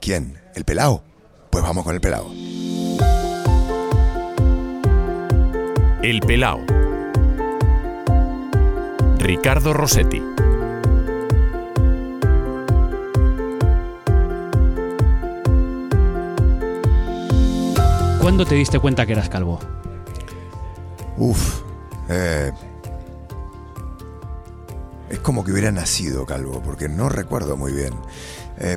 ¿Quién? 0.00 0.38
¿El 0.54 0.64
pelao? 0.64 1.02
Pues 1.50 1.62
vamos 1.64 1.84
con 1.84 1.94
el 1.94 2.00
pelao. 2.00 2.30
El 6.02 6.20
Pelao. 6.20 6.60
Ricardo 9.18 9.72
Rossetti. 9.74 10.22
¿Cuándo 18.20 18.44
te 18.44 18.54
diste 18.54 18.78
cuenta 18.78 19.06
que 19.06 19.12
eras 19.12 19.28
calvo? 19.28 19.58
Uf. 21.16 21.62
eh, 22.08 22.52
es 25.10 25.18
como 25.20 25.42
que 25.44 25.52
hubiera 25.52 25.72
nacido 25.72 26.26
calvo, 26.26 26.62
porque 26.62 26.88
no 26.88 27.08
recuerdo 27.08 27.56
muy 27.56 27.72
bien. 27.72 27.94
Eh, 28.58 28.76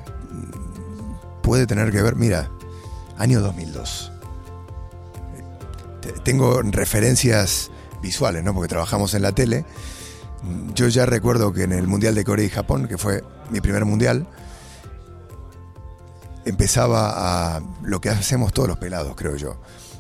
puede 1.52 1.68
tener 1.68 1.91
que 1.91 2.02
ver, 2.02 2.15
mira, 2.15 2.49
año 3.17 3.41
2002. 3.41 4.09
Eh, 5.35 5.44
te- 5.99 6.12
Tengo 6.21 6.62
referencias 6.62 7.71
visuales, 8.02 8.41
¿no? 8.41 8.53
Porque 8.53 8.70
trabajamos 8.70 9.13
en 9.16 9.21
la 9.21 9.34
tele. 9.34 9.66
Yo 10.75 10.88
ya 10.88 11.05
recuerdo 11.05 11.52
que 11.52 11.63
en 11.63 11.73
el 11.73 11.88
Mundial 11.88 12.16
de 12.16 12.23
Corea 12.23 12.45
y 12.45 12.49
Japón, 12.49 12.88
que 12.88 12.98
fue 12.98 13.25
mi 13.49 13.59
primer 13.59 13.84
mundial, 13.84 14.27
empezaba 16.45 17.58
a 17.58 17.61
lo 17.83 17.99
que 17.99 18.08
hacemos 18.09 18.53
todos 18.53 18.70
los 18.70 18.77
pelados, 18.77 19.13
creo 19.17 19.36
yo, 19.36 19.59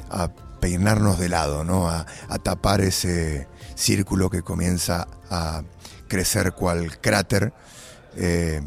a 0.09 0.29
peinarnos 0.61 1.19
de 1.19 1.27
lado, 1.27 1.65
¿no? 1.65 1.89
A, 1.89 2.05
a 2.29 2.39
tapar 2.39 2.79
ese 2.79 3.49
círculo 3.75 4.29
que 4.29 4.41
comienza 4.41 5.05
a 5.29 5.63
crecer 6.07 6.53
cual 6.53 6.97
cráter 7.01 7.51
eh, 8.15 8.61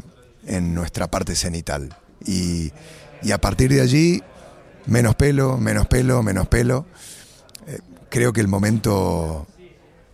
en 0.45 0.75
nuestra 0.75 1.11
parte 1.11 1.35
cenital. 1.35 1.97
Y, 2.25 2.73
a 3.33 3.39
partir 3.39 3.71
de 3.71 3.81
allí, 3.81 4.23
menos 4.87 5.15
pelo, 5.15 5.57
menos 5.57 5.87
pelo, 5.87 6.23
menos 6.23 6.47
pelo. 6.49 6.87
Eh, 7.67 7.81
creo 8.11 8.33
que 8.33 8.41
el 8.41 8.49
momento 8.49 9.47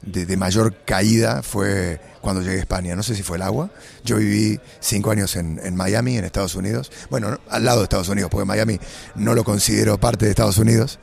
de, 0.02 0.36
mayor 0.36 0.74
caída 0.84 1.42
fue 1.42 2.00
cuando 2.20 2.42
llegué 2.42 2.56
a 2.56 2.60
España. 2.60 2.94
No 2.94 3.02
sé 3.02 3.14
si 3.14 3.22
fue 3.22 3.36
el 3.36 3.42
agua. 3.42 3.70
Yo 4.04 4.16
viví 4.16 4.60
cinco 4.80 5.10
años 5.10 5.36
en, 5.36 5.76
Miami, 5.76 6.16
en 6.16 6.24
Estados 6.24 6.54
Unidos. 6.54 6.92
Bueno, 7.10 7.32
no, 7.32 7.40
al 7.48 7.64
lado 7.64 7.78
de 7.78 7.84
Estados 7.84 8.08
Unidos, 8.08 8.30
porque 8.30 8.44
Miami 8.44 8.78
no 9.14 9.34
lo 9.34 9.44
considero 9.44 9.98
parte 9.98 10.24
de 10.24 10.30
Estados 10.30 10.58
Unidos. 10.58 10.98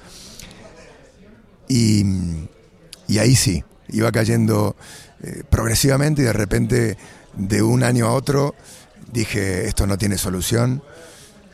Y, 1.68 2.06
y 3.08 3.18
ahí 3.18 3.36
sí, 3.36 3.64
iba 3.90 4.12
cayendo 4.12 4.76
eh, 5.24 5.44
progresivamente 5.50 6.22
y 6.22 6.26
de 6.26 6.34
repente, 6.34 6.98
de 7.34 7.62
un 7.62 7.84
año 7.84 8.08
a 8.08 8.12
otro, 8.12 8.56
dije, 9.12 9.68
esto 9.68 9.88
no 9.88 9.98
tiene 9.98 10.18
solución, 10.18 10.84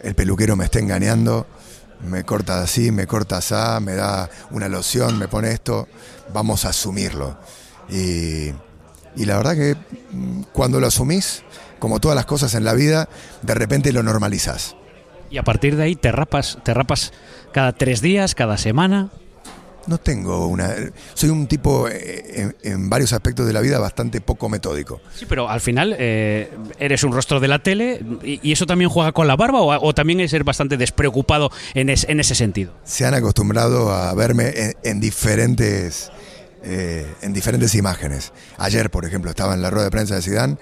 el 0.04 0.16
peluquero 0.16 0.56
me 0.56 0.66
está 0.66 0.80
engañando, 0.80 1.48
me 2.08 2.24
corta 2.24 2.62
así, 2.62 2.92
me 2.92 3.08
corta 3.08 3.38
así, 3.38 3.56
me 3.82 3.96
da 3.96 4.30
una 4.52 4.68
loción, 4.68 5.18
me 5.18 5.28
pone 5.28 5.52
esto, 5.52 5.88
vamos 6.34 6.66
a 6.66 6.70
asumirlo. 6.70 7.38
Y, 7.90 8.52
la 9.16 9.38
verdad 9.38 9.56
que 9.56 9.76
mm, 10.12 10.44
cuando 10.52 10.80
lo 10.80 10.88
asumís, 10.88 11.44
como 11.80 12.00
todas 12.00 12.16
las 12.16 12.26
cosas 12.26 12.54
en 12.56 12.64
la 12.64 12.74
vida, 12.74 13.10
de 13.42 13.54
repente 13.54 13.92
lo 13.94 14.04
normalizás. 14.04 14.76
Y 15.30 15.38
a 15.38 15.44
partir 15.44 15.76
de 15.76 15.84
ahí 15.84 15.96
te 15.96 16.12
rapas, 16.12 16.60
te 16.64 16.74
rapas 16.74 17.12
cada 17.52 17.72
tres 17.72 18.02
días, 18.02 18.36
cada 18.36 18.58
semana. 18.58 19.10
No 19.88 19.98
tengo 19.98 20.48
una... 20.48 20.74
Soy 21.14 21.30
un 21.30 21.46
tipo 21.48 21.88
eh, 21.90 22.24
en, 22.64 22.74
en 22.74 22.90
varios 22.90 23.12
aspectos 23.14 23.46
de 23.46 23.54
la 23.54 23.60
vida 23.62 23.80
bastante 23.80 24.22
poco 24.22 24.48
metódico. 24.48 25.02
Sí, 25.14 25.26
pero 25.28 25.50
al 25.50 25.60
final 25.62 25.96
eh, 26.00 26.50
eres 26.80 27.04
un 27.04 27.12
rostro 27.12 27.40
de 27.40 27.48
la 27.50 27.60
tele 27.60 28.02
y, 28.24 28.40
y 28.48 28.52
eso 28.54 28.66
también 28.66 28.90
juega 28.90 29.12
con 29.12 29.28
la 29.28 29.36
barba 29.36 29.62
o, 29.62 29.86
o 29.88 29.94
también 29.94 30.20
es 30.22 30.32
ser 30.32 30.44
bastante 30.44 30.78
despreocupado 30.78 31.52
en, 31.74 31.90
es- 31.90 32.06
en 32.08 32.20
ese 32.22 32.34
sentido. 32.36 32.74
Se 32.86 33.06
han 33.06 33.14
acostumbrado 33.14 33.92
a 33.94 34.14
verme 34.14 34.54
en, 34.56 34.74
en 34.84 35.00
diferentes... 35.02 36.12
eh, 36.64 37.06
en 37.22 37.34
diferentes 37.34 37.76
imágenes. 37.76 38.32
Ayer, 38.58 38.90
por 38.90 39.04
ejemplo, 39.06 39.30
estaba 39.32 39.54
en 39.54 39.62
la 39.62 39.70
rueda 39.70 39.86
de 39.86 39.92
prensa 39.92 40.16
de 40.16 40.22
Zidane, 40.22 40.58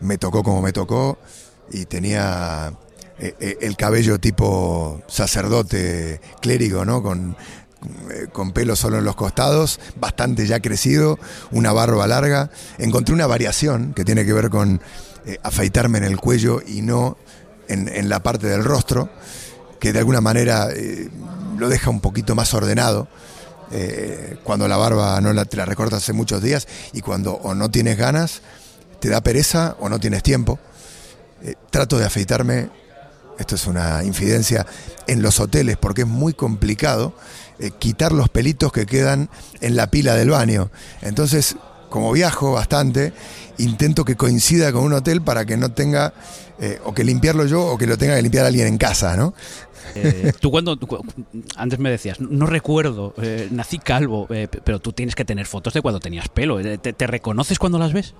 me 0.00 0.16
tocó 0.16 0.44
como 0.44 0.62
me 0.62 0.72
tocó 0.72 1.18
y 1.72 1.86
tenía 1.86 2.72
el 3.18 3.76
cabello 3.76 4.18
tipo 4.18 5.02
sacerdote 5.06 6.20
clérigo, 6.40 6.84
¿no? 6.86 7.02
Con, 7.02 7.36
con 8.32 8.52
pelo 8.52 8.76
solo 8.76 8.98
en 8.98 9.04
los 9.04 9.16
costados, 9.16 9.80
bastante 9.98 10.46
ya 10.46 10.60
crecido, 10.60 11.18
una 11.50 11.72
barba 11.72 12.06
larga. 12.06 12.50
Encontré 12.78 13.14
una 13.14 13.26
variación 13.26 13.94
que 13.94 14.04
tiene 14.04 14.24
que 14.24 14.32
ver 14.32 14.50
con 14.50 14.80
eh, 15.26 15.38
afeitarme 15.42 15.98
en 15.98 16.04
el 16.04 16.18
cuello 16.18 16.60
y 16.66 16.82
no 16.82 17.16
en, 17.68 18.08
la 18.08 18.20
parte 18.20 18.48
del 18.48 18.64
rostro, 18.64 19.08
que 19.78 19.92
de 19.92 20.00
alguna 20.00 20.20
manera 20.20 20.68
eh, 20.72 21.08
lo 21.56 21.68
deja 21.68 21.90
un 21.90 22.00
poquito 22.00 22.34
más 22.34 22.52
ordenado. 22.54 23.08
eh, 23.72 24.36
cuando 24.42 24.66
la 24.66 24.76
barba 24.76 25.20
no 25.20 25.32
la, 25.32 25.44
te 25.44 25.56
la 25.56 25.64
recortas 25.64 26.02
hace 26.02 26.12
muchos 26.12 26.42
días 26.42 26.66
y 26.92 27.02
cuando 27.02 27.34
o 27.34 27.54
no 27.54 27.70
tienes 27.70 27.96
ganas, 27.96 28.42
te 28.98 29.08
da 29.08 29.20
pereza 29.20 29.76
o 29.78 29.88
no 29.88 30.00
tienes 30.00 30.22
tiempo. 30.22 30.58
Eh, 31.42 31.54
trato 31.70 31.96
de 31.96 32.04
afeitarme 32.04 32.68
esto 33.40 33.54
es 33.54 33.66
una 33.66 34.04
infidencia, 34.04 34.66
en 35.06 35.22
los 35.22 35.40
hoteles, 35.40 35.78
porque 35.78 36.02
es 36.02 36.06
muy 36.06 36.34
complicado 36.34 37.14
eh, 37.60 37.70
quitar 37.78 38.12
los 38.12 38.28
pelitos 38.28 38.72
que 38.72 38.86
quedan 38.86 39.28
en 39.60 39.76
la 39.76 39.90
pila 39.90 40.14
del 40.16 40.30
baño. 40.30 40.70
Entonces, 41.02 41.56
como 41.90 42.12
viajo 42.12 42.52
bastante, 42.52 43.12
intento 43.58 44.04
que 44.04 44.16
coincida 44.16 44.72
con 44.72 44.84
un 44.84 44.94
hotel 44.94 45.20
para 45.20 45.44
que 45.44 45.56
no 45.56 45.72
tenga 45.72 46.14
eh, 46.58 46.80
o 46.84 46.94
que 46.94 47.04
limpiarlo 47.04 47.44
yo 47.46 47.64
o 47.66 47.76
que 47.76 47.86
lo 47.86 47.98
tenga 47.98 48.16
que 48.16 48.22
limpiar 48.22 48.46
alguien 48.46 48.66
en 48.66 48.78
casa, 48.78 49.16
¿no? 49.16 49.34
Eh, 49.94 50.32
tú 50.40 50.50
cuando 50.50 50.76
tú 50.76 50.86
antes 51.56 51.78
me 51.78 51.90
decías, 51.90 52.20
no 52.20 52.46
recuerdo, 52.46 53.12
eh, 53.20 53.48
nací 53.50 53.78
calvo, 53.78 54.28
pero 54.64 54.78
tú 54.78 54.92
tienes 54.92 55.14
que 55.14 55.24
tener 55.24 55.46
fotos 55.46 55.74
de 55.74 55.82
cuando 55.82 56.00
tenías 56.00 56.28
pelo. 56.28 56.60
¿Te, 56.62 56.92
te 56.92 57.06
reconoces 57.06 57.58
cuando 57.58 57.78
las 57.78 57.92
ves? 57.92 58.14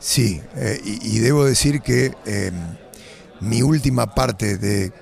Sí, 0.00 0.40
y, 0.84 1.16
y 1.16 1.18
debo 1.20 1.44
decir 1.44 1.82
que 1.82 2.14
mi 3.40 3.62
última 3.62 4.14
parte 4.14 4.58
de 4.58 4.92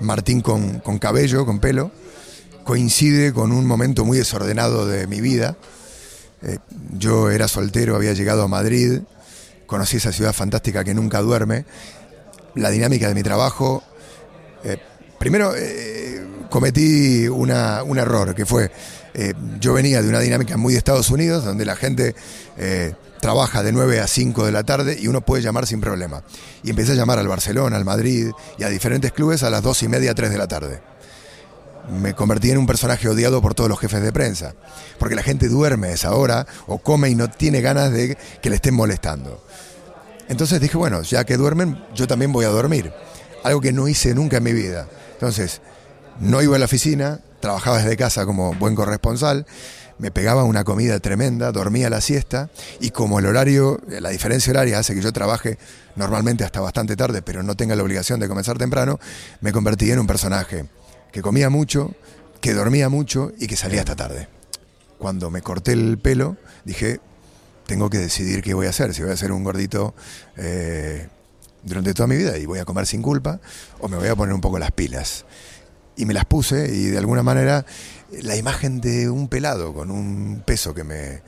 Martín 0.00 0.40
con, 0.40 0.80
con 0.80 0.98
cabello, 0.98 1.46
con 1.46 1.60
pelo, 1.60 1.92
coincide 2.64 3.32
con 3.32 3.52
un 3.52 3.66
momento 3.66 4.04
muy 4.04 4.18
desordenado 4.18 4.86
de 4.86 5.06
mi 5.06 5.20
vida. 5.20 5.56
Eh, 6.42 6.58
yo 6.98 7.30
era 7.30 7.48
soltero, 7.48 7.96
había 7.96 8.12
llegado 8.12 8.42
a 8.42 8.48
Madrid, 8.48 9.00
conocí 9.66 9.96
esa 9.98 10.12
ciudad 10.12 10.32
fantástica 10.32 10.84
que 10.84 10.94
nunca 10.94 11.20
duerme. 11.20 11.64
La 12.54 12.70
dinámica 12.70 13.08
de 13.08 13.14
mi 13.14 13.22
trabajo. 13.22 13.82
eh, 14.64 14.78
primero 15.18 15.54
eh, 15.56 16.24
cometí 16.50 17.26
una- 17.28 17.82
un 17.82 17.98
error, 17.98 18.34
que 18.34 18.46
fue, 18.46 18.70
eh, 19.14 19.34
yo 19.60 19.72
venía 19.72 20.00
de 20.02 20.08
una 20.08 20.20
dinámica 20.20 20.56
muy 20.56 20.74
de 20.74 20.78
Estados 20.78 21.10
Unidos, 21.10 21.44
donde 21.44 21.64
la 21.64 21.74
gente 21.76 22.14
eh, 22.58 22.94
trabaja 23.20 23.62
de 23.62 23.72
9 23.72 24.00
a 24.00 24.06
5 24.06 24.44
de 24.46 24.52
la 24.52 24.62
tarde 24.64 24.96
y 25.00 25.08
uno 25.08 25.20
puede 25.20 25.42
llamar 25.42 25.66
sin 25.66 25.80
problema. 25.80 26.22
Y 26.62 26.70
empecé 26.70 26.92
a 26.92 26.94
llamar 26.96 27.18
al 27.18 27.26
Barcelona, 27.28 27.76
al 27.76 27.84
Madrid 27.84 28.30
y 28.58 28.62
a 28.64 28.68
diferentes 28.68 29.10
clubes 29.12 29.42
a 29.42 29.50
las 29.50 29.62
2 29.62 29.82
y 29.84 29.88
media, 29.88 30.14
3 30.14 30.30
de 30.30 30.38
la 30.38 30.46
tarde 30.48 30.80
me 31.90 32.14
convertí 32.14 32.50
en 32.50 32.58
un 32.58 32.66
personaje 32.66 33.08
odiado 33.08 33.42
por 33.42 33.54
todos 33.54 33.68
los 33.68 33.78
jefes 33.78 34.02
de 34.02 34.12
prensa, 34.12 34.54
porque 34.98 35.14
la 35.14 35.22
gente 35.22 35.48
duerme 35.48 35.92
esa 35.92 36.14
hora 36.14 36.46
o 36.66 36.78
come 36.78 37.10
y 37.10 37.14
no 37.14 37.28
tiene 37.30 37.60
ganas 37.60 37.92
de 37.92 38.16
que 38.40 38.50
le 38.50 38.56
estén 38.56 38.74
molestando. 38.74 39.44
Entonces 40.28 40.60
dije, 40.60 40.76
bueno, 40.76 41.02
ya 41.02 41.24
que 41.24 41.36
duermen, 41.36 41.84
yo 41.94 42.06
también 42.06 42.32
voy 42.32 42.44
a 42.44 42.48
dormir, 42.48 42.92
algo 43.44 43.60
que 43.60 43.72
no 43.72 43.88
hice 43.88 44.14
nunca 44.14 44.38
en 44.38 44.44
mi 44.44 44.52
vida. 44.52 44.88
Entonces, 45.14 45.60
no 46.20 46.40
iba 46.42 46.56
a 46.56 46.58
la 46.58 46.64
oficina, 46.66 47.20
trabajaba 47.40 47.78
desde 47.78 47.96
casa 47.96 48.24
como 48.24 48.54
buen 48.54 48.74
corresponsal, 48.74 49.46
me 49.98 50.10
pegaba 50.10 50.44
una 50.44 50.64
comida 50.64 50.98
tremenda, 51.00 51.52
dormía 51.52 51.90
la 51.90 52.00
siesta 52.00 52.50
y 52.80 52.90
como 52.90 53.18
el 53.18 53.26
horario, 53.26 53.80
la 53.88 54.10
diferencia 54.10 54.50
horaria 54.50 54.78
hace 54.78 54.94
que 54.94 55.00
yo 55.00 55.12
trabaje 55.12 55.58
normalmente 55.96 56.44
hasta 56.44 56.60
bastante 56.60 56.96
tarde, 56.96 57.22
pero 57.22 57.42
no 57.42 57.56
tenga 57.56 57.76
la 57.76 57.82
obligación 57.82 58.18
de 58.18 58.28
comenzar 58.28 58.58
temprano, 58.58 58.98
me 59.40 59.52
convertí 59.52 59.90
en 59.90 60.00
un 60.00 60.06
personaje 60.06 60.66
que 61.12 61.22
comía 61.22 61.50
mucho, 61.50 61.94
que 62.40 62.54
dormía 62.54 62.88
mucho 62.88 63.32
y 63.38 63.46
que 63.46 63.56
salía 63.56 63.80
hasta 63.80 63.94
tarde. 63.94 64.28
Cuando 64.98 65.30
me 65.30 65.42
corté 65.42 65.72
el 65.72 65.98
pelo, 65.98 66.36
dije, 66.64 67.00
tengo 67.66 67.90
que 67.90 67.98
decidir 67.98 68.42
qué 68.42 68.54
voy 68.54 68.66
a 68.66 68.70
hacer, 68.70 68.94
si 68.94 69.02
voy 69.02 69.12
a 69.12 69.16
ser 69.16 69.30
un 69.32 69.44
gordito 69.44 69.94
eh, 70.36 71.08
durante 71.62 71.94
toda 71.94 72.06
mi 72.06 72.16
vida 72.16 72.38
y 72.38 72.46
voy 72.46 72.58
a 72.58 72.64
comer 72.64 72.86
sin 72.86 73.02
culpa, 73.02 73.40
o 73.80 73.88
me 73.88 73.96
voy 73.96 74.08
a 74.08 74.16
poner 74.16 74.34
un 74.34 74.40
poco 74.40 74.58
las 74.58 74.72
pilas. 74.72 75.26
Y 75.96 76.06
me 76.06 76.14
las 76.14 76.24
puse 76.24 76.74
y 76.74 76.86
de 76.86 76.98
alguna 76.98 77.22
manera 77.22 77.66
la 78.22 78.36
imagen 78.36 78.80
de 78.80 79.10
un 79.10 79.28
pelado 79.28 79.74
con 79.74 79.90
un 79.90 80.42
peso 80.46 80.72
que 80.72 80.84
me, 80.84 81.22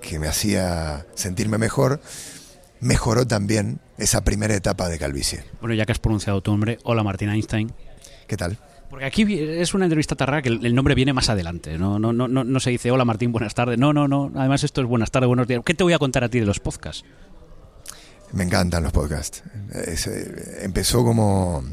que 0.00 0.18
me 0.18 0.26
hacía 0.26 1.06
sentirme 1.14 1.58
mejor, 1.58 2.00
mejoró 2.80 3.26
también 3.26 3.80
esa 3.98 4.22
primera 4.22 4.54
etapa 4.54 4.88
de 4.88 4.98
calvicie. 4.98 5.44
Bueno, 5.60 5.74
ya 5.74 5.84
que 5.84 5.92
has 5.92 5.98
pronunciado 5.98 6.40
tu 6.40 6.50
nombre, 6.52 6.78
hola 6.84 7.02
Martín 7.02 7.28
Einstein. 7.28 7.72
¿Qué 8.26 8.36
tal? 8.36 8.58
Porque 8.90 9.04
aquí 9.04 9.26
es 9.38 9.74
una 9.74 9.84
entrevista 9.84 10.14
tan 10.16 10.28
rara 10.28 10.42
que 10.42 10.48
el 10.48 10.74
nombre 10.74 10.94
viene 10.94 11.12
más 11.12 11.28
adelante. 11.28 11.76
No, 11.78 11.98
no, 11.98 12.12
no, 12.12 12.26
no, 12.28 12.60
se 12.60 12.70
dice 12.70 12.90
hola 12.90 13.04
Martín, 13.04 13.32
buenas 13.32 13.54
tardes. 13.54 13.78
No, 13.78 13.92
no, 13.92 14.08
no. 14.08 14.32
Además 14.34 14.64
esto 14.64 14.80
es 14.80 14.86
buenas 14.86 15.10
tardes, 15.10 15.26
buenos 15.28 15.46
días. 15.46 15.60
¿Qué 15.64 15.74
te 15.74 15.84
voy 15.84 15.92
a 15.92 15.98
contar 15.98 16.24
a 16.24 16.28
ti 16.30 16.40
de 16.40 16.46
los 16.46 16.58
podcasts? 16.58 17.04
Me 18.32 18.44
encantan 18.44 18.82
los 18.82 18.92
podcasts. 18.92 19.42
Eh, 19.74 20.58
empezó 20.62 21.04
como 21.04 21.64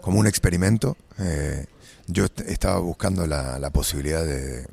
como 0.00 0.20
un 0.20 0.26
experimento. 0.26 0.96
Eh, 1.18 1.66
yo 2.06 2.24
est- 2.26 2.40
estaba 2.42 2.78
buscando 2.78 3.26
la, 3.26 3.58
la 3.58 3.70
posibilidad 3.70 4.24
de, 4.24 4.66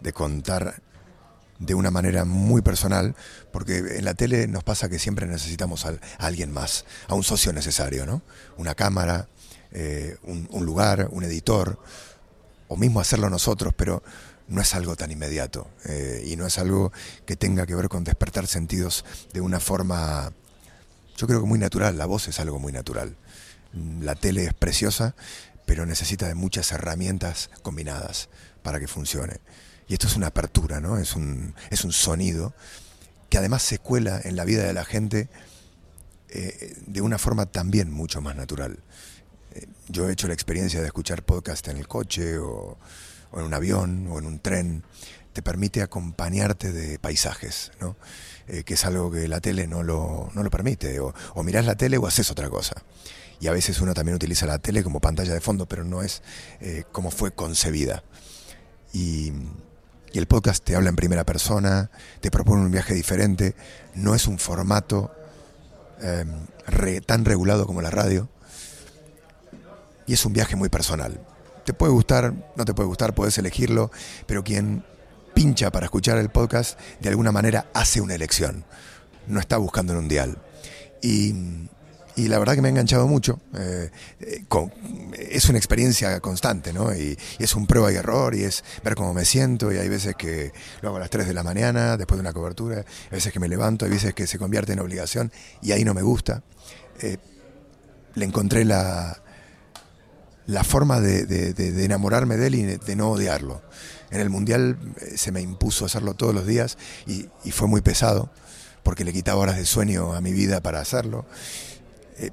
de 0.00 0.12
contar 0.12 0.80
de 1.58 1.74
una 1.74 1.90
manera 1.90 2.24
muy 2.24 2.62
personal, 2.62 3.14
porque 3.52 3.78
en 3.78 4.04
la 4.04 4.14
tele 4.14 4.48
nos 4.48 4.64
pasa 4.64 4.88
que 4.88 4.98
siempre 4.98 5.26
necesitamos 5.26 5.86
a, 5.86 5.94
alguien 6.18 6.50
más, 6.52 6.84
a 7.06 7.14
un 7.14 7.22
socio 7.22 7.52
necesario, 7.52 8.06
¿no? 8.06 8.22
Una 8.56 8.74
cámara, 8.74 9.28
eh, 9.72 10.16
un, 10.24 10.64
lugar, 10.64 11.08
un 11.10 11.24
editor, 11.24 11.78
o 12.68 12.76
mismo 12.76 13.00
hacerlo 13.00 13.30
nosotros, 13.30 13.74
pero 13.76 14.02
no 14.48 14.60
es 14.60 14.74
algo 14.74 14.96
tan 14.96 15.10
inmediato 15.10 15.68
eh, 15.84 16.24
y 16.26 16.36
no 16.36 16.46
es 16.46 16.58
algo 16.58 16.92
que 17.24 17.36
tenga 17.36 17.66
que 17.66 17.74
ver 17.74 17.88
con 17.88 18.04
despertar 18.04 18.46
sentidos 18.46 19.04
de 19.32 19.40
una 19.40 19.60
forma, 19.60 20.32
yo 21.16 21.26
creo 21.26 21.40
que 21.40 21.46
muy 21.46 21.58
natural, 21.58 21.96
la 21.98 22.06
voz 22.06 22.28
es 22.28 22.40
algo 22.40 22.58
muy 22.58 22.72
natural. 22.72 23.16
La 24.00 24.16
tele 24.16 24.46
es 24.46 24.54
preciosa, 24.54 25.14
pero 25.66 25.86
necesita 25.86 26.26
de 26.26 26.34
muchas 26.34 26.72
herramientas 26.72 27.50
combinadas 27.62 28.28
para 28.62 28.80
que 28.80 28.88
funcione. 28.88 29.38
Y 29.86 29.94
esto 29.94 30.08
es 30.08 30.16
una 30.16 30.28
apertura, 30.28 30.80
¿no? 30.80 30.98
Es 30.98 31.14
un, 31.14 31.54
es 31.70 31.84
un 31.84 31.92
sonido 31.92 32.54
que 33.28 33.38
además 33.38 33.62
se 33.62 33.78
cuela 33.78 34.20
en 34.22 34.36
la 34.36 34.44
vida 34.44 34.64
de 34.64 34.72
la 34.72 34.84
gente 34.84 35.28
eh, 36.28 36.76
de 36.86 37.00
una 37.00 37.18
forma 37.18 37.46
también 37.46 37.90
mucho 37.90 38.20
más 38.20 38.36
natural. 38.36 38.78
Yo 39.90 40.08
he 40.08 40.12
hecho 40.12 40.28
la 40.28 40.34
experiencia 40.34 40.80
de 40.80 40.86
escuchar 40.86 41.24
podcast 41.24 41.66
en 41.66 41.76
el 41.76 41.88
coche 41.88 42.38
o, 42.38 42.78
en 43.32 43.42
un 43.42 43.54
avión 43.54 44.06
o 44.08 44.20
en 44.20 44.26
un 44.26 44.38
tren. 44.38 44.84
Te 45.32 45.42
permite 45.42 45.82
acompañarte 45.82 46.72
de 46.72 47.00
paisajes, 47.00 47.72
¿no? 47.80 47.96
Eh, 48.46 48.62
que 48.62 48.74
es 48.74 48.84
algo 48.84 49.10
que 49.10 49.26
la 49.26 49.40
tele 49.40 49.66
no 49.66 49.82
lo, 49.82 50.30
no 50.32 50.44
lo 50.44 50.50
permite. 50.50 51.00
O, 51.00 51.12
o 51.34 51.42
mirás 51.42 51.66
la 51.66 51.74
tele 51.74 51.98
o 51.98 52.06
haces 52.06 52.30
otra 52.30 52.48
cosa. 52.48 52.84
Y 53.40 53.48
a 53.48 53.52
veces 53.52 53.80
uno 53.80 53.94
también 53.94 54.14
utiliza 54.14 54.46
la 54.46 54.58
tele 54.58 54.84
como 54.84 55.00
pantalla 55.00 55.34
de 55.34 55.40
fondo, 55.40 55.66
pero 55.66 55.82
no 55.82 56.02
es 56.02 56.22
eh, 56.60 56.84
como 56.92 57.10
fue 57.10 57.32
concebida. 57.32 58.04
Y, 58.92 59.32
el 60.12 60.26
podcast 60.26 60.64
te 60.64 60.74
habla 60.74 60.88
en 60.88 60.96
primera 60.96 61.24
persona, 61.24 61.88
te 62.20 62.32
propone 62.32 62.62
un 62.62 62.72
viaje 62.72 62.94
diferente, 62.94 63.54
no 63.94 64.16
es 64.16 64.26
un 64.26 64.40
formato 64.40 65.14
eh, 66.02 66.24
tan 67.06 67.24
regulado 67.24 67.64
como 67.64 67.80
la 67.80 67.90
radio, 67.90 68.28
y 70.10 70.14
es 70.14 70.26
un 70.26 70.32
viaje 70.32 70.56
muy 70.56 70.68
personal. 70.68 71.20
Te 71.64 71.72
puede 71.72 71.92
gustar, 71.92 72.34
no 72.56 72.64
te 72.64 72.74
puede 72.74 72.88
gustar, 72.88 73.14
puedes 73.14 73.38
elegirlo, 73.38 73.92
pero 74.26 74.42
quien 74.42 74.84
pincha 75.34 75.70
para 75.70 75.86
escuchar 75.86 76.18
el 76.18 76.30
podcast, 76.30 76.76
de 77.00 77.10
alguna 77.10 77.30
manera 77.30 77.70
hace 77.74 78.00
una 78.00 78.16
elección, 78.16 78.64
no 79.28 79.38
está 79.38 79.56
buscando 79.56 79.92
en 79.92 80.00
un 80.00 80.08
dial. 80.08 80.36
Y, 81.00 81.32
y 82.16 82.26
la 82.26 82.40
verdad 82.40 82.56
que 82.56 82.60
me 82.60 82.66
ha 82.66 82.70
enganchado 82.72 83.06
mucho. 83.06 83.38
eh, 83.54 83.92
eh, 84.18 84.44
es 85.16 85.48
una 85.48 85.58
experiencia 85.58 86.18
constante, 86.18 86.72
¿no? 86.72 86.92
Y, 86.92 87.16
y 87.38 87.44
es 87.44 87.54
un 87.54 87.68
prueba 87.68 87.92
y 87.92 87.94
error, 87.94 88.34
y 88.34 88.42
es 88.42 88.64
ver 88.82 88.96
cómo 88.96 89.14
me 89.14 89.24
siento, 89.24 89.70
y 89.70 89.76
hay 89.76 89.88
veces 89.88 90.16
que 90.16 90.52
lo 90.82 90.88
hago 90.88 90.96
a 90.96 91.00
las 91.02 91.10
3 91.10 91.28
de 91.28 91.34
la 91.34 91.44
mañana, 91.44 91.96
después 91.96 92.16
de 92.16 92.22
una 92.22 92.32
cobertura, 92.32 92.78
hay 92.78 93.12
veces 93.12 93.32
que 93.32 93.38
me 93.38 93.46
levanto, 93.46 93.84
hay 93.84 93.92
veces 93.92 94.12
que 94.12 94.26
se 94.26 94.40
convierte 94.40 94.72
en 94.72 94.80
obligación, 94.80 95.30
y 95.62 95.70
ahí 95.70 95.84
no 95.84 95.94
me 95.94 96.02
gusta. 96.02 96.42
Eh, 97.00 97.18
le 98.16 98.24
encontré 98.24 98.64
la, 98.64 99.22
la 100.46 100.64
forma 100.64 101.00
de, 101.00 101.26
de- 101.26 101.84
enamorarme 101.84 102.36
de 102.36 102.46
él 102.46 102.54
y 102.54 102.62
de, 102.62 102.96
no 102.96 103.10
odiarlo. 103.10 103.62
En 104.10 104.20
el 104.20 104.30
Mundial 104.30 104.78
eh, 105.00 105.16
se 105.16 105.32
me 105.32 105.40
impuso 105.40 105.84
hacerlo 105.84 106.14
todos 106.14 106.34
los 106.34 106.46
días 106.46 106.78
y, 107.06 107.28
fue 107.52 107.68
muy 107.68 107.80
pesado 107.80 108.30
porque 108.82 109.04
le 109.04 109.12
quitaba 109.12 109.40
horas 109.40 109.56
de 109.56 109.66
sueño 109.66 110.14
a 110.14 110.20
mi 110.20 110.32
vida 110.32 110.60
para 110.60 110.80
hacerlo. 110.80 111.26
Eh, 112.18 112.30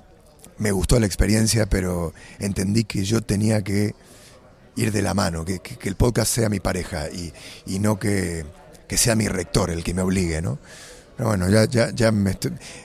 me 0.58 0.72
gustó 0.72 1.00
la 1.00 1.06
experiencia, 1.06 1.68
pero 1.68 2.14
entendí 2.40 2.84
que 2.84 3.04
yo 3.04 3.22
tenía 3.22 3.62
que 3.64 3.94
ir 4.76 4.92
de 4.92 5.02
la 5.02 5.14
mano, 5.14 5.46
que, 5.46 5.62
el 5.84 5.96
podcast 5.96 6.34
sea 6.34 6.50
mi 6.50 6.60
pareja 6.60 7.10
y, 7.10 7.34
y 7.66 7.80
no 7.80 8.00
que, 8.00 8.46
que 8.88 8.98
sea 8.98 9.16
mi 9.16 9.28
rector 9.28 9.70
el 9.70 9.84
que 9.84 9.94
me 9.94 10.02
obligue, 10.02 10.42
¿no? 10.42 10.58
Pero 11.18 11.30
bueno, 11.30 11.50
ya, 11.50 11.66
ya, 11.66 11.90
ya 11.90 12.14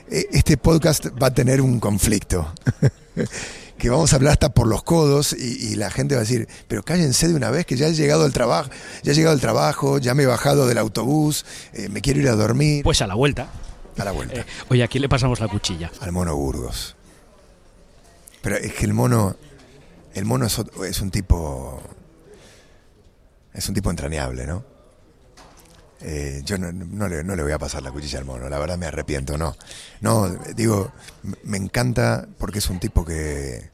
eh, 0.09 0.27
Este 0.31 0.57
podcast 0.57 1.05
va 1.21 1.27
a 1.27 1.33
tener 1.33 1.61
un 1.61 1.79
conflicto. 1.79 2.51
que 3.83 3.89
vamos 3.89 4.13
a 4.13 4.15
hablar 4.15 4.31
hasta 4.31 4.53
por 4.53 4.65
los 4.65 4.81
codos 4.81 5.35
y, 5.37 5.71
y 5.71 5.75
la 5.75 5.91
gente 5.91 6.15
va 6.15 6.21
a 6.21 6.23
decir, 6.23 6.47
pero 6.69 6.83
cállense 6.83 7.27
de 7.27 7.35
una 7.35 7.51
vez 7.51 7.65
que 7.65 7.75
ya 7.75 7.87
he 7.87 7.93
llegado 7.93 8.23
al 8.23 8.31
trabajo, 8.31 8.69
ya 9.03 9.11
he 9.11 9.13
llegado 9.13 9.33
al 9.33 9.41
trabajo, 9.41 9.97
ya 9.97 10.13
me 10.13 10.23
he 10.23 10.25
bajado 10.25 10.67
del 10.67 10.77
autobús, 10.77 11.45
eh, 11.73 11.89
me 11.89 11.99
quiero 11.99 12.21
ir 12.21 12.29
a 12.29 12.35
dormir. 12.35 12.81
Pues 12.81 13.01
a 13.01 13.07
la 13.07 13.15
vuelta. 13.15 13.49
a 13.97 14.05
la 14.05 14.11
vuelta. 14.13 14.39
Eh, 14.39 14.45
oye, 14.69 14.83
¿a 14.85 14.87
quién 14.87 15.01
le 15.01 15.09
pasamos 15.09 15.41
la 15.41 15.49
cuchilla? 15.49 15.91
al 15.99 16.13
mono 16.13 16.33
Burgos. 16.33 16.95
Pero 18.41 18.55
es 18.55 18.73
que 18.73 18.85
el 18.85 18.93
mono, 18.93 19.35
el 20.13 20.23
mono 20.23 20.45
es, 20.45 20.61
es 20.87 21.01
un 21.01 21.11
tipo, 21.11 21.81
es 23.53 23.67
un 23.67 23.75
tipo 23.75 23.89
entrañable, 23.89 24.47
¿no? 24.47 24.63
Eh, 25.99 26.41
yo 26.45 26.57
no, 26.57 26.71
no 26.71 27.09
le, 27.09 27.25
no 27.25 27.35
le 27.35 27.43
voy 27.43 27.51
a 27.51 27.59
pasar 27.59 27.83
la 27.83 27.91
cuchilla 27.91 28.19
al 28.19 28.25
mono, 28.25 28.47
la 28.47 28.59
verdad 28.59 28.77
me 28.77 28.85
arrepiento, 28.85 29.37
no. 29.37 29.57
No, 29.99 30.29
digo, 30.55 30.93
me 31.43 31.57
encanta 31.57 32.29
porque 32.37 32.59
es 32.59 32.69
un 32.69 32.79
tipo 32.79 33.03
que, 33.03 33.72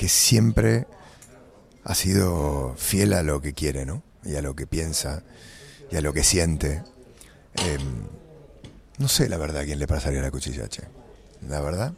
que 0.00 0.08
siempre 0.08 0.86
ha 1.84 1.94
sido 1.94 2.72
fiel 2.78 3.12
a 3.12 3.22
lo 3.22 3.42
que 3.42 3.52
quiere, 3.52 3.84
¿no? 3.84 4.02
Y 4.24 4.34
a 4.36 4.40
lo 4.40 4.56
que 4.56 4.66
piensa, 4.66 5.22
y 5.92 5.96
a 5.96 6.00
lo 6.00 6.14
que 6.14 6.24
siente. 6.24 6.82
Em, 7.66 7.82
no 8.96 9.08
sé 9.08 9.28
la 9.28 9.36
verdad 9.36 9.60
a 9.60 9.64
quién 9.66 9.78
le 9.78 9.86
pasaría 9.86 10.22
la 10.22 10.30
cuchilla, 10.30 10.68
che. 10.68 10.84
La 11.46 11.60
verdad. 11.60 11.92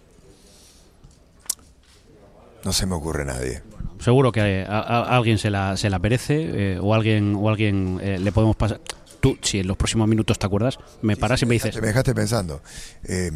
No 2.64 2.72
se 2.72 2.86
me 2.86 2.96
ocurre 2.96 3.24
nadie. 3.24 3.62
Seguro 4.00 4.32
que 4.32 4.64
a, 4.68 4.80
a- 4.80 5.16
alguien 5.16 5.38
se 5.38 5.50
la, 5.50 5.76
se 5.76 5.88
la 5.88 6.00
merece 6.00 6.74
eh, 6.74 6.78
o 6.82 6.94
alguien, 6.94 7.36
o 7.36 7.48
alguien 7.48 8.00
eh, 8.02 8.18
le 8.18 8.32
podemos 8.32 8.56
pasar. 8.56 8.80
Tú, 9.20 9.38
si 9.42 9.60
en 9.60 9.68
los 9.68 9.76
próximos 9.76 10.08
minutos 10.08 10.40
te 10.40 10.46
acuerdas, 10.46 10.76
me 11.02 11.16
paras 11.16 11.40
y 11.42 11.46
me 11.46 11.54
dices, 11.54 11.76
Me 11.80 11.86
dejaste 11.86 12.16
pensando. 12.16 12.62
Eh, 13.04 13.30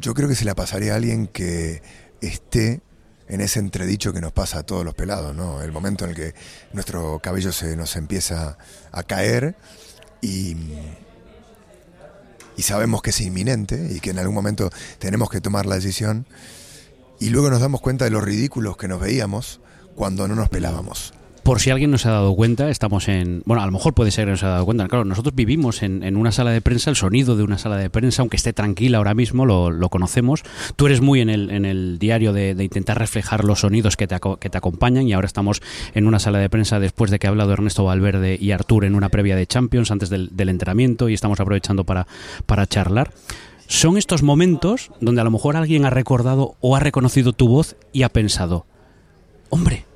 yo 0.00 0.14
creo 0.14 0.28
que 0.28 0.34
se 0.34 0.44
la 0.44 0.56
pasaría 0.56 0.94
a 0.94 0.96
alguien 0.96 1.28
que 1.28 1.80
esté 2.20 2.80
en 3.32 3.40
ese 3.40 3.60
entredicho 3.60 4.12
que 4.12 4.20
nos 4.20 4.30
pasa 4.30 4.58
a 4.58 4.62
todos 4.62 4.84
los 4.84 4.94
pelados, 4.94 5.34
¿no? 5.34 5.62
El 5.62 5.72
momento 5.72 6.04
en 6.04 6.10
el 6.10 6.16
que 6.16 6.34
nuestro 6.74 7.18
cabello 7.20 7.50
se 7.50 7.76
nos 7.76 7.96
empieza 7.96 8.58
a 8.90 9.02
caer 9.04 9.56
y, 10.20 10.54
y 12.58 12.62
sabemos 12.62 13.00
que 13.00 13.08
es 13.08 13.20
inminente 13.22 13.88
y 13.90 14.00
que 14.00 14.10
en 14.10 14.18
algún 14.18 14.34
momento 14.34 14.68
tenemos 14.98 15.30
que 15.30 15.40
tomar 15.40 15.64
la 15.64 15.76
decisión 15.76 16.26
y 17.20 17.30
luego 17.30 17.48
nos 17.48 17.62
damos 17.62 17.80
cuenta 17.80 18.04
de 18.04 18.10
los 18.10 18.22
ridículos 18.22 18.76
que 18.76 18.86
nos 18.86 19.00
veíamos 19.00 19.62
cuando 19.94 20.28
no 20.28 20.34
nos 20.34 20.50
pelábamos. 20.50 21.14
Por 21.42 21.60
si 21.60 21.70
alguien 21.70 21.90
no 21.90 21.98
se 21.98 22.08
ha 22.08 22.12
dado 22.12 22.34
cuenta, 22.34 22.70
estamos 22.70 23.08
en. 23.08 23.42
Bueno, 23.44 23.62
a 23.62 23.66
lo 23.66 23.72
mejor 23.72 23.94
puede 23.94 24.10
ser 24.10 24.26
que 24.26 24.32
no 24.32 24.36
se 24.36 24.46
ha 24.46 24.50
dado 24.50 24.64
cuenta. 24.64 24.86
Claro, 24.88 25.04
nosotros 25.04 25.34
vivimos 25.34 25.82
en, 25.82 26.02
en 26.02 26.16
una 26.16 26.32
sala 26.32 26.50
de 26.50 26.60
prensa, 26.60 26.90
el 26.90 26.96
sonido 26.96 27.36
de 27.36 27.42
una 27.42 27.58
sala 27.58 27.76
de 27.76 27.90
prensa, 27.90 28.22
aunque 28.22 28.36
esté 28.36 28.52
tranquila 28.52 28.98
ahora 28.98 29.14
mismo, 29.14 29.44
lo, 29.44 29.70
lo 29.70 29.88
conocemos. 29.88 30.42
Tú 30.76 30.86
eres 30.86 31.00
muy 31.00 31.20
en 31.20 31.30
el, 31.30 31.50
en 31.50 31.64
el 31.64 31.98
diario 31.98 32.32
de, 32.32 32.50
intentar 32.62 32.98
reflejar 32.98 33.44
los 33.44 33.60
sonidos 33.60 33.96
que 33.96 34.06
te, 34.06 34.16
que 34.38 34.50
te 34.50 34.58
acompañan 34.58 35.08
y 35.08 35.12
ahora 35.12 35.26
estamos 35.26 35.62
en 35.94 36.06
una 36.06 36.18
sala 36.18 36.38
de 36.38 36.48
prensa 36.48 36.78
después 36.78 37.10
de 37.10 37.18
que 37.18 37.26
ha 37.26 37.30
hablado 37.30 37.52
Ernesto 37.52 37.84
Valverde 37.84 38.38
y 38.40 38.52
Artur 38.52 38.84
en 38.84 38.94
una 38.94 39.08
previa 39.08 39.36
de 39.36 39.46
Champions 39.46 39.90
antes 39.90 40.10
del, 40.10 40.30
del 40.32 40.48
entrenamiento 40.48 41.08
y 41.08 41.14
estamos 41.14 41.40
aprovechando 41.40 41.84
para, 41.84 42.06
para 42.46 42.66
charlar. 42.66 43.12
Son 43.66 43.96
estos 43.96 44.22
momentos 44.22 44.90
donde 45.00 45.22
a 45.22 45.24
lo 45.24 45.30
mejor 45.30 45.56
alguien 45.56 45.86
ha 45.86 45.90
recordado 45.90 46.56
o 46.60 46.76
ha 46.76 46.80
reconocido 46.80 47.32
tu 47.32 47.48
voz 47.48 47.76
y 47.92 48.02
ha 48.02 48.10
pensado, 48.10 48.66
hombre, 49.48 49.86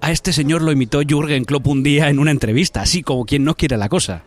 a 0.00 0.10
este 0.10 0.32
señor 0.32 0.62
lo 0.62 0.72
imitó 0.72 1.00
Jürgen 1.02 1.44
Klopp 1.44 1.66
un 1.66 1.82
día 1.82 2.08
en 2.08 2.18
una 2.18 2.30
entrevista, 2.30 2.82
así 2.82 3.02
como 3.02 3.24
quien 3.24 3.44
no 3.44 3.56
quiere 3.56 3.76
la 3.76 3.88
cosa. 3.88 4.24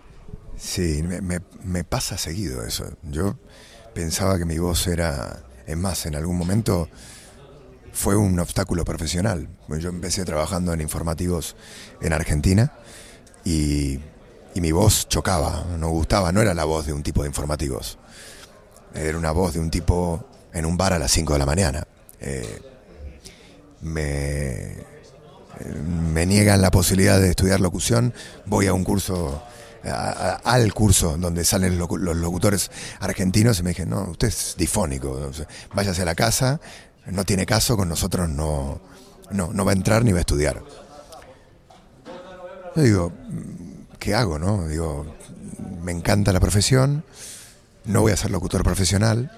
Sí, 0.57 1.03
me, 1.03 1.83
pasa 1.83 2.17
seguido 2.17 2.63
eso. 2.63 2.85
Yo 3.03 3.37
pensaba 3.93 4.37
que 4.37 4.45
mi 4.45 4.59
voz 4.59 4.85
era, 4.87 5.43
es 5.65 5.77
más, 5.77 6.05
en 6.05 6.15
algún 6.15 6.37
momento 6.37 6.87
fue 7.93 8.15
un 8.15 8.39
obstáculo 8.39 8.85
profesional. 8.85 9.49
Pues 9.67 9.81
Yo 9.81 9.89
empecé 9.89 10.23
trabajando 10.23 10.73
en 10.73 10.81
informativos 10.81 11.55
en 11.99 12.13
Argentina 12.13 12.73
y, 13.43 13.99
y 14.53 14.61
mi 14.61 14.71
voz 14.71 15.07
chocaba, 15.07 15.65
no 15.79 15.89
gustaba, 15.89 16.31
no 16.31 16.41
era 16.41 16.53
la 16.53 16.65
voz 16.65 16.85
de 16.85 16.93
un 16.93 17.01
tipo 17.01 17.23
de 17.23 17.29
informativos. 17.29 17.97
Era 18.93 19.17
una 19.17 19.31
voz 19.31 19.53
de 19.53 19.59
un 19.59 19.71
tipo 19.71 20.25
en 20.53 20.65
un 20.65 20.77
bar 20.77 20.93
a 20.93 20.99
las 20.99 21.11
5 21.11 21.33
de 21.33 21.39
la 21.39 21.45
mañana. 21.45 21.87
Eh, 22.19 22.61
me, 23.81 24.90
me 26.13 26.25
niegan 26.25 26.61
la 26.61 26.71
posibilidad 26.71 27.19
de 27.19 27.29
estudiar 27.29 27.59
locución, 27.59 28.13
voy 28.45 28.67
a 28.67 28.73
un 28.73 28.83
curso, 28.83 29.43
a- 29.83 30.39
al 30.43 30.73
curso 30.73 31.17
donde 31.17 31.43
salen 31.45 31.77
los 31.77 31.89
locutores 32.17 32.71
argentinos 32.99 33.59
y 33.59 33.63
me 33.63 33.69
dije, 33.71 33.85
no, 33.85 34.09
usted 34.11 34.27
es 34.27 34.55
difónico, 34.57 35.31
váyase 35.73 36.01
a 36.03 36.05
la 36.05 36.15
casa, 36.15 36.59
no 37.07 37.23
tiene 37.23 37.45
caso, 37.45 37.75
con 37.77 37.89
nosotros 37.89 38.29
no, 38.29 38.79
no, 39.31 39.51
no 39.53 39.65
va 39.65 39.71
a 39.71 39.75
entrar 39.75 40.03
ni 40.03 40.11
va 40.11 40.19
a 40.19 40.21
estudiar. 40.21 40.61
Yo 42.75 42.81
digo, 42.83 43.11
¿qué 43.99 44.15
hago, 44.15 44.39
no? 44.39 44.67
Digo, 44.67 45.05
me 45.83 45.91
encanta 45.91 46.31
la 46.31 46.39
profesión, 46.39 47.03
no 47.85 48.01
voy 48.01 48.11
a 48.11 48.17
ser 48.17 48.31
locutor 48.31 48.63
profesional 48.63 49.31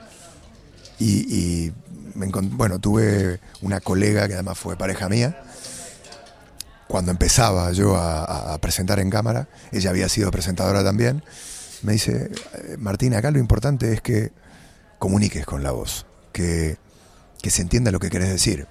y, 0.99 1.35
y 1.35 1.73
me 2.15 2.27
bueno, 2.27 2.79
tuve 2.79 3.39
una 3.61 3.79
colega 3.79 4.27
que 4.27 4.35
además 4.35 4.57
fue 4.59 4.75
pareja 4.77 5.09
mía. 5.09 5.41
Cuando 6.87 7.11
empezaba 7.11 7.71
yo 7.71 7.95
a, 7.95 8.57
presentar 8.59 8.99
en 8.99 9.09
cámara, 9.09 9.47
ella 9.71 9.89
había 9.89 10.09
sido 10.09 10.31
presentadora 10.31 10.83
también, 10.83 11.23
me 11.81 11.93
dice, 11.93 12.29
"Eh, 12.53 12.77
Martín, 12.77 13.13
acá 13.13 13.31
lo 13.31 13.39
importante 13.39 13.93
es 13.93 14.01
que 14.01 14.31
comuniques 14.99 15.45
con 15.45 15.63
la 15.63 15.71
voz, 15.71 16.05
que, 16.31 16.77
que 17.41 17.49
se 17.49 17.61
entienda 17.61 17.91
lo 17.91 17.99
que 17.99 18.09
querés 18.09 18.29
decir. 18.29 18.67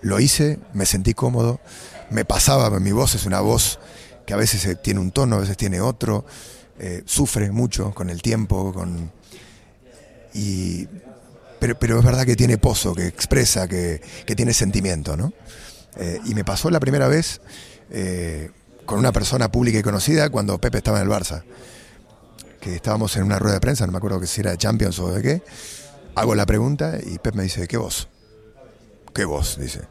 Lo 0.00 0.18
hice, 0.18 0.58
me 0.74 0.86
sentí 0.86 1.14
cómodo, 1.14 1.60
me 2.10 2.24
pasaba, 2.24 2.70
mi 2.80 2.92
voz 2.92 3.14
es 3.14 3.26
una 3.26 3.40
voz 3.40 3.78
que 4.26 4.34
a 4.34 4.36
veces 4.36 4.64
eh, 4.66 4.74
tiene 4.76 5.00
un 5.00 5.10
tono, 5.10 5.36
a 5.36 5.40
veces 5.40 5.56
tiene 5.56 5.80
otro, 5.80 6.24
eh, 6.78 7.02
sufre 7.06 7.50
mucho 7.50 7.92
con 7.94 8.10
el 8.10 8.22
tiempo, 8.22 8.72
con... 8.72 9.10
Y, 10.34 10.86
pero, 11.58 11.78
pero 11.78 11.98
es 11.98 12.04
verdad 12.04 12.26
que 12.26 12.36
tiene 12.36 12.58
pozo, 12.58 12.94
que 12.94 13.06
expresa, 13.06 13.66
que, 13.66 14.00
que 14.26 14.36
tiene 14.36 14.52
sentimiento, 14.52 15.16
¿no? 15.16 15.32
Eh, 15.98 16.20
y 16.24 16.34
me 16.34 16.44
pasó 16.44 16.70
la 16.70 16.80
primera 16.80 17.08
vez 17.08 17.40
eh, 17.90 18.50
con 18.86 18.98
una 18.98 19.12
persona 19.12 19.50
pública 19.50 19.78
y 19.78 19.82
conocida 19.82 20.30
cuando 20.30 20.58
Pepe 20.58 20.78
estaba 20.78 21.00
en 21.00 21.04
el 21.04 21.12
Barça. 21.12 21.42
Que 22.60 22.74
estábamos 22.74 23.16
en 23.16 23.24
una 23.24 23.38
rueda 23.38 23.54
de 23.54 23.60
prensa, 23.60 23.86
no 23.86 23.92
me 23.92 23.98
acuerdo 23.98 24.20
que 24.20 24.26
si 24.26 24.40
era 24.40 24.50
de 24.50 24.58
Champions 24.58 24.98
o 24.98 25.12
de 25.12 25.22
qué. 25.22 25.42
Hago 26.14 26.34
la 26.34 26.46
pregunta 26.46 26.98
y 27.04 27.18
Pep 27.18 27.34
me 27.34 27.44
dice, 27.44 27.68
¿qué 27.68 27.76
voz? 27.76 28.08
¿Qué 29.14 29.24
voz? 29.24 29.58
Dice. 29.58 29.82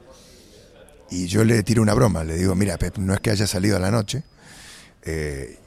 Y 1.09 1.27
yo 1.27 1.45
le 1.45 1.63
tiro 1.63 1.81
una 1.81 1.93
broma, 1.93 2.23
le 2.23 2.35
digo, 2.35 2.53
mira, 2.55 2.77
Pep, 2.77 2.97
no 2.97 3.13
es 3.13 3.21
que 3.21 3.31
haya 3.31 3.47
salido 3.47 3.77
a 3.77 3.79
la 3.79 3.91
noche. 3.91 4.23
eh, 5.03 5.57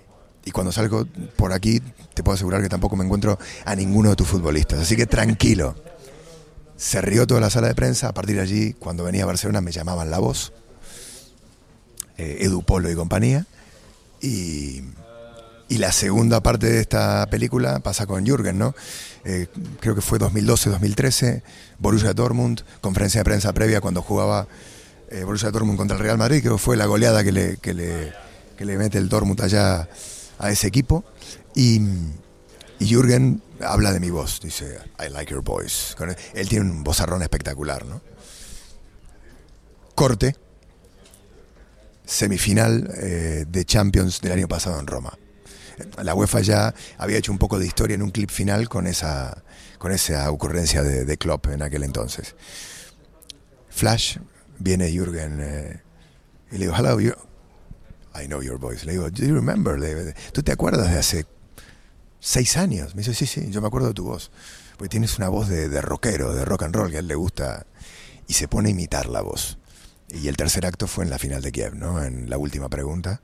y 0.45 0.53
cuando 0.53 0.73
salgo 0.73 1.07
por 1.37 1.53
aquí, 1.53 1.81
te 2.15 2.23
puedo 2.23 2.35
asegurar 2.35 2.63
que 2.63 2.69
tampoco 2.69 2.97
me 2.97 3.05
encuentro 3.05 3.39
a 3.65 3.75
ninguno 3.77 4.11
de 4.11 4.17
tus 4.17 4.27
futbolistas. 4.27 4.81
Así 4.81 4.97
que 4.97 5.07
tranquilo. 5.07 5.75
Se 6.81 7.03
rió 7.03 7.27
toda 7.27 7.43
la 7.43 7.51
sala 7.51 7.69
de 7.69 7.75
prensa. 7.75 8.09
A 8.09 8.15
partir 8.15 8.37
de 8.37 8.43
allí, 8.43 8.73
cuando 8.73 9.05
venía 9.05 9.25
a 9.25 9.27
Barcelona, 9.27 9.61
me 9.61 9.71
llamaban 9.71 10.11
La 10.11 10.19
Voz, 10.19 10.55
eh, 12.17 12.39
Edu 12.41 12.63
Polo 12.63 12.91
y 12.91 12.95
compañía. 12.95 13.47
Y, 14.23 14.83
la 15.69 15.93
segunda 15.93 16.43
parte 16.43 16.67
de 16.71 16.81
esta 16.81 17.27
película 17.31 17.81
pasa 17.81 18.07
con 18.07 18.25
Jürgen, 18.25 18.59
¿no? 18.59 18.75
Eh, 19.25 19.49
creo 19.81 19.95
que 19.95 20.01
fue 20.01 20.19
2012-2013, 20.19 21.43
Borussia 21.79 22.15
Dortmund, 22.15 22.63
conferencia 22.81 23.21
de 23.21 23.25
prensa 23.25 23.53
previa 23.53 23.83
cuando 23.83 24.01
jugaba 24.01 24.49
eh, 25.11 25.23
Borussia 25.25 25.51
Dortmund 25.51 25.77
contra 25.77 25.99
el 25.99 26.03
Real 26.03 26.17
Madrid, 26.17 26.43
que 26.43 26.57
fue 26.57 26.79
la 26.79 26.87
goleada 26.87 27.23
que 27.23 27.33
le, 27.33 27.57
que 27.59 27.75
le, 27.75 28.13
que 28.57 28.65
le 28.65 28.79
mete 28.79 28.97
el 28.97 29.11
Dortmund 29.11 29.43
allá 29.43 29.87
a 30.39 30.51
ese 30.51 30.67
equipo. 30.67 31.05
Y, 31.55 31.81
y 32.81 32.87
Jürgen 32.87 33.43
habla 33.61 33.93
de 33.93 34.01
mi 34.01 34.09
voz, 34.09 34.41
dice, 34.41 34.79
I 34.99 35.11
like 35.11 35.31
your 35.31 35.45
voice. 35.45 35.95
Él 36.35 36.49
tiene 36.49 36.65
un 36.65 36.83
vozarrón 36.83 37.21
espectacular, 37.23 37.85
¿no? 37.85 38.01
Corte, 39.95 40.35
semifinal 42.07 42.91
eh, 42.97 43.45
de 43.47 43.65
Champions 43.67 44.23
del 44.23 44.33
año 44.33 44.49
pasado 44.49 44.81
en 44.81 44.87
Roma. 44.87 45.13
La 46.03 46.15
UEFA 46.15 46.41
ya 46.41 46.75
había 46.97 47.19
hecho 47.19 47.33
un 47.33 47.39
poco 47.39 47.59
de 47.59 47.67
historia 47.67 47.95
en 47.95 48.03
un 48.03 48.11
clip 48.11 48.31
final 48.31 48.71
con 48.71 48.87
esa, 48.87 49.45
con 49.79 49.93
esa 49.93 50.31
ocurrencia 50.31 50.83
de, 50.83 51.05
de 51.05 51.19
Klopp 51.19 51.49
en 51.49 51.61
aquel 51.61 51.85
entonces. 51.85 52.35
Flash, 53.69 54.17
viene 54.59 54.91
Jürgen 54.91 55.39
eh, 55.43 55.83
y 56.51 56.55
le 56.55 56.61
digo, 56.61 56.75
hello, 56.75 56.99
you, 56.99 57.13
I 58.15 58.27
know 58.27 58.41
your 58.41 58.59
voice. 58.59 58.87
Le 58.87 58.93
digo, 58.93 59.11
do 59.11 59.23
you 59.23 59.35
remember? 59.35 60.15
¿Tú 60.33 60.43
te 60.43 60.53
acuerdas 60.53 60.91
de 60.91 60.99
hace 60.99 61.27
seis 62.21 62.57
años? 62.57 62.95
Me 62.95 63.03
dice, 63.03 63.15
sí, 63.15 63.27
sí, 63.27 63.51
yo 63.51 63.61
me 63.61 63.67
acuerdo 63.67 63.89
de 63.89 63.95
tu 63.95 64.05
voz. 64.05 64.31
Porque 64.77 64.89
tienes 64.89 65.19
una 65.19 65.29
voz 65.29 65.49
de, 65.49 65.69
de 65.69 65.81
rockero, 65.81 66.35
de 66.35 66.45
rock 66.45 66.63
and 66.63 66.75
roll, 66.75 66.91
que 66.91 66.97
a 66.97 67.01
él 67.01 67.09
le 67.09 67.15
gusta. 67.17 67.67
Y 68.29 68.35
se 68.35 68.47
pone 68.47 68.69
a 68.69 68.73
imitar 68.73 69.07
la 69.07 69.23
voz. 69.23 69.59
Y 70.09 70.29
el 70.29 70.37
tercer 70.37 70.67
acto 70.67 70.87
fue 70.87 71.05
en 71.05 71.11
la 71.11 71.19
final 71.19 71.43
de 71.43 71.53
Kiev, 71.53 71.75
¿no? 71.75 72.03
En 72.03 72.29
la 72.31 72.39
última 72.39 72.69
pregunta, 72.69 73.21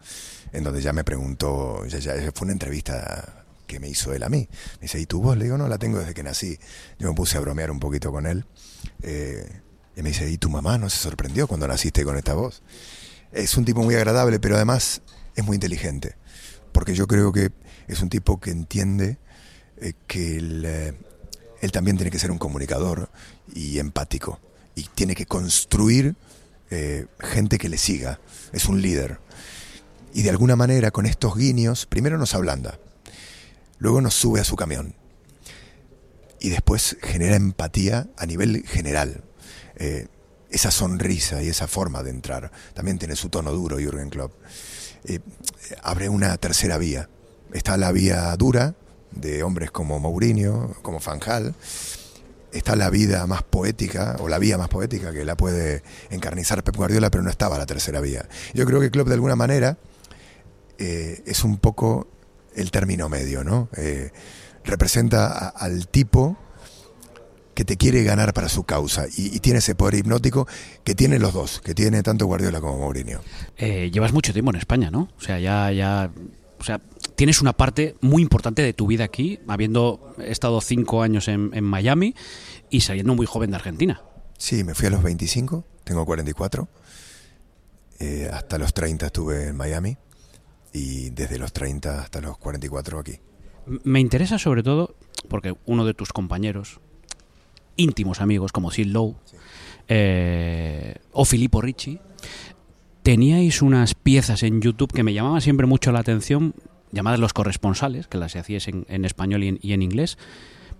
en 0.53 0.65
donde 0.65 0.81
ya 0.81 0.93
me 0.93 1.05
preguntó, 1.05 1.85
ya, 1.87 1.99
ya 1.99 2.15
fue 2.33 2.47
una 2.47 2.53
entrevista 2.53 3.45
que 3.67 3.81
me 3.81 3.89
hizo 3.89 4.15
él 4.15 4.23
a 4.23 4.29
mí. 4.29 4.49
Me 4.75 4.83
dice, 4.83 5.01
¿y 5.01 5.07
tu 5.07 5.21
voz? 5.21 5.37
Le 5.37 5.45
digo, 5.45 5.59
no, 5.59 5.69
la 5.69 5.79
tengo 5.79 5.99
desde 5.99 6.15
que 6.15 6.23
nací. 6.23 6.59
Yo 6.99 7.09
me 7.09 7.15
puse 7.15 7.37
a 7.37 7.41
bromear 7.41 7.71
un 7.71 7.81
poquito 7.81 8.13
con 8.13 8.27
él. 8.27 8.47
Eh, 9.03 9.63
y 9.97 10.03
me 10.03 10.11
dice, 10.11 10.31
¿y 10.31 10.39
tu 10.39 10.49
mamá 10.49 10.79
no 10.79 10.89
se 10.89 10.99
sorprendió 10.99 11.47
cuando 11.47 11.67
naciste 11.67 12.05
con 12.05 12.17
esta 12.17 12.35
voz? 12.35 12.63
Es 13.33 13.57
un 13.57 13.65
tipo 13.65 13.83
muy 13.83 13.95
agradable, 13.95 14.39
pero 14.39 14.57
además 14.57 15.03
es 15.35 15.45
muy 15.45 15.57
inteligente. 15.57 16.17
Porque 16.73 16.95
yo 16.95 17.07
creo 17.07 17.33
que 17.33 17.51
es 17.89 18.01
un 18.01 18.09
tipo 18.09 18.41
que 18.41 18.51
entiende 18.51 19.19
eh, 19.79 19.93
que 20.07 20.37
él, 20.39 20.65
eh, 20.65 20.95
él 21.61 21.73
también 21.73 21.97
tiene 21.97 22.11
que 22.11 22.19
ser 22.19 22.31
un 22.31 22.39
comunicador 22.39 23.11
y 23.55 23.79
empático. 23.79 24.41
Y 24.75 24.85
tiene 24.95 25.15
que 25.15 25.27
construir 25.27 26.17
eh, 26.71 27.07
gente 27.21 27.59
que 27.59 27.69
le 27.69 27.79
siga. 27.79 28.21
Es 28.53 28.67
un 28.67 28.83
líder. 28.83 29.21
Y 30.13 30.23
de 30.23 30.31
alguna 30.31 30.57
manera, 30.57 30.91
con 30.91 31.07
estos 31.07 31.37
guiños, 31.37 31.87
primero 31.87 32.19
nos 32.19 32.35
ablanda. 32.35 32.79
Luego 33.79 34.01
nos 34.01 34.15
sube 34.15 34.41
a 34.41 34.45
su 34.45 34.57
camión. 34.57 34.95
Y 36.41 36.49
después 36.49 36.97
genera 37.03 37.37
empatía 37.37 38.09
a 38.17 38.27
nivel 38.27 38.67
general. 38.67 39.25
Esa 40.51 40.71
sonrisa 40.71 41.43
y 41.43 41.49
esa 41.49 41.67
forma 41.67 42.03
de 42.03 42.11
entrar. 42.11 42.51
También 42.73 42.99
tiene 42.99 43.17
su 43.17 43.29
tono 43.29 43.53
duro, 43.53 43.79
Jürgen 43.79 44.09
Klopp. 44.09 44.33
Abre 45.83 46.09
una 46.09 46.37
tercera 46.39 46.79
vía. 46.79 47.09
Está 47.53 47.77
la 47.77 47.93
vía 47.93 48.35
dura 48.37 48.75
de 49.13 49.43
hombres 49.43 49.71
como 49.71 49.99
Mourinho, 49.99 50.75
como 50.83 51.01
Fanjal. 51.01 51.55
Está 52.53 52.77
la 52.77 52.91
vida 52.91 53.27
más 53.27 53.43
poética, 53.43 54.17
o 54.21 54.29
la 54.29 54.39
vía 54.39 54.57
más 54.57 54.69
poética 54.69 55.13
que 55.13 55.25
la 55.25 55.37
puede 55.37 55.83
encarnizar 56.11 56.63
Pep 56.65 56.77
Guardiola, 56.77 57.11
pero 57.11 57.23
no 57.23 57.31
estaba 57.31 57.59
la 57.59 57.67
tercera 57.67 58.01
vía. 58.01 58.29
Yo 58.55 58.65
creo 58.65 58.81
que 58.81 58.91
Klopp 58.91 59.09
de 59.09 59.15
alguna 59.15 59.37
manera 59.37 59.77
eh, 60.79 61.23
es 61.27 61.45
un 61.45 61.59
poco 61.59 62.09
el 62.55 62.71
término 62.71 63.09
medio, 63.09 63.45
¿no? 63.45 63.69
Eh, 63.77 64.11
representa 64.65 65.49
al 65.49 65.89
tipo 65.89 66.37
que 67.55 67.65
te 67.65 67.77
quiere 67.79 68.03
ganar 68.05 68.35
para 68.35 68.49
su 68.51 68.65
causa 68.65 69.07
y, 69.07 69.35
y 69.35 69.41
tiene 69.41 69.61
ese 69.61 69.75
poder 69.75 69.95
hipnótico 69.95 70.47
que 70.85 70.95
tienen 70.95 71.23
los 71.23 71.33
dos, 71.33 71.61
que 71.63 71.75
tiene 71.75 72.03
tanto 72.03 72.27
Guardiola 72.27 72.61
como 72.61 72.79
Mourinho. 72.79 73.21
Eh, 73.57 73.91
llevas 73.91 74.13
mucho 74.13 74.33
tiempo 74.33 74.51
en 74.51 74.57
España, 74.57 74.91
¿no? 74.91 75.09
O 75.17 75.21
sea, 75.21 75.39
ya, 75.39 75.73
ya, 75.73 76.11
o 76.59 76.65
sea, 76.65 76.81
tienes 77.15 77.41
una 77.41 77.53
parte 77.53 77.97
muy 78.01 78.23
importante 78.23 78.63
de 78.63 78.73
tu 78.73 78.87
vida 78.87 79.05
aquí, 79.05 79.41
habiendo 79.49 80.15
estado 80.19 80.61
cinco 80.61 81.03
años 81.03 81.29
en, 81.29 81.51
en 81.55 81.65
Miami 81.65 82.15
y 82.71 82.81
saliendo 82.81 83.15
muy 83.15 83.27
joven 83.27 83.51
de 83.51 83.57
Argentina. 83.57 84.03
Sí, 84.39 84.65
me 84.65 84.75
fui 84.75 84.87
a 84.87 84.91
los 84.91 85.03
25, 85.03 85.65
tengo 85.85 86.05
44. 86.05 86.69
Eh, 87.99 88.29
hasta 88.31 88.59
los 88.59 88.75
30 88.75 89.07
estuve 89.07 89.49
en 89.49 89.57
Miami 89.57 89.97
y 90.73 91.11
desde 91.11 91.39
los 91.39 91.53
30 91.53 92.03
hasta 92.03 92.21
los 92.21 92.37
44 92.37 92.99
aquí. 92.99 93.19
Me 93.85 94.01
interesa 94.01 94.39
sobre 94.39 94.63
todo 94.63 94.95
porque 95.29 95.55
uno 95.65 95.87
de 95.87 95.95
tus 95.95 96.13
compañeros, 96.13 96.81
íntimos 97.77 98.21
amigos 98.21 98.53
como 98.53 98.71
Sid 98.71 98.87
Lowe 98.87 99.17
eh, 99.89 100.97
o 101.13 101.25
Filippo 101.25 101.63
Ricci, 101.63 101.99
teníais 103.07 103.63
unas 103.63 103.95
piezas 103.95 104.43
en 104.43 104.61
YouTube 104.61 104.93
que 104.93 105.05
me 105.05 105.15
llamaban 105.15 105.41
siempre 105.41 105.69
mucho 105.69 105.93
la 105.93 106.01
atención, 106.01 106.57
llamadas 106.91 107.21
los 107.21 107.33
corresponsales, 107.33 108.09
que 108.09 108.19
las 108.19 108.35
hacíais 108.35 108.67
en, 108.67 109.05
español 109.05 109.45
y 109.45 109.49
en, 109.49 109.59
y 109.63 109.75
en 109.75 109.83
inglés, 109.83 110.19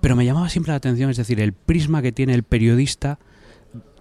pero 0.01 0.17
me 0.17 0.25
llamaba 0.25 0.49
siempre 0.49 0.73
la 0.73 0.79
atención, 0.79 1.09
es 1.09 1.19
decir, 1.19 1.39
el 1.39 1.53
prisma 1.53 2.03
que 2.03 2.11
tiene 2.11 2.35
el 2.35 2.43
periodista 2.43 3.21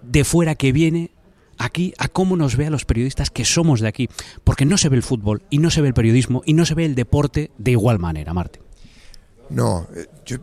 de 0.02 0.24
fuera 0.24 0.56
que 0.56 0.72
viene 0.72 1.12
aquí 1.60 1.94
a 2.00 2.08
cómo 2.08 2.36
nos 2.36 2.56
ve 2.58 2.66
a 2.66 2.72
los 2.72 2.84
periodistas 2.84 3.30
que 3.30 3.46
somos 3.46 3.80
de 3.80 3.90
aquí, 3.90 4.10
porque 4.44 4.66
no 4.66 4.80
se 4.80 4.90
ve 4.90 4.96
el 4.96 5.04
fútbol 5.04 5.44
y 5.52 5.60
no 5.60 5.70
se 5.70 5.82
ve 5.82 5.90
el 5.90 5.94
periodismo 5.94 6.42
y 6.48 6.54
no 6.54 6.66
se 6.66 6.74
ve 6.74 6.86
el 6.86 6.96
deporte 6.96 7.52
de 7.60 7.72
igual 7.74 8.00
manera, 8.00 8.34
Martín. 8.34 8.64
No, 9.52 9.86
eh, 9.96 10.08
yo 10.26 10.38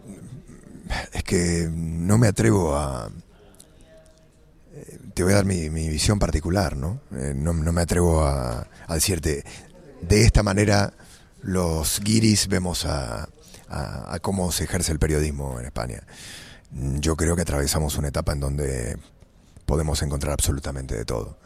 es 1.12 1.24
que 1.24 1.68
no 1.68 2.16
me 2.16 2.28
atrevo 2.28 2.76
a... 2.76 3.10
Te 5.14 5.22
voy 5.22 5.32
a 5.32 5.36
dar 5.36 5.44
mi, 5.44 5.68
mi 5.70 5.88
visión 5.88 6.18
particular, 6.18 6.76
¿no? 6.76 7.00
Eh, 7.14 7.32
no, 7.36 7.52
no 7.52 7.72
me 7.72 7.82
atrevo 7.82 8.22
a, 8.24 8.66
a 8.86 8.94
decirte, 8.94 9.44
de 10.00 10.22
esta 10.24 10.42
manera 10.42 10.94
los 11.42 12.00
guiris 12.00 12.48
vemos 12.48 12.86
a, 12.86 13.28
a- 13.68 14.18
cómo 14.20 14.52
se 14.52 14.64
ejerce 14.64 14.92
el 14.92 14.98
periodismo 14.98 15.58
en 15.60 15.66
España. 15.66 16.02
Yo 16.70 17.16
creo 17.16 17.36
que 17.36 17.42
atravesamos 17.42 17.96
una 17.98 18.08
etapa 18.08 18.32
en 18.32 18.40
donde 18.40 18.98
podemos 19.66 20.00
encontrar 20.02 20.32
absolutamente 20.32 20.94
de 20.96 21.04
todo. 21.04 21.38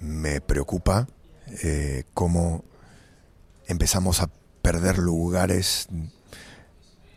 Me 0.00 0.40
preocupa 0.40 1.08
eh, 1.62 2.04
cómo 2.14 2.64
empezamos 3.66 4.20
a 4.20 4.30
perder 4.62 4.98
lugares 4.98 5.88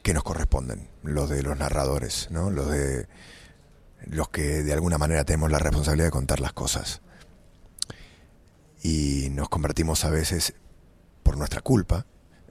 que 0.01 0.13
nos 0.13 0.23
corresponden, 0.23 0.89
los 1.03 1.29
de 1.29 1.43
los 1.43 1.57
narradores, 1.57 2.27
¿no? 2.31 2.49
los 2.49 2.69
de 2.69 3.07
los 4.05 4.29
que 4.29 4.63
de 4.63 4.73
alguna 4.73 4.97
manera 4.97 5.23
tenemos 5.23 5.51
la 5.51 5.59
responsabilidad 5.59 6.07
de 6.07 6.11
contar 6.11 6.39
las 6.39 6.53
cosas. 6.53 7.01
Y 8.81 9.29
nos 9.31 9.49
convertimos 9.49 10.03
a 10.05 10.09
veces, 10.09 10.53
por 11.23 11.37
nuestra 11.37 11.61
culpa, 11.61 12.05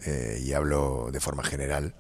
eh, 0.05 0.41
y 0.43 0.53
hablo 0.53 1.11
de 1.13 1.21
forma 1.21 1.45
general, 1.45 1.95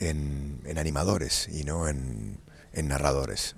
en, 0.00 0.60
en 0.64 0.78
animadores 0.78 1.48
y 1.48 1.64
no 1.64 1.88
en, 1.88 2.40
en 2.72 2.88
narradores. 2.88 3.56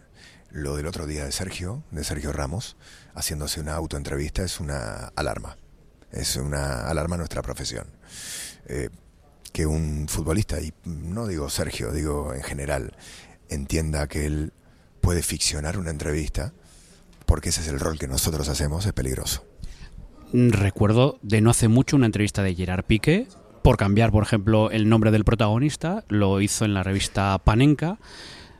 Lo 0.51 0.77
del 0.77 0.87
otro 0.87 1.07
día 1.07 1.25
de 1.25 1.33
Sergio, 1.33 1.83
de 1.91 2.05
Sergio 2.05 2.33
Ramos, 2.33 2.77
haciéndose 3.15 3.61
una 3.61 3.75
autoentrevista 3.75 4.43
es 4.43 4.61
una 4.61 5.13
alarma. 5.17 5.57
Es 6.13 6.37
una 6.37 6.89
alarma 6.89 7.17
a 7.17 7.19
nuestra 7.19 7.43
profesión. 7.43 7.87
Eh, 8.67 8.91
que 9.53 9.67
un 9.67 10.07
futbolista, 10.09 10.61
y 10.61 10.75
no 10.85 11.27
digo 11.27 11.49
Sergio, 11.49 11.93
digo 11.93 12.35
en 12.35 12.43
general, 12.43 12.97
entienda 13.49 14.09
que 14.09 14.27
él 14.27 14.53
puede 15.05 15.23
ficcionar 15.23 15.79
una 15.79 15.91
entrevista, 15.91 16.53
porque 17.27 17.51
ese 17.51 17.61
es 17.61 17.69
el 17.69 17.79
rol 17.79 17.99
que 17.99 18.09
nosotros 18.09 18.49
hacemos, 18.49 18.87
es 18.87 18.93
peligroso. 18.93 19.45
Recuerdo 20.33 21.19
de 21.23 21.41
no 21.41 21.51
hace 21.51 21.69
mucho 21.69 21.97
una 21.97 22.07
entrevista 22.07 22.43
de 22.43 22.55
Gerard 22.55 22.85
Piqué, 22.85 23.29
por 23.63 23.77
cambiar, 23.77 24.11
por 24.11 24.23
ejemplo, 24.23 24.71
el 24.71 24.89
nombre 24.89 25.11
del 25.11 25.25
protagonista, 25.25 26.05
lo 26.09 26.41
hizo 26.41 26.65
en 26.65 26.75
la 26.75 26.83
revista 26.83 27.39
Panenka. 27.39 27.99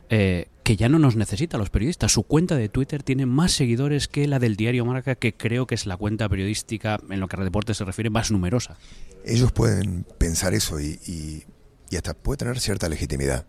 Eh, 0.09 0.47
que 0.63 0.75
ya 0.77 0.89
no 0.89 0.97
nos 0.97 1.15
necesita 1.15 1.59
los 1.59 1.69
periodistas. 1.69 2.11
Su 2.11 2.23
cuenta 2.23 2.55
de 2.55 2.69
Twitter 2.69 3.03
tiene 3.03 3.27
más 3.27 3.51
seguidores 3.51 4.07
que 4.07 4.27
la 4.27 4.39
del 4.39 4.55
diario 4.55 4.83
Marca, 4.83 5.13
que 5.13 5.35
creo 5.35 5.67
que 5.67 5.75
es 5.75 5.85
la 5.85 5.95
cuenta 5.95 6.27
periodística, 6.27 6.99
en 7.09 7.19
lo 7.19 7.27
que 7.27 7.39
a 7.39 7.43
deporte 7.43 7.75
se 7.75 7.85
refiere, 7.85 8.09
más 8.09 8.31
numerosa. 8.31 8.77
Ellos 9.23 9.51
pueden 9.51 10.05
pensar 10.17 10.55
eso 10.55 10.79
y, 10.79 10.99
y, 11.05 11.43
y 11.91 11.95
hasta 11.97 12.15
puede 12.15 12.37
tener 12.37 12.59
cierta 12.59 12.89
legitimidad. 12.89 13.45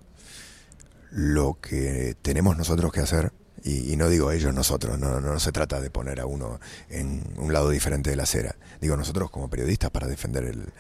Lo 1.17 1.59
que 1.63 2.15
tenemos 2.21 2.59
nosotros 2.59 2.93
que 2.93 3.01
hacer, 3.01 3.33
y, 3.65 3.97
no 3.97 4.11
digo 4.11 4.33
ellos, 4.33 4.53
nosotros, 4.53 4.99
no, 4.99 5.19
no, 5.19 5.41
se 5.41 5.51
trata 5.51 5.81
de 5.81 5.89
poner 5.89 6.21
a 6.21 6.27
uno 6.27 6.61
en 6.91 7.23
un 7.39 7.55
lado 7.55 7.71
diferente 7.71 8.11
de 8.11 8.17
la 8.17 8.25
acera. 8.25 8.57
Digo 8.83 8.99
nosotros 8.99 9.31
como 9.31 9.49
periodistas 9.49 9.91
para 9.91 10.09
defender 10.09 10.45
el, 10.45 10.75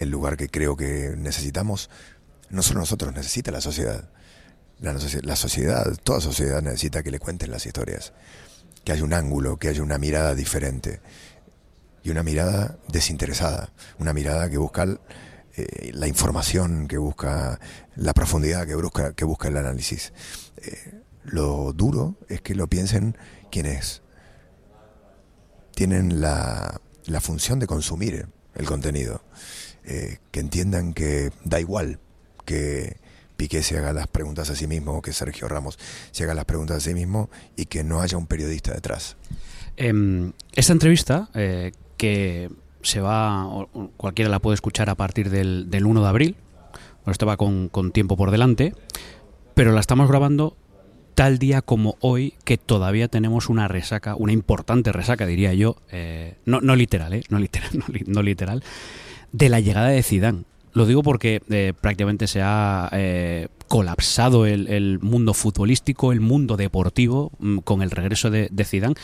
el 0.00 0.10
lugar 0.10 0.36
que 0.36 0.48
creo 0.48 0.76
que 0.76 1.14
necesitamos, 1.16 1.88
no 2.50 2.64
solo 2.64 2.80
nosotros, 2.80 3.14
necesita 3.14 3.52
la 3.52 3.60
sociedad. 3.60 4.10
La, 4.80 4.92
la, 5.22 5.36
sociedad, 5.36 5.96
toda 6.02 6.20
sociedad 6.20 6.60
necesita 6.62 7.04
que 7.04 7.12
le 7.12 7.20
cuenten 7.20 7.52
las 7.52 7.64
historias, 7.64 8.12
que 8.82 8.90
haya 8.90 9.04
un 9.04 9.14
ángulo, 9.14 9.56
que 9.56 9.68
haya 9.68 9.84
una 9.84 9.98
mirada 9.98 10.34
diferente 10.34 11.00
y 12.02 12.10
una 12.10 12.24
mirada 12.24 12.76
desinteresada, 12.88 13.70
una 14.00 14.12
mirada 14.12 14.50
que 14.50 14.58
busca 14.58 14.98
eh, 15.56 15.90
la 15.94 16.06
información, 16.06 16.86
que 16.86 16.98
busca 16.98 17.58
la 17.94 18.12
profundidad, 18.12 18.66
que 18.66 18.74
busca, 18.74 19.14
que 19.14 19.24
busca 19.24 19.48
el 19.48 19.56
análisis. 19.56 20.12
Eh, 20.58 21.00
lo 21.24 21.72
duro 21.72 22.16
es 22.28 22.42
que 22.42 22.54
lo 22.54 22.66
piensen 22.66 23.16
quienes 23.50 24.02
tienen 25.74 26.20
la, 26.20 26.80
la 27.06 27.20
función 27.22 27.58
de 27.58 27.66
consumir 27.66 28.28
el 28.54 28.66
contenido, 28.66 29.22
eh, 29.84 30.18
que 30.30 30.40
entiendan 30.40 30.92
que 30.92 31.32
da 31.44 31.58
igual 31.58 32.00
que 32.44 32.98
Piqué 33.38 33.62
se 33.62 33.78
haga 33.78 33.94
las 33.94 34.08
preguntas 34.08 34.50
a 34.50 34.56
sí 34.56 34.66
mismo, 34.66 35.00
que 35.00 35.14
Sergio 35.14 35.48
Ramos 35.48 35.78
se 36.10 36.24
haga 36.24 36.34
las 36.34 36.44
preguntas 36.44 36.76
a 36.76 36.80
sí 36.80 36.92
mismo 36.92 37.30
y 37.56 37.64
que 37.64 37.82
no 37.82 38.02
haya 38.02 38.18
un 38.18 38.26
periodista 38.26 38.74
detrás. 38.74 39.16
Eh, 39.78 40.32
esta 40.54 40.72
entrevista, 40.72 41.30
que 41.96 42.50
se 42.86 43.00
va, 43.00 43.66
cualquiera 43.96 44.30
la 44.30 44.38
puede 44.38 44.54
escuchar 44.54 44.88
a 44.90 44.94
partir 44.94 45.30
del, 45.30 45.70
del 45.70 45.86
1 45.86 46.02
de 46.02 46.08
abril, 46.08 46.36
bueno, 47.04 47.12
esto 47.12 47.26
va 47.26 47.36
con, 47.36 47.68
con 47.68 47.92
tiempo 47.92 48.16
por 48.16 48.30
delante, 48.30 48.74
pero 49.54 49.72
la 49.72 49.80
estamos 49.80 50.08
grabando 50.08 50.56
tal 51.14 51.38
día 51.38 51.62
como 51.62 51.96
hoy 52.00 52.34
que 52.44 52.58
todavía 52.58 53.08
tenemos 53.08 53.48
una 53.48 53.68
resaca, 53.68 54.14
una 54.16 54.32
importante 54.32 54.92
resaca, 54.92 55.26
diría 55.26 55.54
yo, 55.54 55.76
eh, 55.90 56.36
no, 56.44 56.60
no, 56.60 56.76
literal, 56.76 57.14
eh, 57.14 57.22
no 57.30 57.38
literal, 57.38 57.70
no, 58.06 58.22
literal, 58.22 58.62
de 59.32 59.48
la 59.48 59.60
llegada 59.60 59.88
de 59.88 60.02
Zidane. 60.02 60.44
Lo 60.74 60.84
digo 60.84 61.02
porque 61.02 61.40
eh, 61.48 61.72
prácticamente 61.80 62.26
se 62.26 62.42
ha 62.42 62.90
eh, 62.92 63.48
colapsado 63.66 64.44
el, 64.44 64.68
el, 64.68 64.98
mundo 65.00 65.32
futbolístico, 65.32 66.12
el 66.12 66.20
mundo 66.20 66.58
deportivo 66.58 67.32
mm, 67.38 67.58
con 67.58 67.80
el 67.80 67.90
regreso 67.90 68.30
de, 68.30 68.48
de 68.52 68.64
Zidane, 68.66 68.94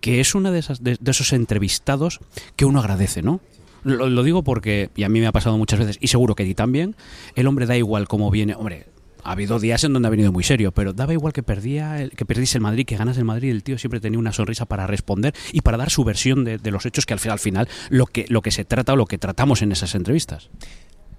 que 0.00 0.20
es 0.20 0.34
uno 0.34 0.52
de, 0.52 0.58
esas, 0.58 0.82
de, 0.82 0.98
esos 1.04 1.32
entrevistados 1.32 2.20
que 2.56 2.64
uno 2.64 2.80
agradece, 2.80 3.22
¿no? 3.22 3.40
Lo, 3.84 4.22
digo 4.24 4.42
porque, 4.42 4.90
y 4.96 5.04
a 5.04 5.08
mí 5.08 5.20
me 5.20 5.28
ha 5.28 5.32
pasado 5.32 5.56
muchas 5.58 5.78
veces, 5.78 5.98
y 6.00 6.08
seguro 6.08 6.34
que 6.34 6.42
a 6.42 6.46
ti 6.46 6.54
también, 6.54 6.96
el 7.36 7.46
hombre 7.46 7.66
da 7.66 7.76
igual 7.76 8.08
cómo 8.08 8.32
viene, 8.32 8.56
hombre, 8.56 8.86
ha 9.22 9.30
habido 9.30 9.60
días 9.60 9.84
en 9.84 9.92
donde 9.92 10.08
ha 10.08 10.10
venido 10.10 10.32
muy 10.32 10.42
serio, 10.42 10.72
pero 10.72 10.92
daba 10.92 11.12
igual 11.12 11.32
que 11.32 11.44
perdía, 11.44 12.02
el, 12.02 12.10
que 12.10 12.24
perdiese 12.24 12.58
el 12.58 12.62
Madrid, 12.62 12.84
que 12.84 12.96
ganas 12.96 13.16
el 13.16 13.24
Madrid, 13.24 13.50
el 13.50 13.62
tío 13.62 13.78
siempre 13.78 14.00
tenía 14.00 14.18
una 14.18 14.32
sonrisa 14.32 14.64
para 14.64 14.88
responder 14.88 15.34
y 15.52 15.60
para 15.60 15.76
dar 15.76 15.90
su 15.90 16.02
versión 16.02 16.44
de, 16.44 16.58
los 16.70 16.84
hechos 16.84 17.06
que 17.06 17.12
al 17.12 17.20
final, 17.20 17.32
al 17.34 17.38
final 17.38 17.68
lo 17.90 18.06
que 18.42 18.50
se 18.50 18.64
trata 18.64 18.94
o 18.94 18.96
lo 18.96 19.06
que 19.06 19.18
tratamos 19.18 19.62
en 19.62 19.70
esas 19.70 19.94
entrevistas. 19.94 20.50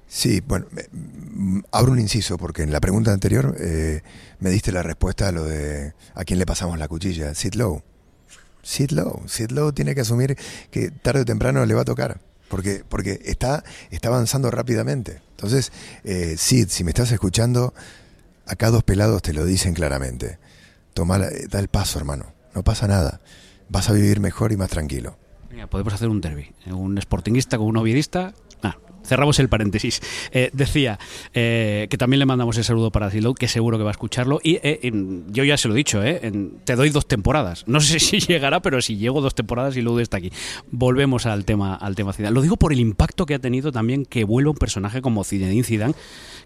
Sí, 0.08 0.42
bueno, 0.46 0.68
abro 1.72 1.92
un 1.92 2.00
inciso 2.00 2.38
porque 2.38 2.63
en 2.63 2.72
la 2.72 2.80
pregunta 2.80 3.12
anterior 3.12 3.56
eh, 3.60 4.02
me 4.40 4.50
diste 4.50 4.72
la 4.72 4.82
respuesta 4.82 5.28
a 5.28 5.32
lo 5.34 5.44
de 5.44 5.94
a 6.16 6.24
quién 6.24 6.40
le 6.40 6.46
pasamos 6.46 6.80
la 6.80 6.88
cuchilla, 6.88 7.36
Sid 7.36 7.56
Lowe. 7.56 7.84
Sid 8.68 8.92
Lowe, 8.92 9.22
Sid 9.28 9.52
Lowe 9.52 9.72
tiene 9.72 9.96
que 9.96 10.02
asumir 10.02 10.38
que 10.70 10.92
tarde 10.92 11.22
o 11.22 11.26
temprano 11.26 11.66
le 11.66 11.74
va 11.74 11.82
a 11.82 11.86
tocar 11.86 12.20
porque, 12.50 12.84
porque 12.88 13.22
está, 13.26 13.64
está 13.92 14.10
avanzando 14.10 14.52
rápidamente. 14.52 15.22
Entonces, 15.32 15.72
eh, 16.04 16.36
Sid, 16.38 16.68
si 16.70 16.84
me 16.84 16.92
estás 16.92 17.12
escuchando, 17.12 17.74
acá 18.46 18.70
dos 18.70 18.84
pelados 18.84 19.22
te 19.22 19.34
lo 19.34 19.46
dicen 19.46 19.74
claramente. 19.74 20.38
Toma 20.94 21.18
la, 21.18 21.30
da 21.50 21.60
el 21.60 21.68
paso, 21.68 21.98
hermano. 21.98 22.34
No 22.54 22.64
pasa 22.64 22.88
nada. 22.88 23.22
Vas 23.70 23.90
a 23.90 23.94
vivir 23.94 24.20
mejor 24.20 24.52
y 24.52 24.58
más 24.58 24.70
tranquilo. 24.70 25.18
Mira, 25.50 25.70
podemos 25.70 25.94
hacer 25.94 26.10
un 26.10 26.22
derby. 26.22 26.54
Un 26.66 27.00
sportingista 27.02 27.58
con 27.58 27.68
un 27.68 27.78
ovidista. 27.78 28.34
Ah, 28.64 28.78
cerramos 29.08 29.39
el 29.39 29.50
paréntesis. 29.50 30.02
Eh, 30.32 30.50
decía 30.54 31.00
eh, 31.34 31.88
que 31.89 31.98
también 31.98 32.20
le 32.20 32.26
mandamos 32.26 32.58
el 32.58 32.63
saludo 32.63 32.91
para 32.91 33.10
Zillow, 33.10 33.34
que 33.34 33.48
seguro 33.48 33.78
que 33.78 33.84
va 33.84 33.89
a 33.89 33.91
escucharlo. 33.91 34.39
Y 34.43 34.60
eh, 34.62 34.91
yo 35.30 35.43
ya 35.43 35.58
se 35.58 35.67
lo 35.67 35.74
he 35.74 35.78
dicho, 35.78 36.04
en, 36.04 36.60
te 36.63 36.76
doy 36.76 36.89
dos 36.89 37.08
temporadas. 37.08 37.63
No 37.67 37.80
sé 37.80 38.00
si 38.08 38.20
llegará, 38.20 38.62
pero 38.62 38.82
si 38.82 38.98
llego 38.98 39.22
dos 39.22 39.36
temporadas 39.36 39.76
y 39.76 39.88
está 40.02 40.17
aquí. 40.17 40.32
Volvemos 40.70 41.26
al 41.26 41.46
tema, 41.46 41.76
al 41.76 41.96
tema 41.96 42.13
Zidane. 42.13 42.34
Lo 42.34 42.41
digo 42.41 42.58
por 42.58 42.74
el 42.74 42.80
impacto 42.80 43.26
que 43.26 43.36
ha 43.36 43.39
tenido 43.39 43.72
también 43.72 44.06
que 44.06 44.24
vuelva 44.24 44.52
un 44.52 44.58
personaje 44.58 45.02
como 45.02 45.24
Zinedine 45.24 45.63
Zidane, 45.63 45.96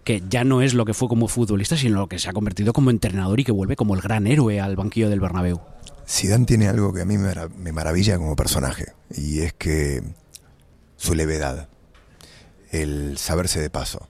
que 0.04 0.22
ya 0.28 0.44
no 0.44 0.62
es 0.62 0.74
lo 0.74 0.84
que 0.84 0.94
fue 0.94 1.08
como 1.08 1.28
futbolista, 1.28 1.76
sino 1.76 2.00
lo 2.00 2.08
que 2.08 2.18
se 2.18 2.28
ha 2.28 2.32
convertido 2.32 2.72
como 2.72 2.90
entrenador 2.90 3.40
y 3.40 3.44
que 3.44 3.52
vuelve 3.52 3.76
como 3.76 3.94
el 3.94 4.00
gran 4.00 4.26
héroe 4.26 4.60
al 4.60 4.76
banquillo 4.76 5.10
del 5.10 5.20
Bernabéu. 5.20 5.60
Zidane 6.08 6.46
tiene 6.46 6.68
algo 6.68 6.92
que 6.92 7.02
a 7.02 7.04
mí 7.04 7.16
me 7.18 7.72
maravilla 7.72 8.18
como 8.18 8.36
personaje, 8.36 8.92
y 9.10 9.40
es 9.40 9.52
que 9.52 10.02
su 10.96 11.14
levedad 11.14 11.68
el 12.72 13.18
saberse 13.18 13.60
de 13.60 13.70
paso, 13.70 14.08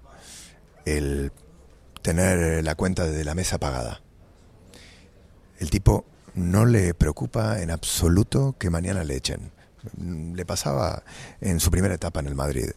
el 0.86 1.32
tener 2.00 2.64
la 2.64 2.74
cuenta 2.74 3.06
de 3.06 3.24
la 3.24 3.34
mesa 3.34 3.58
pagada. 3.58 4.00
El 5.58 5.70
tipo 5.70 6.06
no 6.34 6.64
le 6.64 6.94
preocupa 6.94 7.60
en 7.60 7.70
absoluto 7.70 8.56
que 8.58 8.70
mañana 8.70 9.04
le 9.04 9.16
echen. 9.16 9.52
Le 9.96 10.46
pasaba 10.46 11.02
en 11.40 11.60
su 11.60 11.70
primera 11.70 11.94
etapa 11.94 12.20
en 12.20 12.28
el 12.28 12.34
Madrid. 12.34 12.70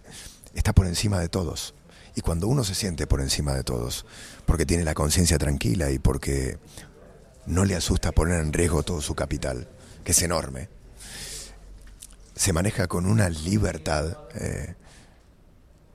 Está 0.54 0.74
por 0.74 0.88
encima 0.88 1.19
de 1.19 1.30
todos. 1.30 1.76
Y 2.15 2.21
cuando 2.21 2.48
uno 2.48 2.63
se 2.63 2.76
siente 2.76 3.08
por 3.08 3.21
encima 3.21 3.54
de 3.54 3.63
todos, 3.63 4.06
porque 4.45 4.65
tiene 4.65 4.84
la 4.84 4.93
conciencia 4.93 5.38
tranquila 5.38 5.91
y 5.91 6.00
porque 6.00 6.58
no 7.45 7.65
le 7.65 7.76
asusta 7.76 8.12
poner 8.12 8.39
en 8.39 8.54
riesgo 8.54 8.84
todo 8.84 9.02
su 9.02 9.15
capital, 9.15 9.67
que 10.04 10.13
es 10.13 10.21
enorme, 10.21 10.69
se 12.36 12.54
maneja 12.54 12.88
con 12.88 13.06
una 13.06 13.30
libertad 13.30 14.17
eh, 14.36 14.76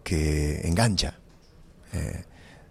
que 0.03 0.61
engancha. 0.67 1.19
Eh, 1.93 2.25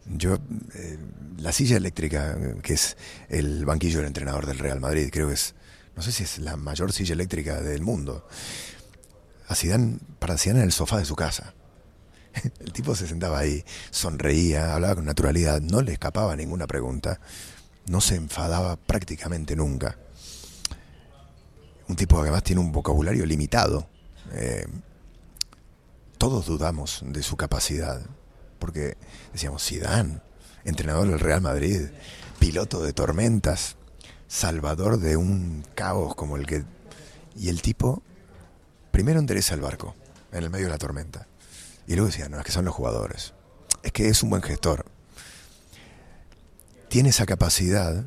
yo, 0.06 0.38
eh, 0.76 0.98
la 1.38 1.52
silla 1.52 1.78
eléctrica, 1.78 2.38
que 2.62 2.74
es 2.74 2.98
el 3.30 3.65
banquillo 3.65 3.98
del 4.00 4.08
entrenador 4.08 4.46
del 4.46 4.58
Real 4.58 4.80
Madrid, 4.80 5.10
creo 5.12 5.28
que 5.28 5.36
es, 5.36 5.56
no 5.96 6.02
sé 6.02 6.12
si 6.12 6.24
es 6.24 6.39
la 6.39 6.58
mayor 6.58 6.92
silla 6.92 7.13
eléctrica 7.13 7.62
del 7.62 7.82
mundo. 7.82 8.28
A 9.48 9.56
para 10.20 10.38
Zidane 10.38 10.60
en 10.60 10.65
el 10.65 10.72
sofá 10.72 10.98
de 10.98 11.06
su 11.06 11.15
casa. 11.15 11.56
El 12.60 12.72
tipo 12.72 12.96
se 12.96 13.08
sentaba 13.08 13.39
ahí, 13.39 13.63
sonreía, 13.89 14.76
hablaba 14.76 14.96
con 14.96 15.06
naturalidad, 15.06 15.60
no 15.60 15.82
le 15.82 15.94
escapaba 15.94 16.36
ninguna 16.36 16.68
pregunta, 16.68 17.20
no 17.88 18.00
se 18.00 18.15
enfadaba 18.15 18.76
prácticamente 18.76 19.56
nunca. 19.56 19.98
Un 21.88 21.96
tipo 21.96 22.18
que 22.18 22.22
además 22.22 22.44
tiene 22.44 22.62
un 22.62 22.72
vocabulario 22.72 23.26
limitado. 23.26 23.89
Eh, 24.34 24.68
todos 26.20 26.46
dudamos 26.46 27.02
de 27.06 27.24
su 27.24 27.38
capacidad, 27.38 28.02
porque 28.60 28.98
decíamos, 29.32 29.64
Zidane, 29.66 30.20
entrenador 30.66 31.08
del 31.08 31.20
Real 31.20 31.42
Madrid, 31.42 31.88
piloto 32.40 32.84
de 32.84 32.92
tormentas, 32.92 33.78
salvador 34.28 35.00
de 35.00 35.16
un 35.18 35.66
caos 35.76 36.14
como 36.16 36.36
el 36.36 36.46
que... 36.46 36.66
Y 37.38 37.48
el 37.48 37.62
tipo 37.62 38.04
primero 38.92 39.20
endereza 39.20 39.56
el 39.56 39.62
barco 39.62 39.96
en 40.34 40.44
el 40.44 40.50
medio 40.50 40.66
de 40.66 40.74
la 40.74 40.78
tormenta. 40.78 41.26
Y 41.88 41.94
luego 41.94 42.08
decía, 42.08 42.28
no, 42.28 42.38
es 42.38 42.46
que 42.46 42.52
son 42.52 42.66
los 42.66 42.76
jugadores. 42.76 43.34
Es 43.82 43.94
que 43.94 44.10
es 44.10 44.22
un 44.22 44.30
buen 44.30 44.44
gestor. 44.44 44.86
Tiene 46.90 47.10
esa 47.10 47.26
capacidad, 47.26 48.06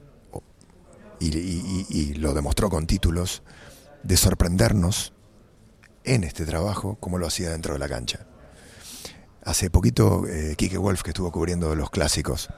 y, 1.19 2.15
lo 2.15 2.35
demostró 2.35 2.69
con 2.69 2.87
títulos, 2.87 3.43
de 4.03 4.19
sorprendernos 4.19 5.12
en 6.05 6.25
este 6.25 6.45
trabajo 6.45 6.97
como 7.01 7.19
lo 7.19 7.27
hacía 7.27 7.51
dentro 7.51 7.75
de 7.75 7.79
la 7.79 7.89
cancha. 7.89 8.27
Hace 9.45 9.71
poquito, 9.71 10.27
eh, 10.29 10.55
Kike 10.57 10.79
Wolf, 10.79 11.03
que 11.03 11.11
estuvo 11.11 11.33
cubriendo 11.33 11.75
los 11.75 11.91
clásicos, 11.91 12.49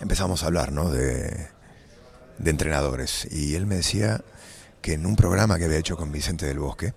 empezamos 0.00 0.42
a 0.42 0.46
hablar 0.46 0.72
¿no? 0.72 0.90
de, 0.90 1.48
de 2.38 2.50
entrenadores. 2.50 3.28
Y 3.30 3.54
él 3.54 3.66
me 3.66 3.76
decía 3.76 4.24
que 4.82 4.94
en 4.94 5.06
un 5.06 5.16
programa 5.16 5.58
que 5.58 5.66
había 5.66 5.78
hecho 5.78 5.96
con 5.96 6.10
Vicente 6.10 6.46
del 6.46 6.58
Bosque, 6.58 6.94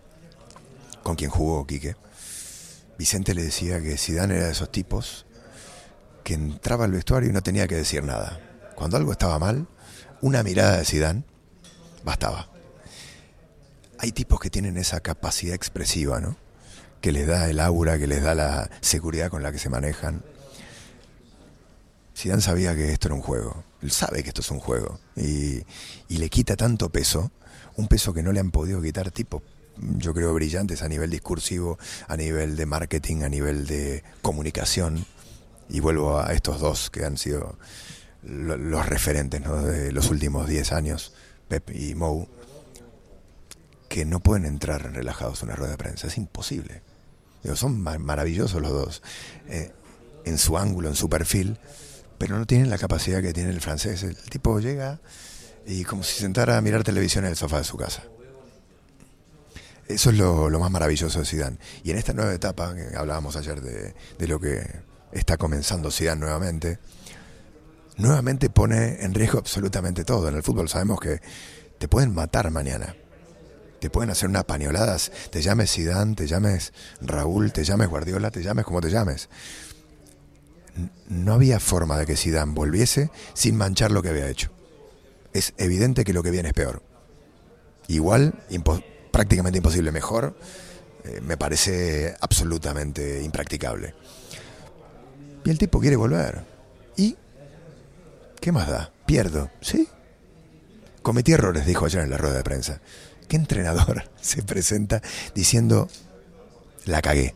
con 1.03 1.15
quien 1.15 1.29
jugó 1.29 1.67
Quique, 1.67 1.95
Vicente 2.97 3.35
le 3.35 3.43
decía 3.43 3.81
que 3.81 3.97
Zidane 3.97 4.37
era 4.37 4.45
de 4.45 4.51
esos 4.51 4.71
tipos 4.71 5.25
que 6.23 6.35
entraba 6.35 6.85
al 6.85 6.91
vestuario 6.91 7.29
y 7.29 7.33
no 7.33 7.43
tenía 7.43 7.67
que 7.67 7.75
decir 7.75 8.03
nada. 8.03 8.39
Cuando 8.75 8.97
algo 8.97 9.11
estaba 9.11 9.37
mal, 9.39 9.67
una 10.21 10.41
mirada 10.41 10.77
de 10.77 10.85
Zidane 10.85 11.23
bastaba. 12.03 12.52
Hay 14.03 14.11
tipos 14.11 14.37
que 14.41 14.49
tienen 14.49 14.75
esa 14.75 14.99
capacidad 14.99 15.55
expresiva, 15.55 16.19
¿no? 16.19 16.35
Que 16.99 17.13
les 17.13 17.25
da 17.25 17.49
el 17.49 17.61
aura, 17.61 17.97
que 17.97 18.05
les 18.05 18.21
da 18.21 18.35
la 18.35 18.69
seguridad 18.81 19.29
con 19.29 19.43
la 19.43 19.53
que 19.53 19.59
se 19.59 19.69
manejan. 19.69 20.21
Zidane 22.13 22.41
sabía 22.41 22.75
que 22.75 22.91
esto 22.91 23.07
era 23.07 23.15
un 23.15 23.21
juego. 23.21 23.63
Él 23.81 23.91
sabe 23.91 24.21
que 24.21 24.27
esto 24.27 24.41
es 24.41 24.51
un 24.51 24.59
juego. 24.59 24.99
Y, 25.15 25.63
le 26.09 26.29
quita 26.29 26.57
tanto 26.57 26.89
peso, 26.89 27.31
un 27.77 27.87
peso 27.87 28.13
que 28.13 28.21
no 28.23 28.33
le 28.33 28.41
han 28.41 28.51
podido 28.51 28.81
quitar 28.81 29.09
tipos 29.09 29.41
yo 29.77 30.13
creo, 30.13 30.33
brillantes 30.33 30.81
a 30.81 30.89
nivel 30.89 31.09
discursivo, 31.09 31.79
a 32.09 32.17
nivel 32.17 32.57
de 32.57 32.65
marketing, 32.65 33.21
a 33.23 33.29
nivel 33.29 33.67
de 33.67 34.03
comunicación. 34.21 35.05
Y 35.69 35.79
vuelvo 35.79 36.19
a 36.19 36.33
estos 36.33 36.59
dos 36.59 36.89
que 36.89 37.05
han 37.05 37.17
sido 37.17 37.57
los 38.21 38.85
referentes 38.85 39.41
de 39.41 39.93
los 39.93 40.09
últimos 40.09 40.49
10 40.49 40.73
años, 40.73 41.13
Pep 41.47 41.69
y 41.73 41.95
Mou, 41.95 42.27
que 43.93 44.05
no 44.05 44.21
pueden 44.21 44.45
entrar 44.45 44.91
relajados 44.91 45.43
en 45.43 45.49
una 45.49 45.55
rueda 45.55 45.73
de 45.73 45.77
prensa. 45.77 46.07
Es 46.07 46.17
imposible. 46.17 46.81
son 47.53 47.79
maravillosos 47.79 48.59
los 48.59 48.71
dos, 48.71 49.03
eh, 49.47 49.71
en 50.25 50.39
su 50.39 50.57
ángulo, 50.57 50.89
en 50.89 50.95
su 50.95 51.09
perfil, 51.09 51.59
pero 52.17 52.39
no 52.39 52.47
tienen 52.47 52.71
la 52.71 52.79
capacidad 52.79 53.21
que 53.21 53.33
tiene 53.33 53.51
el 53.51 53.61
francés. 53.61 54.01
El 54.01 54.15
tipo 54.15 54.59
llega 54.59 54.99
y 55.67 55.83
como 55.83 56.01
si 56.01 56.19
sentara 56.19 56.57
a 56.57 56.61
mirar 56.61 56.83
televisión 56.83 57.25
en 57.25 57.29
el 57.29 57.37
sofá 57.37 57.59
de 57.59 57.65
su 57.65 57.77
casa. 57.77 58.01
Eso 59.87 60.09
es 60.09 60.17
lo, 60.17 60.49
más 60.59 60.71
maravilloso 60.71 61.19
de 61.19 61.25
Zidane. 61.25 61.57
Y 61.83 61.91
en 61.91 61.99
esta 61.99 62.13
nueva 62.13 62.33
etapa, 62.33 62.73
que 62.73 62.97
hablábamos 62.97 63.35
ayer 63.35 63.61
de, 63.61 63.93
de 64.17 64.27
lo 64.27 64.39
que 64.39 64.67
está 65.11 65.37
comenzando 65.37 65.91
Zidane 65.91 66.19
nuevamente, 66.19 66.79
nuevamente 67.97 68.49
pone 68.49 69.03
en 69.03 69.13
riesgo 69.13 69.37
absolutamente 69.37 70.03
todo. 70.03 70.29
En 70.29 70.35
el 70.35 70.41
fútbol 70.41 70.67
sabemos 70.67 70.99
que 70.99 71.21
te 71.77 71.87
pueden 71.87 72.11
matar 72.11 72.49
mañana. 72.49 72.95
Te 73.83 73.89
pueden 73.89 74.11
hacer 74.11 74.29
unas 74.29 74.45
pañoladas, 74.45 75.11
te 75.29 75.41
llames 75.41 75.73
Zidane, 75.73 76.15
te 76.15 76.25
llames 76.25 76.71
Raúl, 77.01 77.51
te 77.51 77.65
llames 77.65 77.89
Guardiola, 77.89 78.31
te 78.31 78.41
llames 78.41 78.63
como 78.63 78.79
te 78.79 78.89
llames. 78.89 79.27
No 81.09 81.33
había 81.33 81.59
forma 81.59 81.97
de 81.97 82.05
que 82.05 82.15
Zidane 82.15 82.53
volviese 82.53 83.11
sin 83.33 83.57
manchar 83.57 83.91
lo 83.91 84.01
que 84.01 84.07
había 84.07 84.29
hecho. 84.29 84.51
Es 85.33 85.53
evidente 85.57 86.05
que 86.05 86.13
lo 86.13 86.23
que 86.23 86.31
viene 86.31 86.47
es 86.47 86.53
peor. 86.53 86.81
Igual, 87.89 88.33
prácticamente 89.11 89.57
imposible. 89.57 89.91
Mejor, 89.91 90.33
eh, 91.03 91.19
me 91.21 91.35
parece 91.35 92.15
absolutamente 92.21 93.21
impracticable. 93.21 93.95
Y 95.43 95.49
el 95.49 95.57
tipo 95.57 95.81
quiere 95.81 95.97
volver. 95.97 96.45
¿Y 96.95 97.17
qué 98.39 98.53
más 98.53 98.69
da? 98.69 98.93
Pierdo, 99.05 99.51
¿sí? 99.59 99.89
Cometí 101.01 101.33
errores, 101.33 101.65
dijo 101.65 101.85
ayer 101.85 102.03
en 102.03 102.11
la 102.11 102.17
rueda 102.17 102.37
de 102.37 102.43
prensa. 102.43 102.79
¿Qué 103.33 103.37
entrenador 103.37 104.03
se 104.21 104.43
presenta 104.43 105.01
diciendo 105.33 105.87
la 106.85 107.01
cagué? 107.01 107.33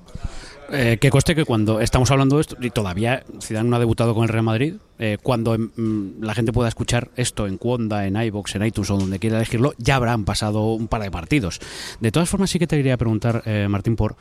Eh, 0.71 0.99
que 1.01 1.09
coste 1.09 1.33
que 1.33 1.43
cuando 1.43 1.81
estamos 1.81 2.11
hablando 2.11 2.35
de 2.35 2.41
esto, 2.41 2.55
y 2.61 2.69
todavía 2.69 3.23
Zidane 3.41 3.67
no 3.67 3.77
ha 3.77 3.79
debutado 3.79 4.13
con 4.13 4.21
el 4.21 4.29
Real 4.29 4.43
Madrid, 4.43 4.75
eh, 4.99 5.17
cuando 5.23 5.57
mm, 5.57 6.21
la 6.21 6.35
gente 6.35 6.53
pueda 6.53 6.69
escuchar 6.69 7.09
esto 7.15 7.47
en 7.47 7.57
Cuonda, 7.57 8.05
en 8.05 8.15
iBox, 8.15 8.57
en 8.57 8.65
iTunes 8.67 8.91
o 8.91 8.97
donde 8.97 9.17
quiera 9.17 9.37
elegirlo, 9.37 9.73
ya 9.79 9.95
habrán 9.95 10.23
pasado 10.23 10.71
un 10.71 10.87
par 10.87 11.01
de 11.01 11.09
partidos. 11.09 11.59
De 11.99 12.11
todas 12.11 12.29
formas, 12.29 12.51
sí 12.51 12.59
que 12.59 12.67
te 12.67 12.77
quería 12.77 12.95
preguntar, 12.97 13.41
eh, 13.47 13.65
Martín, 13.67 13.95
por 13.95 14.17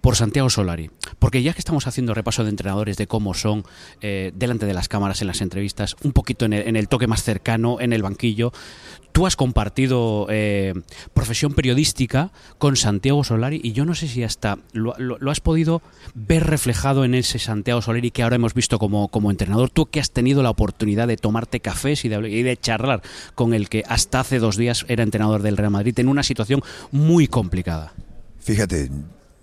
por 0.00 0.16
Santiago 0.16 0.50
Solari. 0.50 0.90
Porque 1.18 1.42
ya 1.42 1.52
que 1.52 1.58
estamos 1.58 1.86
haciendo 1.86 2.14
repaso 2.14 2.44
de 2.44 2.50
entrenadores, 2.50 2.96
de 2.96 3.06
cómo 3.06 3.34
son 3.34 3.64
eh, 4.00 4.32
delante 4.34 4.66
de 4.66 4.74
las 4.74 4.88
cámaras 4.88 5.20
en 5.20 5.26
las 5.26 5.40
entrevistas, 5.40 5.96
un 6.02 6.12
poquito 6.12 6.44
en 6.44 6.52
el, 6.54 6.88
toque 6.88 7.06
más 7.06 7.22
cercano, 7.22 7.80
en 7.80 7.92
el 7.92 8.02
banquillo, 8.02 8.52
tú 9.18 9.26
has 9.26 9.34
compartido 9.34 10.28
eh, 10.30 10.74
profesión 11.12 11.52
periodística 11.52 12.30
con 12.56 12.76
Santiago 12.76 13.24
Solari 13.24 13.60
y 13.60 13.72
yo 13.72 13.84
no 13.84 13.96
sé 13.96 14.06
si 14.06 14.22
hasta 14.22 14.58
lo, 14.70 14.94
has 15.28 15.40
podido 15.40 15.82
ver 16.14 16.46
reflejado 16.46 17.04
en 17.04 17.16
ese 17.16 17.40
Santiago 17.40 17.82
Solari 17.82 18.12
que 18.12 18.22
ahora 18.22 18.36
hemos 18.36 18.54
visto 18.54 18.78
como, 18.78 19.08
como 19.08 19.32
entrenador. 19.32 19.70
Tú 19.70 19.86
que 19.86 19.98
has 19.98 20.12
tenido 20.12 20.44
la 20.44 20.50
oportunidad 20.50 21.08
de 21.08 21.16
tomarte 21.16 21.58
cafés 21.58 22.04
y 22.04 22.08
de, 22.08 22.30
y 22.30 22.44
de 22.44 22.56
charlar 22.58 23.02
con 23.34 23.54
el 23.54 23.68
que 23.68 23.82
hasta 23.88 24.20
hace 24.20 24.38
dos 24.38 24.56
días 24.56 24.84
era 24.86 25.02
entrenador 25.02 25.42
del 25.42 25.56
Real 25.56 25.72
Madrid 25.72 25.98
en 25.98 26.06
una 26.06 26.22
situación 26.22 26.62
muy 26.92 27.26
complicada. 27.26 27.94
Fíjate, 28.38 28.88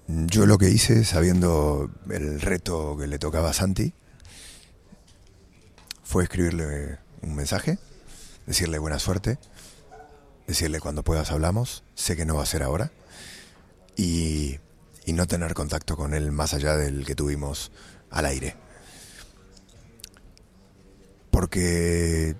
yo 0.08 0.46
lo 0.46 0.58
que 0.58 0.70
hice, 0.70 1.04
sabiendo 1.04 1.92
el 2.10 2.40
reto 2.40 2.96
que 2.98 3.08
le 3.08 3.20
tocaba 3.20 3.50
a 3.50 3.54
Santi, 3.54 3.92
fue 6.06 6.24
escribirle 6.24 6.98
un 7.22 7.36
mensaje, 7.36 7.78
decirle 8.46 8.80
buena 8.80 9.00
suerte, 9.00 9.38
decirle 10.48 10.80
cuando 10.80 11.04
puedas 11.04 11.32
hablamos, 11.32 11.84
sé 11.96 12.16
que 12.16 12.26
no 12.26 12.36
va 12.36 12.44
a 12.44 12.48
ser 12.48 12.64
ahora, 12.64 12.92
y, 13.96 14.60
no 15.08 15.28
tener 15.28 15.54
contacto 15.54 15.96
con 15.96 16.14
él 16.14 16.32
más 16.32 16.54
allá 16.54 16.76
del 16.76 17.06
que 17.06 17.16
tuvimos 17.16 17.72
al 18.10 18.26
aire. 18.26 18.56
Porque 21.32 22.36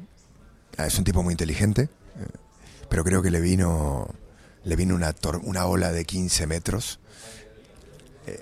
ah, 0.78 0.88
es 0.88 0.98
un 0.98 1.04
tipo 1.04 1.24
muy 1.24 1.34
inteligente, 1.34 1.84
eh, 1.84 1.88
pero 2.90 3.04
creo 3.04 3.22
que 3.22 3.32
le 3.32 3.40
vino, 3.40 4.10
le 4.64 4.76
vino 4.76 4.96
una, 4.96 5.14
una 5.44 5.66
ola 5.68 5.92
de 5.92 6.06
15 6.06 6.48
metros 6.48 7.00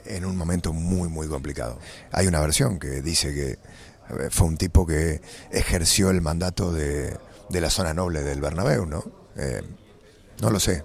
en 0.05 0.25
un 0.25 0.37
momento 0.37 0.73
muy, 0.73 1.09
muy 1.09 1.27
complicado. 1.27 1.79
Hay 2.11 2.27
una 2.27 2.39
versión 2.39 2.79
que 2.79 3.01
dice 3.01 3.33
que 3.33 3.59
fue 4.29 4.47
un 4.47 4.57
tipo 4.57 4.85
que 4.85 5.21
ejerció 5.51 6.09
el 6.09 6.21
mandato 6.21 6.71
de, 6.71 7.17
de 7.49 7.61
la 7.61 7.69
zona 7.69 7.93
noble 7.93 8.23
del 8.23 8.41
Bernabéu, 8.41 8.85
¿no? 8.85 9.22
Eh, 9.37 9.61
no 10.41 10.49
lo 10.49 10.59
sé. 10.59 10.83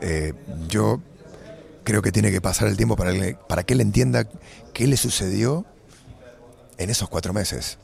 Eh, 0.00 0.32
yo 0.68 1.00
creo 1.84 2.02
que 2.02 2.12
tiene 2.12 2.30
que 2.30 2.40
pasar 2.40 2.68
el 2.68 2.76
tiempo 2.76 2.96
para, 2.96 3.12
para 3.48 3.64
que 3.64 3.74
él 3.74 3.80
entienda 3.80 4.28
qué 4.72 4.86
le 4.86 4.96
sucedió 4.96 5.64
en 6.78 6.90
esos 6.90 7.08
cuatro 7.08 7.32
meses. 7.32 7.78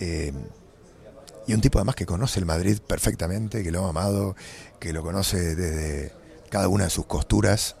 Eh, 0.00 0.32
y 1.46 1.54
un 1.54 1.60
tipo 1.60 1.78
además 1.78 1.94
que 1.94 2.06
conoce 2.06 2.40
el 2.40 2.46
Madrid 2.46 2.78
perfectamente, 2.86 3.62
que 3.62 3.70
lo 3.70 3.86
ha 3.86 3.90
amado, 3.90 4.36
que 4.80 4.92
lo 4.92 5.02
conoce 5.02 5.54
desde 5.54 6.12
cada 6.50 6.68
una 6.68 6.84
de 6.84 6.90
sus 6.90 7.06
costuras 7.06 7.76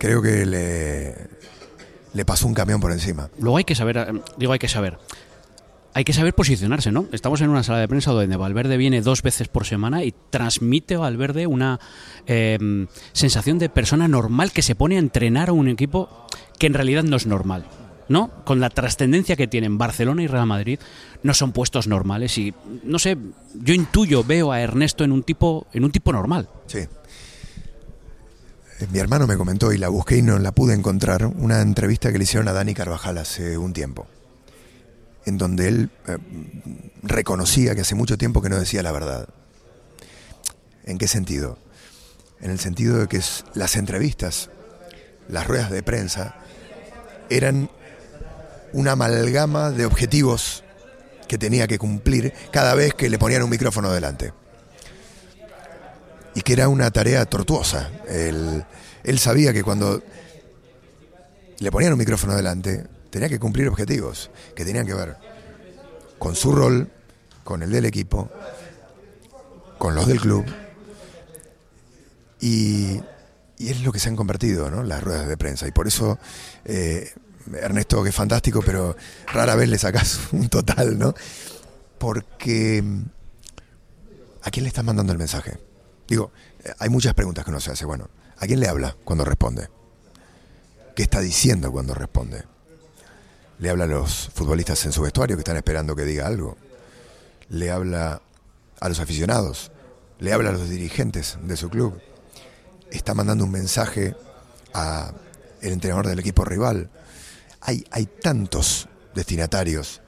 creo 0.00 0.22
que 0.22 0.46
le, 0.46 1.14
le 2.14 2.24
pasó 2.24 2.46
un 2.46 2.54
camión 2.54 2.80
por 2.80 2.90
encima. 2.90 3.28
Luego 3.38 3.58
hay 3.58 3.64
que 3.64 3.74
saber, 3.74 4.22
digo, 4.38 4.52
hay 4.52 4.58
que 4.58 4.66
saber. 4.66 4.98
Hay 5.92 6.04
que 6.04 6.12
saber 6.12 6.34
posicionarse, 6.34 6.92
¿no? 6.92 7.06
Estamos 7.12 7.40
en 7.40 7.50
una 7.50 7.64
sala 7.64 7.80
de 7.80 7.88
prensa 7.88 8.12
donde 8.12 8.36
Valverde 8.36 8.76
viene 8.76 9.00
dos 9.00 9.22
veces 9.22 9.48
por 9.48 9.66
semana 9.66 10.04
y 10.04 10.14
transmite 10.30 10.94
a 10.94 11.00
Valverde 11.00 11.46
una 11.46 11.80
em, 12.26 12.86
sensación 13.12 13.58
de 13.58 13.68
persona 13.68 14.06
normal 14.06 14.52
que 14.52 14.62
se 14.62 14.76
pone 14.76 14.96
a 14.96 15.00
entrenar 15.00 15.48
a 15.48 15.52
un 15.52 15.68
equipo 15.68 16.26
que 16.58 16.68
en 16.68 16.74
realidad 16.74 17.02
no 17.02 17.16
es 17.16 17.26
normal. 17.26 17.66
¿no? 18.08 18.30
Con 18.44 18.58
la 18.58 18.70
trascendencia 18.70 19.36
que 19.36 19.46
tienen 19.46 19.78
Barcelona 19.78 20.22
y 20.22 20.26
Real 20.26 20.46
Madrid, 20.46 20.80
no 21.22 21.32
son 21.32 21.52
puestos 21.52 21.86
normales 21.86 22.36
y 22.38 22.52
no 22.82 22.98
sé, 22.98 23.16
yo 23.54 23.72
intuyo, 23.72 24.24
veo 24.24 24.50
a 24.50 24.60
Ernesto 24.60 25.04
en 25.04 25.12
un 25.12 25.22
tipo 25.22 25.68
en 25.72 25.84
un 25.84 25.92
tipo 25.92 26.12
normal. 26.12 26.48
Sí. 26.66 26.80
Mi 28.92 28.98
hermano 28.98 29.28
me 29.28 29.36
comentó 29.36 29.72
y 29.72 29.78
la 29.78 29.88
busqué 29.88 30.18
y 30.18 30.22
no 30.22 30.38
la 30.38 30.52
pude 30.52 30.74
encontrar, 30.74 31.24
una 31.26 31.60
entrevista 31.60 32.10
que 32.10 32.18
le 32.18 32.24
hicieron 32.24 32.48
a 32.48 32.52
Dani 32.52 32.74
Carvajal 32.74 33.18
hace 33.18 33.58
un 33.58 33.72
tiempo, 33.72 34.08
en 35.26 35.38
donde 35.38 35.68
él 35.68 35.90
eh, 36.06 36.18
reconocía 37.02 37.74
que 37.74 37.82
hace 37.82 37.94
mucho 37.94 38.18
tiempo 38.18 38.42
que 38.42 38.48
no 38.48 38.58
decía 38.58 38.82
la 38.82 38.92
verdad. 38.92 39.28
¿En 40.84 40.98
qué 40.98 41.08
sentido? 41.08 41.58
En 42.40 42.50
el 42.50 42.58
sentido 42.58 42.98
de 42.98 43.06
que 43.06 43.20
las 43.54 43.76
entrevistas, 43.76 44.50
las 45.28 45.46
ruedas 45.46 45.70
de 45.70 45.82
prensa, 45.82 46.36
eran 47.28 47.70
una 48.72 48.92
amalgama 48.92 49.70
de 49.70 49.84
objetivos 49.84 50.64
que 51.28 51.38
tenía 51.38 51.68
que 51.68 51.78
cumplir 51.78 52.32
cada 52.50 52.74
vez 52.74 52.94
que 52.94 53.08
le 53.08 53.18
ponían 53.18 53.42
un 53.42 53.50
micrófono 53.50 53.92
delante 53.92 54.32
y 56.34 56.42
que 56.42 56.52
era 56.52 56.68
una 56.68 56.90
tarea 56.90 57.24
tortuosa. 57.26 57.90
Él, 58.08 58.64
él 59.04 59.18
sabía 59.18 59.52
que 59.52 59.62
cuando 59.62 60.02
le 61.58 61.70
ponían 61.70 61.92
un 61.92 61.98
micrófono 61.98 62.34
delante, 62.34 62.86
tenía 63.10 63.28
que 63.28 63.38
cumplir 63.38 63.68
objetivos 63.68 64.30
que 64.54 64.64
tenían 64.64 64.86
que 64.86 64.94
ver 64.94 65.16
con 66.18 66.36
su 66.36 66.52
rol, 66.52 66.90
con 67.44 67.62
el 67.62 67.70
del 67.70 67.86
equipo, 67.86 68.30
con 69.78 69.94
los 69.94 70.06
del 70.06 70.20
club. 70.20 70.44
Y, 72.40 73.00
es 73.58 73.82
lo 73.82 73.92
que 73.92 73.98
se 73.98 74.08
han 74.08 74.16
convertido, 74.16 74.70
¿no? 74.70 74.82
Las 74.82 75.02
ruedas 75.02 75.28
de 75.28 75.36
prensa. 75.36 75.66
Y 75.66 75.72
por 75.72 75.86
eso, 75.86 76.18
eh, 76.64 77.12
Ernesto, 77.52 78.02
que 78.02 78.08
es 78.08 78.14
fantástico, 78.14 78.62
pero 78.64 78.96
rara 79.32 79.54
vez 79.54 79.68
le 79.68 79.78
sacas 79.78 80.20
un 80.32 80.48
total, 80.48 80.98
¿no? 80.98 81.14
Porque. 81.98 82.82
¿A 84.42 84.50
quién 84.50 84.64
le 84.64 84.68
estás 84.68 84.84
mandando 84.84 85.12
el 85.12 85.18
mensaje? 85.18 85.58
Digo, 86.08 86.32
hay 86.78 86.88
muchas 86.88 87.12
preguntas 87.12 87.44
que 87.44 87.50
uno 87.50 87.60
se 87.60 87.72
hace. 87.72 87.84
Bueno, 87.84 88.08
¿a 88.38 88.46
quién 88.46 88.60
le 88.60 88.68
habla 88.68 88.96
cuando 89.04 89.24
responde? 89.24 89.68
¿Qué 90.96 91.02
está 91.02 91.20
diciendo 91.20 91.70
cuando 91.70 91.92
responde? 91.92 92.44
¿Le 93.60 93.70
habla 93.70 93.84
a 93.84 93.86
los 93.86 94.30
futbolistas 94.34 94.84
en 94.86 94.92
su 94.92 95.02
vestuario 95.02 95.36
que 95.36 95.42
están 95.42 95.56
esperando 95.56 95.94
que 95.94 96.04
diga 96.04 96.26
algo? 96.26 96.56
¿Le 97.50 97.70
habla 97.70 98.20
a 98.80 98.88
los 98.88 98.98
aficionados? 98.98 99.70
¿Le 100.18 100.32
habla 100.32 100.50
a 100.50 100.52
los 100.52 100.68
dirigentes 100.68 101.38
de 101.42 101.56
su 101.56 101.70
club? 101.70 102.00
está 102.90 103.14
mandando 103.14 103.44
un 103.44 103.50
mensaje 103.50 104.14
a 104.74 105.12
el 105.60 105.72
entrenador 105.72 106.06
del 106.06 106.18
equipo 106.18 106.44
rival. 106.44 106.90
Hay, 107.60 107.84
hay 107.90 108.06
tantos 108.06 108.88
destinatarios 109.14 110.00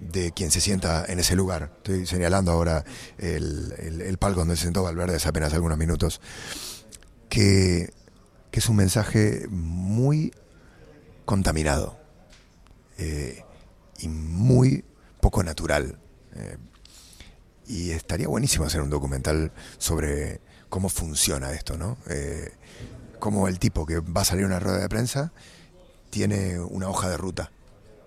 de 0.00 0.32
quien 0.32 0.50
se 0.50 0.60
sienta 0.60 1.04
en 1.06 1.20
ese 1.20 1.36
lugar. 1.36 1.70
Estoy 1.76 2.06
señalando 2.06 2.50
ahora 2.52 2.84
el, 3.18 4.16
palco 4.18 4.40
donde 4.40 4.56
se 4.56 4.64
sentó 4.64 4.82
Valverde 4.82 5.16
hace 5.16 5.28
apenas 5.28 5.52
algunos 5.52 5.78
minutos, 5.78 6.20
que, 7.28 7.92
es 8.52 8.68
un 8.68 8.76
mensaje 8.76 9.46
muy 9.48 10.34
contaminado 11.24 12.01
eh, 13.02 13.44
y 13.98 14.08
muy 14.08 14.84
poco 15.20 15.42
natural. 15.42 15.98
Eh, 16.34 16.56
y 17.66 17.90
estaría 17.90 18.28
buenísimo 18.28 18.64
hacer 18.64 18.80
un 18.80 18.90
documental 18.90 19.52
sobre 19.78 20.40
cómo 20.68 20.88
funciona 20.88 21.52
esto, 21.52 21.76
¿no? 21.76 21.98
Eh, 22.08 22.52
cómo 23.18 23.48
el 23.48 23.58
tipo 23.58 23.86
que 23.86 24.00
va 24.00 24.22
a 24.22 24.24
salir 24.24 24.44
a 24.44 24.46
una 24.46 24.60
rueda 24.60 24.78
de 24.78 24.88
prensa 24.88 25.32
tiene 26.10 26.60
una 26.60 26.88
hoja 26.88 27.08
de 27.08 27.16
ruta. 27.16 27.50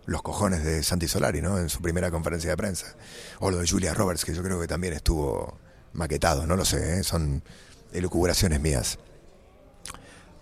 Los 0.06 0.22
cojones 0.22 0.64
de 0.64 0.84
Santi 0.84 1.08
Solari, 1.08 1.42
¿no? 1.42 1.58
En 1.58 1.70
su 1.70 1.82
primera 1.82 2.12
conferencia 2.12 2.52
de 2.52 2.58
prensa. 2.58 2.96
O 3.40 3.52
lo 3.52 3.58
de 3.58 3.68
Julia 3.68 3.94
Roberts, 3.94 4.24
que 4.24 4.34
yo 4.34 4.44
creo 4.44 4.60
que 4.60 4.68
también 4.68 4.94
estuvo 4.94 5.58
maquetado, 5.94 6.46
no 6.46 6.56
lo 6.56 6.66
sé, 6.66 7.00
¿eh? 7.00 7.04
son 7.04 7.44
elucubraciones 7.92 8.62
mías. 8.62 9.00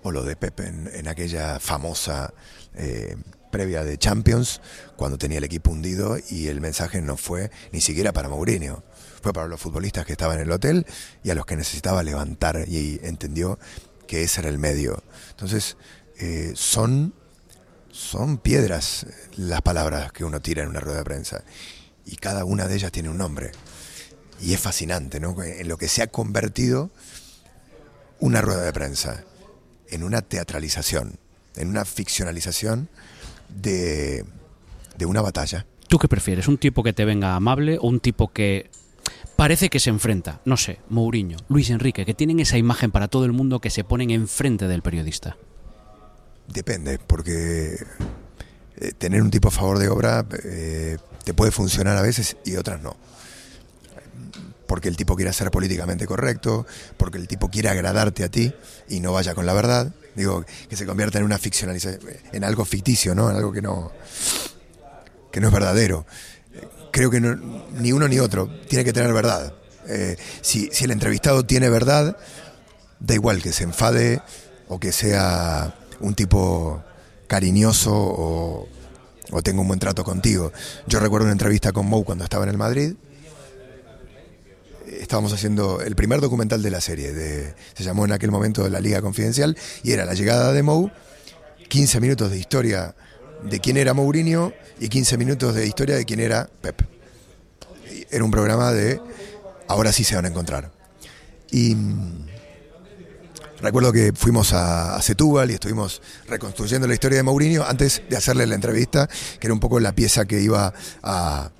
O 0.02 0.12
lo 0.12 0.24
de 0.24 0.36
Pepe 0.36 0.68
en, 0.68 1.08
aquella 1.08 1.60
famosa 1.60 2.34
previa 3.54 3.86
de 3.86 3.98
Champions, 3.98 4.60
cuando 4.98 5.18
tenía 5.18 5.38
el 5.38 5.46
equipo 5.46 5.72
hundido 5.72 6.18
y 6.30 6.48
el 6.48 6.60
mensaje 6.60 7.02
no 7.02 7.16
fue 7.16 7.52
ni 7.72 7.80
siquiera 7.80 8.12
para 8.12 8.28
Mourinho 8.28 8.84
fue 9.24 9.32
para 9.32 9.48
los 9.48 9.62
futbolistas 9.62 10.06
que 10.06 10.12
estaban 10.12 10.38
en 10.38 10.44
el 10.44 10.52
hotel 10.52 10.86
y 11.24 11.30
a 11.30 11.36
los 11.36 11.46
que 11.46 11.56
necesitaba 11.56 12.04
levantar 12.04 12.66
y 12.68 13.00
entendió 13.04 13.58
que 14.06 14.24
ese 14.24 14.42
era 14.42 14.50
el 14.50 14.60
medio. 14.60 15.02
Entonces, 15.30 15.78
eh, 16.20 16.52
son, 16.56 17.14
son 17.90 18.38
piedras 18.38 19.06
las 19.38 19.62
palabras 19.62 20.12
que 20.12 20.26
uno 20.26 20.42
tira 20.42 20.64
en 20.64 20.70
una 20.70 20.82
rueda 20.82 20.98
de 20.98 21.04
prensa 21.06 21.44
y 22.06 22.18
cada 22.18 22.44
una 22.44 22.68
de 22.68 22.76
ellas 22.76 22.92
tiene 22.92 23.08
un 23.08 23.18
nombre. 23.18 23.54
Y 24.42 24.54
es 24.54 24.60
fascinante, 24.60 25.22
¿no? 25.22 25.42
En 25.42 25.70
lo 25.70 25.78
que 25.78 25.88
se 25.88 26.02
ha 26.02 26.08
convertido 26.08 26.92
una 28.20 28.42
rueda 28.42 28.64
de 28.64 28.74
prensa, 28.74 29.24
en 29.88 30.04
una 30.04 30.22
teatralización, 30.22 31.18
en 31.56 31.70
una 31.70 31.86
ficcionalización 31.86 32.90
de, 33.56 34.26
de 34.98 35.06
una 35.06 35.22
batalla. 35.22 35.66
¿Tú 35.88 36.00
qué 36.00 36.08
prefieres? 36.08 36.48
¿Un 36.48 36.58
tipo 36.58 36.84
que 36.84 36.94
te 36.94 37.06
venga 37.06 37.36
amable 37.36 37.78
o 37.78 37.88
un 37.88 38.00
tipo 38.00 38.32
que 38.32 38.70
parece 39.36 39.70
que 39.70 39.80
se 39.80 39.90
enfrenta, 39.90 40.42
no 40.46 40.58
sé, 40.58 40.80
Mourinho, 40.90 41.38
Luis 41.50 41.70
Enrique, 41.70 42.06
que 42.06 42.14
tienen 42.14 42.40
esa 42.40 42.58
imagen 42.58 42.92
para 42.92 43.08
todo 43.08 43.26
el 43.26 43.32
mundo 43.32 43.60
que 43.60 43.70
se 43.70 43.84
ponen 43.84 44.12
enfrente 44.12 44.68
del 44.68 44.82
periodista? 44.82 45.38
Depende, 46.48 47.00
porque 47.00 47.78
eh, 48.78 48.92
tener 48.98 49.22
un 49.22 49.32
tipo 49.32 49.48
a 49.48 49.52
favor 49.52 49.80
de 49.80 49.90
obra 49.90 50.26
eh, 50.44 50.98
te 51.24 51.34
puede 51.34 51.52
funcionar 51.52 51.98
a 51.98 52.02
veces 52.02 52.38
y 52.46 52.56
otras 52.56 52.82
no. 52.82 52.96
Porque 54.68 54.90
el 54.90 54.98
tipo 54.98 55.16
quiere 55.16 55.32
ser 55.34 55.52
políticamente 55.52 56.08
correcto, 56.08 56.66
porque 56.98 57.18
el 57.18 57.28
tipo 57.28 57.50
quiere 57.50 57.70
agradarte 57.70 58.24
a 58.24 58.30
ti 58.30 58.54
y 58.90 59.00
no 59.00 59.14
vaya 59.14 59.36
con 59.36 59.46
la 59.46 59.54
verdad. 59.54 59.94
Digo, 60.16 60.46
que 60.70 60.76
se 60.76 60.86
convierta 60.86 61.18
en 61.18 61.26
una 61.26 61.38
ficcionalización, 61.38 62.02
en 62.32 62.44
algo 62.44 62.66
ficticio, 62.66 63.16
¿no? 63.16 63.30
En 63.30 63.36
algo 63.36 63.52
que 63.52 63.62
no, 63.62 63.92
que 65.32 65.40
no 65.40 65.48
es 65.48 65.54
verdadero 65.54 66.06
creo 66.94 67.10
que 67.10 67.20
ni 67.20 67.92
uno 67.92 68.08
ni 68.08 68.20
otro 68.20 68.48
tiene 68.70 68.86
que 68.86 68.94
tener 68.94 69.12
verdad. 69.12 69.54
Eh, 69.88 70.16
si, 70.42 70.70
el 70.82 70.92
entrevistado 70.92 71.44
tiene 71.44 71.68
verdad, 71.68 72.16
da 73.00 73.16
igual 73.16 73.42
que 73.42 73.52
se 73.52 73.64
enfade 73.64 74.22
o 74.70 74.80
que 74.80 74.92
sea 74.92 75.76
un 76.00 76.14
tipo 76.14 76.84
cariñoso 77.28 77.92
o, 77.92 78.70
tenga 79.44 79.62
un 79.62 79.68
buen 79.68 79.80
trato 79.80 80.04
contigo. 80.04 80.54
Yo 80.86 81.00
recuerdo 81.00 81.26
una 81.26 81.32
entrevista 81.32 81.72
con 81.72 81.88
Mou 81.88 82.06
cuando 82.06 82.24
estaba 82.24 82.44
en 82.44 82.52
el 82.52 82.58
Madrid. 82.58 82.94
Estábamos 85.04 85.34
haciendo 85.34 85.82
el 85.82 85.98
primer 85.98 86.22
documental 86.22 86.64
de 86.64 86.72
la 86.72 86.80
serie, 86.80 87.12
se 87.74 87.84
llamó 87.84 88.06
en 88.06 88.14
aquel 88.14 88.32
momento 88.32 88.70
La 88.70 88.80
Liga 88.80 89.02
Confidencial, 89.02 89.58
y 89.84 89.92
era 89.92 90.06
la 90.06 90.14
llegada 90.14 90.54
de 90.54 90.64
Mou, 90.64 90.92
15 91.68 92.00
minutos 92.00 92.32
de 92.32 92.38
historia 92.38 92.96
de 93.44 93.60
quién 93.60 93.76
era 93.76 93.94
Mourinho 93.94 94.54
y 94.80 94.88
15 94.88 95.18
minutos 95.18 95.56
de 95.56 95.68
historia 95.68 95.98
de 95.98 96.06
quién 96.06 96.22
era 96.22 96.50
Pep. 96.62 96.84
Era 98.12 98.24
un 98.24 98.32
programa 98.32 98.72
de 98.72 99.02
ahora 99.68 99.92
sí 99.92 100.06
se 100.06 100.16
van 100.16 100.24
a 100.24 100.30
encontrar. 100.30 100.72
Y 101.52 101.76
mm, 101.76 102.26
recuerdo 103.60 103.92
que 103.92 104.14
fuimos 104.16 104.54
a, 104.54 105.02
Setúbal 105.02 105.52
y 105.52 105.56
estuvimos 105.56 106.02
reconstruyendo 106.30 106.88
la 106.88 106.94
historia 106.94 107.18
de 107.18 107.24
Mourinho 107.24 107.66
antes 107.66 108.04
de 108.10 108.16
hacerle 108.16 108.48
la 108.48 108.56
entrevista, 108.56 109.10
que 109.40 109.48
era 109.48 109.54
un 109.54 109.60
poco 109.60 109.82
la 109.82 109.92
pieza 109.92 110.24
que 110.24 110.40
iba 110.40 110.74
a 111.02 111.52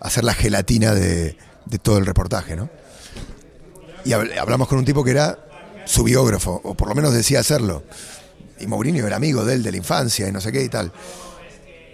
hacer 0.00 0.22
la 0.22 0.34
gelatina 0.34 0.92
de, 0.92 1.38
todo 1.82 1.96
el 1.96 2.04
reportaje, 2.04 2.56
¿no? 2.56 2.68
Y 4.04 4.12
hablamos 4.12 4.68
con 4.68 4.78
un 4.78 4.84
tipo 4.84 5.04
que 5.04 5.10
era 5.10 5.38
su 5.84 6.04
biógrafo, 6.04 6.60
o 6.62 6.74
por 6.74 6.88
lo 6.88 6.94
menos 6.94 7.12
decía 7.12 7.40
hacerlo. 7.40 7.82
Y 8.58 8.66
Mourinho 8.66 9.06
era 9.06 9.16
amigo 9.16 9.44
de 9.44 9.54
él 9.54 9.62
de 9.62 9.70
la 9.70 9.76
infancia 9.76 10.28
y 10.28 10.32
no 10.32 10.40
sé 10.40 10.52
qué 10.52 10.62
y 10.62 10.68
tal. 10.68 10.92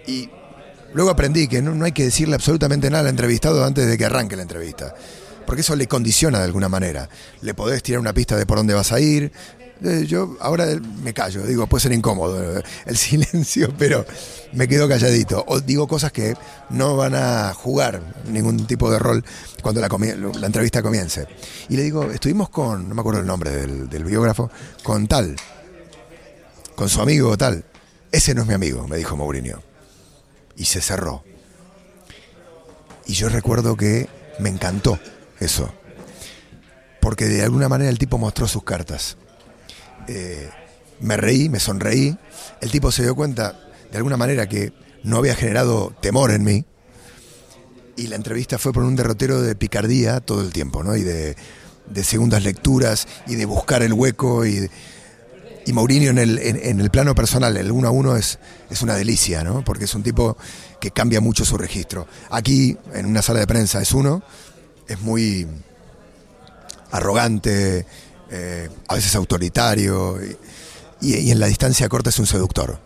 Y 0.05 0.29
luego 0.93 1.09
aprendí 1.09 1.47
que 1.47 1.61
no, 1.61 1.83
hay 1.83 1.91
que 1.91 2.03
decirle 2.03 2.35
absolutamente 2.35 2.89
nada 2.89 3.03
al 3.03 3.09
entrevistado 3.09 3.63
antes 3.63 3.87
de 3.87 3.97
que 3.97 4.05
arranque 4.05 4.35
la 4.35 4.41
entrevista. 4.41 4.93
Porque 5.45 5.61
eso 5.61 5.75
le 5.75 5.87
condiciona 5.87 6.39
de 6.39 6.45
alguna 6.45 6.67
manera. 6.67 7.09
Le 7.41 7.53
podés 7.53 7.81
tirar 7.81 8.01
una 8.01 8.13
pista 8.13 8.35
de 8.35 8.45
por 8.45 8.57
dónde 8.57 8.73
vas 8.73 8.91
a 8.91 8.99
ir. 8.99 9.31
Eh, 9.83 10.05
yo 10.07 10.35
ahora 10.39 10.65
me 11.03 11.13
callo, 11.13 11.45
digo, 11.45 11.67
puede 11.67 11.83
ser 11.83 11.93
incómodo 11.93 12.61
el 12.85 12.97
silencio, 12.97 13.73
pero 13.77 14.05
me 14.53 14.67
quedo 14.67 14.87
calladito. 14.87 15.43
O 15.47 15.59
digo 15.59 15.87
cosas 15.87 16.11
que 16.11 16.35
no 16.69 16.95
van 16.95 17.15
a 17.15 17.53
jugar 17.53 18.01
ningún 18.29 18.65
tipo 18.67 18.91
de 18.91 18.99
rol 18.99 19.23
cuando 19.61 19.81
la, 19.81 19.87
la 19.87 20.47
entrevista 20.47 20.81
comience. 20.81 21.27
Y 21.69 21.77
le 21.77 21.83
digo, 21.83 22.11
estuvimos 22.11 22.49
con, 22.49 22.89
no 22.89 22.95
me 22.95 23.01
acuerdo 23.01 23.21
el 23.21 23.27
nombre 23.27 23.51
del, 23.51 23.89
del 23.89 24.03
biógrafo, 24.03 24.49
con 24.83 25.07
tal, 25.07 25.35
con 26.75 26.89
su 26.89 27.01
amigo 27.01 27.37
tal. 27.37 27.63
Ese 28.11 28.33
no 28.33 28.41
es 28.41 28.47
mi 28.47 28.53
amigo, 28.53 28.87
me 28.87 28.97
dijo 28.97 29.15
Mourinho 29.15 29.61
y 30.57 30.65
se 30.65 30.81
cerró. 30.81 31.23
Y 33.05 33.13
yo 33.13 33.29
recuerdo 33.29 33.77
que 33.77 34.09
me 34.39 34.49
encantó 34.49 34.99
eso, 35.39 35.71
porque 36.99 37.25
de 37.25 37.43
alguna 37.43 37.69
manera 37.69 37.89
el 37.89 37.97
tipo 37.97 38.17
mostró 38.17 38.47
sus 38.47 38.63
cartas. 38.63 39.17
Me 40.99 41.17
reí, 41.17 41.49
me 41.49 41.59
sonreí, 41.59 42.17
el 42.61 42.71
tipo 42.71 42.91
se 42.91 43.03
dio 43.03 43.15
cuenta 43.15 43.59
de 43.91 43.97
alguna 43.97 44.17
manera 44.17 44.47
que 44.49 44.73
no 45.03 45.17
había 45.17 45.35
generado 45.35 45.93
temor 46.01 46.31
en 46.31 46.43
mí, 46.43 46.65
y 47.95 48.07
la 48.07 48.15
entrevista 48.15 48.57
fue 48.57 48.73
por 48.73 48.83
un 48.83 48.95
derrotero 48.95 49.41
de 49.41 49.55
picardía 49.55 50.19
todo 50.19 50.41
el 50.41 50.53
tiempo, 50.53 50.83
¿no? 50.83 50.95
Y 50.95 51.03
de, 51.03 51.35
de 51.87 52.03
segundas 52.03 52.43
lecturas 52.43 53.07
y 53.25 53.35
de 53.35 53.45
buscar 53.45 53.81
el 53.81 53.93
hueco 53.93 54.45
y 54.45 54.69
y 55.67 55.73
Mourinho 55.73 56.11
en 56.11 56.17
el, 56.17 56.39
en, 56.39 56.79
el 56.79 56.89
plano 56.89 57.13
personal, 57.13 57.57
el 57.57 57.73
uno 57.73 57.89
a 57.89 57.91
uno 57.91 58.15
es, 58.15 58.39
es 58.69 58.81
una 58.81 58.95
delicia, 58.95 59.43
¿no? 59.43 59.65
Porque 59.65 59.83
es 59.83 59.93
un 59.95 60.01
tipo 60.01 60.37
que 60.79 60.91
cambia 60.91 61.19
mucho 61.19 61.43
su 61.43 61.57
registro. 61.57 62.07
Aquí, 62.29 62.77
en 62.93 63.05
una 63.05 63.21
sala 63.21 63.41
de 63.41 63.47
prensa, 63.47 63.81
es 63.81 63.91
uno, 63.91 64.23
es 64.87 65.01
muy 65.01 65.45
arrogante, 66.89 67.85
eh, 68.31 68.69
a 68.87 68.95
veces 68.95 69.15
autoritario, 69.15 70.19
y, 71.01 71.31
en 71.31 71.39
la 71.39 71.47
distancia 71.47 71.87
corta 71.89 72.09
es 72.09 72.19
un 72.19 72.27
seductor. 72.27 72.79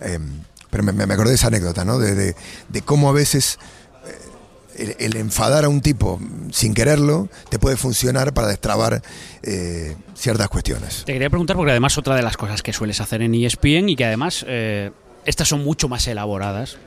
Em, 0.00 0.42
pero 0.70 0.82
me, 0.82 1.02
acordé 1.04 1.30
de 1.30 1.36
esa 1.36 1.46
anécdota, 1.46 1.84
¿no? 1.84 1.98
De, 1.98 2.34
de, 2.68 2.82
cómo 2.82 3.08
a 3.08 3.12
veces 3.12 3.58
el, 4.78 5.16
enfadar 5.16 5.64
a 5.64 5.68
un 5.68 5.80
tipo 5.80 6.20
sin 6.52 6.74
quererlo 6.74 7.28
te 7.48 7.58
puede 7.58 7.76
funcionar 7.76 8.34
para 8.34 8.48
destrabar 8.48 9.02
eh, 9.42 9.96
ciertas 10.14 10.48
cuestiones. 10.48 11.04
Te 11.04 11.12
quería 11.12 11.30
preguntar, 11.30 11.56
porque 11.56 11.70
además 11.70 11.96
otra 11.98 12.16
de 12.16 12.22
las 12.22 12.36
cosas 12.36 12.62
que 12.62 12.72
sueles 12.72 13.00
hacer 13.00 13.22
en 13.22 13.34
ESPN 13.34 13.88
y 13.88 13.96
que 13.96 14.04
además 14.04 14.44
eh, 14.48 14.90
estas 15.24 15.48
son 15.48 15.64
mucho 15.64 15.88
más 15.88 16.06
elaboradas, 16.06 16.78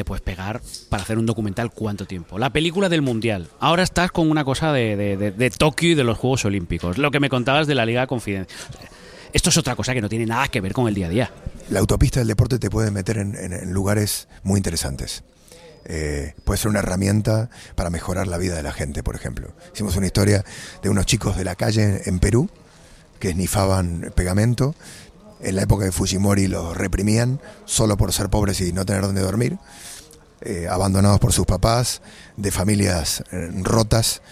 te 0.00 0.04
puedes 0.06 0.22
pegar 0.22 0.62
para 0.88 1.02
hacer 1.02 1.18
un 1.18 1.26
documental 1.26 1.70
cuánto 1.72 2.06
tiempo. 2.06 2.38
La 2.38 2.48
película 2.48 2.88
del 2.88 3.02
Mundial. 3.02 3.48
Ahora 3.60 3.82
estás 3.82 4.10
con 4.10 4.30
una 4.30 4.44
cosa 4.44 4.72
de, 4.72 4.96
de, 4.96 5.30
de, 5.30 5.50
Tokio 5.50 5.90
y 5.90 5.94
de 5.94 6.04
los 6.04 6.16
Juegos 6.16 6.46
Olímpicos. 6.46 6.96
Lo 6.96 7.10
que 7.10 7.20
me 7.20 7.28
contabas 7.28 7.66
de 7.66 7.74
la 7.74 7.84
Liga 7.84 8.06
Confidencial. 8.06 8.58
Esto 9.34 9.50
es 9.50 9.58
otra 9.58 9.76
cosa 9.76 9.92
que 9.92 10.00
no 10.00 10.08
tiene 10.08 10.24
nada 10.24 10.48
que 10.48 10.62
ver 10.62 10.72
con 10.72 10.88
el 10.88 10.94
día 10.94 11.06
a 11.06 11.10
día. 11.10 11.30
La 11.68 11.80
autopista 11.80 12.18
del 12.20 12.28
deporte 12.28 12.58
te 12.58 12.70
puede 12.70 12.90
meter 12.90 13.18
en, 13.18 13.34
en- 13.36 13.52
en 13.52 13.72
lugares 13.74 14.26
muy 14.42 14.56
interesantes. 14.56 15.22
Eh, 15.84 16.32
puede 16.44 16.56
ser 16.56 16.70
una 16.70 16.78
herramienta 16.78 17.50
para 17.74 17.90
mejorar 17.90 18.26
la 18.26 18.38
vida 18.38 18.56
de 18.56 18.62
la 18.62 18.72
gente, 18.72 19.02
por 19.02 19.16
ejemplo. 19.16 19.52
Hicimos 19.74 19.96
una 19.96 20.06
historia 20.06 20.46
de 20.82 20.88
unos 20.88 21.04
chicos 21.04 21.36
de 21.36 21.44
la 21.44 21.56
calle 21.56 22.00
en 22.06 22.20
Perú 22.20 22.48
que 23.18 23.28
esnifaban 23.28 24.12
pegamento. 24.14 24.74
En 25.42 25.56
la 25.56 25.62
época 25.62 25.86
de 25.86 25.92
Fujimori 25.92 26.48
los 26.48 26.76
reprimían 26.76 27.40
solo 27.64 27.96
por 27.96 28.12
ser 28.12 28.28
pobres 28.28 28.60
y 28.60 28.72
no 28.74 28.84
tener 28.84 29.00
dónde 29.02 29.22
dormir. 29.22 29.56
Eh, 30.42 30.66
abandonados 30.70 31.20
por 31.20 31.34
sus 31.34 31.44
papás, 31.44 32.00
de 32.38 32.50
familias 32.50 33.22
eh, 33.30 33.50
rotas, 33.62 34.22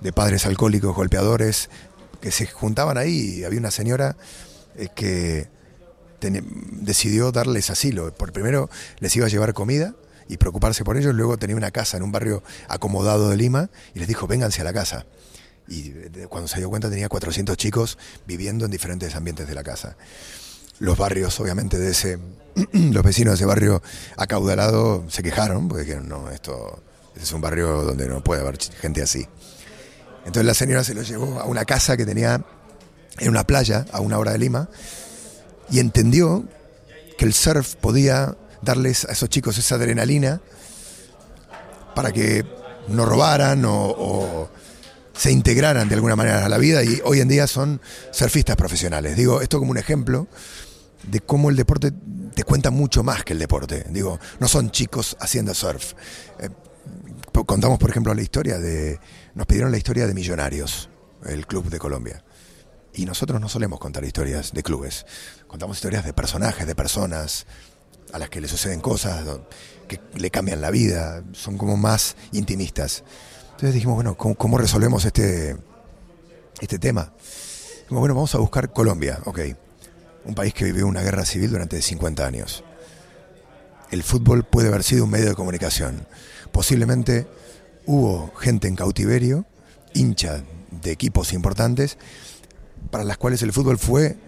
de 0.00 0.12
padres 0.12 0.46
alcohólicos, 0.46 0.94
golpeadores, 0.94 1.70
que 2.20 2.30
se 2.30 2.46
juntaban 2.46 2.96
ahí 2.98 3.42
había 3.42 3.58
una 3.58 3.72
señora 3.72 4.16
eh, 4.76 4.88
que 4.94 5.48
decidió 6.20 7.32
darles 7.32 7.70
asilo. 7.70 8.12
Por 8.14 8.32
primero 8.32 8.70
les 9.00 9.14
iba 9.16 9.26
a 9.26 9.28
llevar 9.28 9.54
comida 9.54 9.94
y 10.28 10.36
preocuparse 10.36 10.84
por 10.84 10.96
ellos, 10.96 11.14
luego 11.14 11.36
tenía 11.36 11.56
una 11.56 11.72
casa 11.72 11.96
en 11.96 12.04
un 12.04 12.12
barrio 12.12 12.44
acomodado 12.68 13.28
de 13.28 13.36
Lima 13.36 13.68
y 13.92 13.98
les 13.98 14.08
dijo, 14.08 14.28
vénganse 14.28 14.60
a 14.60 14.64
la 14.64 14.72
casa. 14.72 15.06
Y 15.68 15.90
cuando 16.28 16.46
se 16.46 16.58
dio 16.58 16.70
cuenta 16.70 16.88
tenía 16.88 17.08
400 17.08 17.56
chicos 17.56 17.98
viviendo 18.24 18.64
en 18.64 18.70
diferentes 18.70 19.16
ambientes 19.16 19.48
de 19.48 19.54
la 19.54 19.64
casa. 19.64 19.96
Los 20.78 20.98
barrios, 20.98 21.38
obviamente, 21.40 21.78
de 21.78 21.90
ese, 21.90 22.18
los 22.72 23.02
vecinos 23.02 23.32
de 23.32 23.36
ese 23.36 23.46
barrio 23.46 23.82
acaudalado 24.16 25.04
se 25.08 25.22
quejaron, 25.22 25.68
porque 25.68 25.84
dijeron, 25.84 26.08
no, 26.08 26.30
esto 26.30 26.82
este 27.16 27.24
es 27.24 27.32
un 27.32 27.40
barrio 27.40 27.82
donde 27.82 28.06
no 28.08 28.22
puede 28.22 28.42
haber 28.42 28.58
gente 28.58 29.00
así. 29.00 29.26
Entonces 30.26 30.44
la 30.44 30.52
señora 30.52 30.84
se 30.84 30.92
los 30.92 31.08
llevó 31.08 31.40
a 31.40 31.46
una 31.46 31.64
casa 31.64 31.96
que 31.96 32.04
tenía 32.04 32.44
en 33.18 33.30
una 33.30 33.44
playa 33.44 33.86
a 33.90 34.00
una 34.00 34.18
hora 34.18 34.32
de 34.32 34.38
Lima 34.38 34.68
y 35.70 35.80
entendió 35.80 36.44
que 37.16 37.24
el 37.24 37.32
surf 37.32 37.76
podía 37.76 38.36
darles 38.60 39.06
a 39.06 39.12
esos 39.12 39.30
chicos 39.30 39.56
esa 39.56 39.76
adrenalina 39.76 40.42
para 41.94 42.12
que 42.12 42.44
no 42.88 43.06
robaran 43.06 43.64
o 43.64 44.50
se 45.16 45.32
integraran 45.32 45.88
de 45.88 45.94
alguna 45.94 46.16
manera 46.16 46.44
a 46.44 46.48
la 46.48 46.58
vida 46.58 46.82
y 46.84 47.00
hoy 47.04 47.20
en 47.20 47.28
día 47.28 47.46
son 47.46 47.80
surfistas 48.10 48.56
profesionales. 48.56 49.16
Digo 49.16 49.40
esto 49.40 49.58
como 49.58 49.70
un 49.70 49.78
ejemplo 49.78 50.28
de 51.04 51.20
cómo 51.20 51.50
el 51.50 51.56
deporte 51.56 51.92
te 52.34 52.44
cuenta 52.44 52.70
mucho 52.70 53.02
más 53.02 53.24
que 53.24 53.32
el 53.32 53.38
deporte. 53.38 53.86
Digo, 53.90 54.18
no 54.40 54.48
son 54.48 54.70
chicos 54.70 55.16
haciendo 55.20 55.54
surf. 55.54 55.94
Eh, 56.38 56.50
contamos, 57.44 57.78
por 57.78 57.90
ejemplo, 57.90 58.14
la 58.14 58.22
historia 58.22 58.58
de. 58.58 58.98
Nos 59.34 59.46
pidieron 59.46 59.70
la 59.70 59.78
historia 59.78 60.06
de 60.06 60.14
Millonarios, 60.14 60.88
el 61.26 61.46
club 61.46 61.68
de 61.68 61.78
Colombia. 61.78 62.24
Y 62.94 63.04
nosotros 63.04 63.40
no 63.40 63.48
solemos 63.48 63.78
contar 63.78 64.04
historias 64.04 64.52
de 64.52 64.62
clubes. 64.62 65.04
Contamos 65.46 65.76
historias 65.76 66.04
de 66.04 66.14
personajes, 66.14 66.66
de 66.66 66.74
personas 66.74 67.46
a 68.12 68.18
las 68.18 68.30
que 68.30 68.40
le 68.40 68.48
suceden 68.48 68.80
cosas 68.80 69.24
que 69.88 70.00
le 70.14 70.30
cambian 70.30 70.60
la 70.60 70.70
vida. 70.70 71.22
Son 71.32 71.58
como 71.58 71.76
más 71.76 72.16
intimistas. 72.32 73.04
Entonces 73.56 73.72
dijimos, 73.72 73.94
bueno, 73.94 74.18
¿cómo, 74.18 74.58
resolvemos 74.58 75.06
este, 75.06 75.56
este 76.60 76.78
tema? 76.78 77.14
Dijimos, 77.84 78.00
bueno, 78.00 78.14
vamos 78.14 78.34
a 78.34 78.38
buscar 78.38 78.70
Colombia, 78.70 79.18
ok. 79.24 79.40
Un 80.26 80.34
país 80.34 80.52
que 80.52 80.66
vivió 80.66 80.86
una 80.86 81.00
guerra 81.00 81.24
civil 81.24 81.52
durante 81.52 81.80
50 81.80 82.26
años. 82.26 82.64
El 83.90 84.02
fútbol 84.02 84.44
puede 84.44 84.68
haber 84.68 84.82
sido 84.82 85.04
un 85.04 85.10
medio 85.10 85.30
de 85.30 85.34
comunicación. 85.34 86.06
Posiblemente 86.52 87.26
hubo 87.86 88.30
gente 88.36 88.68
en 88.68 88.76
cautiverio, 88.76 89.46
hincha 89.94 90.44
de 90.70 90.90
equipos 90.90 91.32
importantes, 91.32 91.96
para 92.90 93.04
las 93.04 93.16
cuales 93.16 93.40
el 93.40 93.54
fútbol 93.54 93.78
fue, 93.78 94.18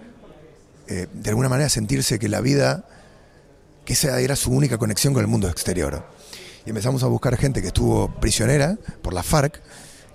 eh, 0.86 1.06
de 1.12 1.28
alguna 1.28 1.50
manera, 1.50 1.68
sentirse 1.68 2.18
que 2.18 2.30
la 2.30 2.40
vida, 2.40 2.86
que 3.84 3.92
esa 3.92 4.18
era 4.20 4.36
su 4.36 4.52
única 4.52 4.78
conexión 4.78 5.12
con 5.12 5.20
el 5.20 5.28
mundo 5.28 5.50
exterior. 5.50 6.16
Y 6.66 6.70
empezamos 6.70 7.02
a 7.02 7.06
buscar 7.06 7.36
gente 7.36 7.60
que 7.60 7.68
estuvo 7.68 8.08
prisionera 8.20 8.78
por 9.02 9.14
la 9.14 9.22
FARC 9.22 9.60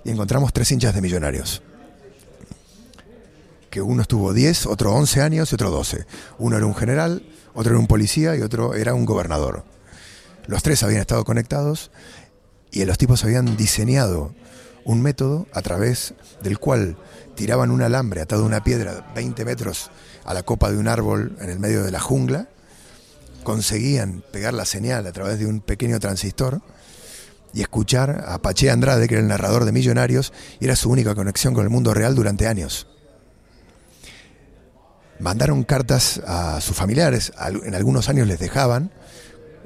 y 0.04 0.10
encontramos 0.10 0.52
tres 0.52 0.70
hinchas 0.70 0.94
de 0.94 1.00
millonarios 1.00 1.62
que 3.74 3.82
uno 3.82 4.02
estuvo 4.02 4.32
10, 4.32 4.66
otro 4.66 4.92
11 4.92 5.20
años 5.20 5.50
y 5.50 5.54
otro 5.56 5.68
12. 5.68 6.06
Uno 6.38 6.56
era 6.56 6.64
un 6.64 6.76
general, 6.76 7.26
otro 7.54 7.72
era 7.72 7.80
un 7.80 7.88
policía 7.88 8.36
y 8.36 8.40
otro 8.40 8.74
era 8.74 8.94
un 8.94 9.04
gobernador. 9.04 9.64
Los 10.46 10.62
tres 10.62 10.84
habían 10.84 11.00
estado 11.00 11.24
conectados 11.24 11.90
y 12.70 12.84
los 12.84 12.98
tipos 12.98 13.24
habían 13.24 13.56
diseñado 13.56 14.32
un 14.84 15.02
método 15.02 15.48
a 15.52 15.60
través 15.60 16.14
del 16.40 16.60
cual 16.60 16.96
tiraban 17.34 17.72
un 17.72 17.82
alambre 17.82 18.20
atado 18.20 18.44
a 18.44 18.46
una 18.46 18.62
piedra 18.62 19.10
20 19.16 19.44
metros 19.44 19.90
a 20.24 20.34
la 20.34 20.44
copa 20.44 20.70
de 20.70 20.78
un 20.78 20.86
árbol 20.86 21.36
en 21.40 21.50
el 21.50 21.58
medio 21.58 21.82
de 21.82 21.90
la 21.90 21.98
jungla, 21.98 22.46
conseguían 23.44 24.24
pegar 24.32 24.54
la 24.54 24.64
señal 24.64 25.06
a 25.06 25.12
través 25.12 25.38
de 25.38 25.46
un 25.46 25.60
pequeño 25.60 26.00
transistor 26.00 26.62
y 27.52 27.60
escuchar 27.60 28.24
a 28.26 28.42
Pache 28.42 28.70
Andrade, 28.70 29.06
que 29.06 29.14
era 29.14 29.22
el 29.22 29.28
narrador 29.28 29.64
de 29.64 29.70
Millonarios, 29.70 30.32
y 30.58 30.64
era 30.64 30.74
su 30.74 30.90
única 30.90 31.14
conexión 31.14 31.54
con 31.54 31.62
el 31.62 31.70
mundo 31.70 31.94
real 31.94 32.16
durante 32.16 32.48
años 32.48 32.88
mandaron 35.18 35.64
cartas 35.64 36.20
a 36.26 36.60
sus 36.60 36.76
familiares, 36.76 37.32
en 37.64 37.74
algunos 37.74 38.08
años 38.08 38.26
les 38.26 38.38
dejaban, 38.38 38.90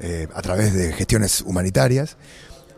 eh, 0.01 0.29
a 0.33 0.43
través 0.43 0.73
de 0.73 0.93
gestiones 0.93 1.41
humanitarias. 1.41 2.17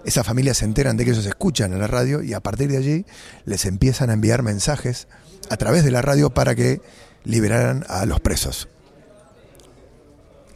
Esas 0.04 0.26
familias 0.26 0.58
se 0.58 0.64
enteran 0.64 0.96
de 0.96 1.04
que 1.04 1.10
ellos 1.10 1.26
escuchan 1.26 1.72
en 1.72 1.80
la 1.80 1.86
radio 1.86 2.22
y 2.22 2.32
a 2.32 2.40
partir 2.40 2.70
de 2.70 2.78
allí 2.78 3.06
les 3.44 3.66
empiezan 3.66 4.08
a 4.08 4.14
enviar 4.14 4.42
mensajes 4.42 5.08
a 5.50 5.56
través 5.58 5.84
de 5.84 5.90
la 5.90 6.00
radio 6.00 6.30
para 6.30 6.54
que 6.54 6.80
liberaran 7.24 7.84
a 7.88 8.06
los 8.06 8.20
presos. 8.20 8.68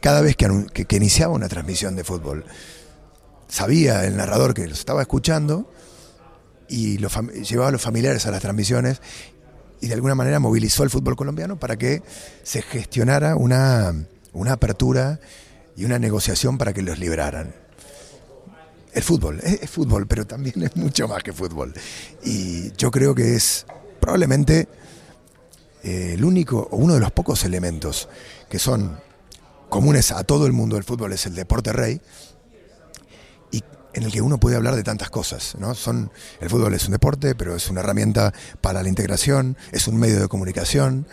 Cada 0.04 0.20
vez 0.20 0.36
que, 0.36 0.96
iniciaba 0.96 1.32
una 1.32 1.48
transmisión 1.48 1.96
de 1.96 2.04
fútbol, 2.04 2.44
sabía 3.48 4.04
el 4.04 4.18
narrador 4.18 4.52
que 4.52 4.68
los 4.68 4.78
estaba 4.78 5.00
escuchando 5.00 5.72
y 6.68 6.98
llevaba 6.98 7.68
a 7.68 7.72
los 7.72 7.80
familiares 7.80 8.26
a 8.26 8.30
las 8.30 8.42
transmisiones 8.42 9.00
y 9.80 9.86
de 9.86 9.94
alguna 9.94 10.14
manera 10.14 10.40
movilizó 10.40 10.82
al 10.82 10.90
fútbol 10.90 11.16
colombiano 11.16 11.58
para 11.58 11.78
que 11.78 12.02
se 12.42 12.60
gestionara 12.60 13.34
una, 13.34 13.94
una 14.34 14.52
apertura 14.52 15.20
y 15.74 15.86
una 15.86 15.98
negociación 15.98 16.58
para 16.58 16.74
que 16.74 16.82
los 16.82 16.98
liberaran. 16.98 17.54
El 18.92 19.02
fútbol, 19.02 19.40
es, 19.42 19.62
es 19.62 19.70
fútbol, 19.70 20.06
pero 20.06 20.26
también 20.26 20.64
es 20.64 20.76
mucho 20.76 21.08
más 21.08 21.22
que 21.22 21.32
fútbol. 21.32 21.72
Y 22.22 22.72
yo 22.72 22.90
creo 22.90 23.14
que 23.14 23.36
es 23.36 23.64
probablemente 24.00 24.68
eh, 25.82 26.12
el 26.12 26.26
único 26.26 26.68
o 26.70 26.76
uno 26.76 26.92
de 26.92 27.00
los 27.00 27.10
pocos 27.10 27.42
elementos 27.44 28.10
que 28.50 28.58
son 28.58 28.98
comunes 29.74 30.12
a 30.12 30.22
todo 30.22 30.46
el 30.46 30.52
mundo 30.52 30.76
del 30.76 30.84
fútbol 30.84 31.12
es 31.14 31.26
el 31.26 31.34
deporte 31.34 31.72
rey 31.72 32.00
y 33.50 33.60
en 33.92 34.04
el 34.04 34.12
que 34.12 34.22
uno 34.22 34.38
puede 34.38 34.54
hablar 34.54 34.76
de 34.76 34.84
tantas 34.84 35.10
cosas, 35.10 35.56
¿no? 35.58 35.74
Son 35.74 36.12
el 36.40 36.48
fútbol 36.48 36.74
es 36.74 36.84
un 36.84 36.92
deporte, 36.92 37.34
pero 37.34 37.56
es 37.56 37.68
una 37.68 37.80
herramienta 37.80 38.32
para 38.60 38.84
la 38.84 38.88
integración, 38.88 39.56
es 39.72 39.88
un 39.88 39.96
medio 39.96 40.20
de 40.20 40.28
comunicación, 40.28 41.08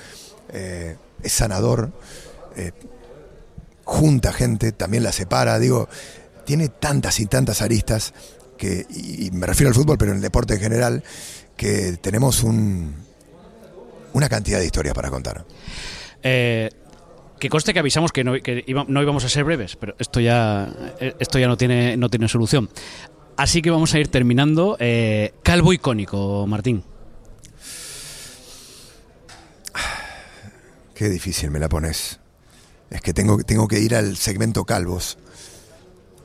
eh, 0.49 0.95
es 1.23 1.33
sanador, 1.33 1.91
eh, 2.55 2.71
junta 3.83 4.31
gente, 4.31 4.73
también 4.73 5.01
la 5.01 5.11
separa, 5.11 5.57
digo, 5.57 5.89
tiene 6.45 6.69
tantas 6.69 7.19
y 7.19 7.25
tantas 7.25 7.63
aristas 7.63 8.13
que 8.59 8.85
y, 8.91 9.31
me 9.31 9.47
refiero 9.47 9.69
al 9.69 9.75
fútbol, 9.75 9.97
pero 9.97 10.11
en 10.11 10.17
el 10.17 10.21
deporte 10.21 10.53
en 10.53 10.59
general 10.59 11.03
que 11.57 11.97
tenemos 11.99 12.43
un, 12.43 12.93
una 14.13 14.29
cantidad 14.29 14.59
de 14.59 14.65
historias 14.65 14.93
para 14.93 15.09
contar. 15.09 15.45
Eh, 16.21 16.69
que 17.41 17.49
conste 17.49 17.73
que 17.73 17.79
avisamos 17.79 18.11
que, 18.11 18.23
no, 18.23 18.33
que 18.33 18.63
iba- 18.67 18.85
no 18.87 19.01
íbamos 19.01 19.25
a 19.25 19.29
ser 19.29 19.43
breves, 19.43 19.75
pero 19.75 19.95
esto 19.97 20.19
ya, 20.19 20.71
esto 21.19 21.39
ya 21.39 21.47
no, 21.47 21.57
tiene, 21.57 21.97
no 21.97 22.07
tiene 22.07 22.27
solución. 22.29 22.69
Así 23.35 23.63
que 23.63 23.71
vamos 23.71 23.93
a 23.95 23.99
ir 23.99 24.09
terminando. 24.09 24.77
Eh, 24.79 25.33
calvo 25.41 25.73
icónico, 25.73 26.45
Martín. 26.47 26.83
Qué 30.95 31.09
difícil 31.09 31.49
me 31.51 31.59
la 31.59 31.67
pones. 31.67 32.19
Es 32.89 33.01
que 33.01 33.13
tengo, 33.13 33.37
tengo 33.43 33.67
que 33.67 33.79
ir 33.79 33.95
al 33.95 34.17
segmento 34.17 34.65
calvos 34.65 35.17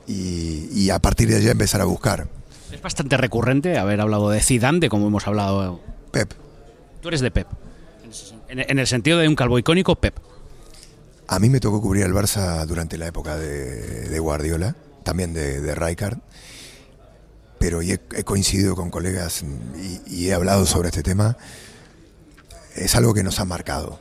y, 0.05 0.67
y 0.73 0.89
a 0.89 0.99
partir 0.99 1.29
de 1.29 1.37
allá 1.37 1.51
empezar 1.51 1.81
a 1.81 1.85
buscar. 1.85 2.27
Es 2.71 2.81
bastante 2.81 3.17
recurrente 3.17 3.77
haber 3.77 4.01
hablado 4.01 4.29
de 4.29 4.41
Zidane, 4.41 4.79
de 4.79 4.89
como 4.89 5.07
hemos 5.07 5.25
hablado. 5.25 5.79
Pep, 6.11 6.31
Tú 7.01 7.07
eres 7.07 7.21
de 7.21 7.31
Pep. 7.31 7.47
En, 8.49 8.59
en 8.69 8.79
el 8.79 8.87
sentido 8.87 9.17
de 9.19 9.27
un 9.27 9.35
calvo 9.35 9.57
icónico, 9.57 9.95
Pep. 9.95 10.15
A 11.27 11.39
mí 11.39 11.49
me 11.49 11.59
tocó 11.59 11.81
cubrir 11.81 12.05
el 12.05 12.13
Barça 12.13 12.65
durante 12.65 12.97
la 12.97 13.07
época 13.07 13.37
de, 13.37 14.19
Guardiola, 14.19 14.75
también 15.03 15.33
de, 15.33 15.61
de 15.61 15.75
pero 17.59 17.81
he, 17.81 17.97
coincidido 18.23 18.75
con 18.75 18.89
colegas 18.89 19.43
y, 19.75 20.01
y 20.05 20.29
he 20.29 20.33
hablado 20.33 20.65
sobre 20.65 20.89
este 20.89 21.03
tema. 21.03 21.37
Es 22.75 22.95
algo 22.95 23.13
que 23.13 23.23
nos 23.23 23.39
ha 23.39 23.45
marcado. 23.45 23.99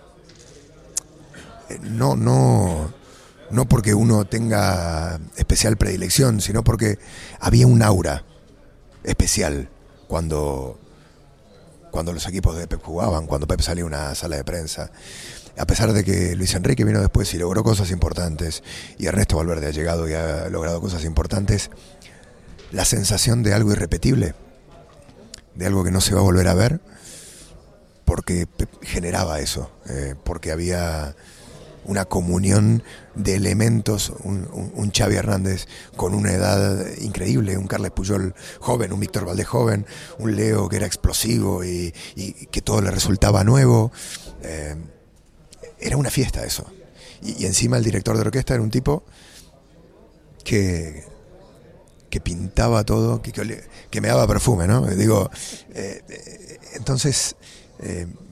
Eh, 1.71 1.79
No, 1.83 2.17
no, 2.17 2.93
no 3.51 3.69
porque 3.69 3.95
uno 3.95 4.27
tenga 4.27 5.19
especial 5.37 5.77
predilección, 5.77 6.41
sino 6.41 6.63
porque 6.63 6.99
había 7.41 7.67
un 7.67 7.83
aura 7.83 8.25
especial 9.05 9.69
cuando, 10.09 10.79
cuando 11.91 12.13
los 12.13 12.27
equipos 12.27 12.57
de 12.57 12.67
Pep 12.67 12.83
jugaban, 12.83 13.27
cuando 13.27 13.47
Pep 13.47 13.61
salía 13.61 13.85
a 13.85 13.87
una 13.87 14.15
sala 14.15 14.37
de 14.37 14.45
prensa. 14.45 14.91
A 15.57 15.67
pesar 15.67 15.93
de 15.93 16.05
que 16.05 16.35
Luis 16.37 16.55
Enrique 16.55 16.85
vino 16.85 17.01
después 17.01 17.33
y 17.35 17.39
logró 17.39 17.65
cosas 17.65 17.91
importantes, 17.91 18.63
y 18.99 19.07
Ernesto 19.07 19.37
Valverde 19.37 19.69
ha 19.69 19.71
llegado 19.71 20.09
y 20.09 20.13
ha 20.13 20.49
logrado 20.49 20.81
cosas 20.81 21.05
importantes, 21.05 21.71
la 22.73 22.85
sensación 22.85 23.43
de 23.43 23.55
algo 23.55 23.73
irrepetible, 23.73 24.35
de 25.55 25.67
algo 25.67 25.85
que 25.85 25.91
no 25.91 26.01
se 26.01 26.15
va 26.15 26.21
a 26.21 26.25
volver 26.25 26.49
a 26.49 26.55
ver, 26.55 26.81
porque 28.05 28.47
generaba 28.83 29.41
eso, 29.41 29.71
eh, 29.89 30.15
porque 30.25 30.53
había 30.53 31.17
una 31.87 32.05
comunión 32.05 32.83
de 33.15 33.37
elementos, 33.37 34.13
un, 34.25 34.49
un, 34.53 34.91
Xavi 34.91 35.15
Hernández 35.15 35.67
con 35.97 36.15
una 36.15 36.33
edad 36.33 36.85
increíble, 36.99 37.57
un 37.57 37.69
Carles 37.69 37.93
Puyol 37.93 38.35
joven, 38.61 38.93
un 38.93 39.01
Víctor 39.01 39.25
Valdés 39.25 39.47
joven, 39.47 39.87
un 40.19 40.35
Leo 40.35 40.69
que 40.69 40.77
era 40.77 40.87
explosivo 40.87 41.65
y, 41.65 41.93
que 42.51 42.61
todo 42.61 42.83
le 42.83 42.91
resultaba 42.91 43.45
nuevo. 43.45 43.93
Eh, 44.43 44.75
era 45.81 45.97
una 45.97 46.11
fiesta 46.11 46.45
eso. 46.45 46.67
Y, 47.23 47.47
encima 47.47 47.77
el 47.77 47.85
director 47.85 48.17
de 48.17 48.23
orquesta 48.23 48.55
era 48.55 48.63
un 48.63 48.71
tipo 48.71 49.05
que, 50.45 51.05
que 52.11 52.21
pintaba 52.21 52.85
todo, 52.85 53.23
que, 53.23 54.01
me 54.01 54.09
daba 54.09 54.27
perfume, 54.27 54.67
¿no? 54.67 54.87
Digo, 54.87 55.31
eh, 55.75 56.03
eh, 56.09 56.59
entonces 56.75 57.37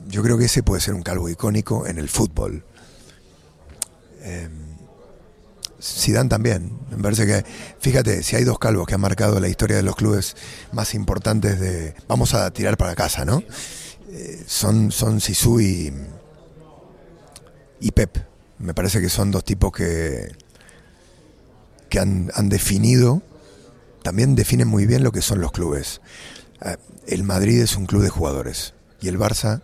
yo 0.09 0.23
creo 0.23 0.39
que 0.39 0.47
ese 0.47 0.63
puede 0.63 0.81
ser 0.81 0.95
un 0.95 1.03
calvo 1.03 1.29
icónico 1.29 1.87
en 1.87 1.99
el 1.99 2.09
fútbol. 2.09 2.65
Eh, 4.23 4.49
Zidane 5.83 6.29
también. 6.29 6.79
Me 6.91 7.03
parece 7.03 7.27
que, 7.27 7.45
fíjate, 7.79 8.23
si 8.23 8.37
hay 8.37 8.45
dos 8.45 8.59
calvos 8.59 8.87
que 8.87 8.95
han 8.95 9.01
marcado 9.01 9.39
la 9.39 9.49
historia 9.49 9.77
de 9.77 9.83
los 9.83 9.97
clubes 9.97 10.35
más 10.73 10.95
importantes 10.95 11.61
de. 11.61 11.95
Vamos 12.09 12.35
a 12.35 12.51
tirar 12.51 12.77
para 12.77 12.95
casa, 12.95 13.25
¿no? 13.25 13.43
Eh, 14.11 14.43
son, 14.47 14.91
son 14.91 15.21
Sisu 15.21 15.61
y, 15.61 15.93
y 17.85 17.93
Pep. 17.93 18.17
Me 18.59 18.73
parece 18.73 19.03
que 19.03 19.11
son 19.11 19.31
dos 19.31 19.45
tipos 19.45 19.71
que, 19.71 20.35
que 21.91 22.01
han, 22.01 22.33
han 22.35 22.49
definido, 22.49 23.23
también 24.03 24.35
definen 24.35 24.69
muy 24.69 24.87
bien 24.87 25.05
lo 25.05 25.13
que 25.13 25.21
son 25.21 25.43
los 25.43 25.53
clubes. 25.53 26.01
Eh, 26.65 26.79
el 27.07 27.25
Madrid 27.25 27.61
es 27.61 27.77
un 27.77 27.85
club 27.85 28.03
de 28.03 28.09
jugadores 28.09 28.73
y 29.03 29.09
el 29.09 29.19
Barça 29.19 29.61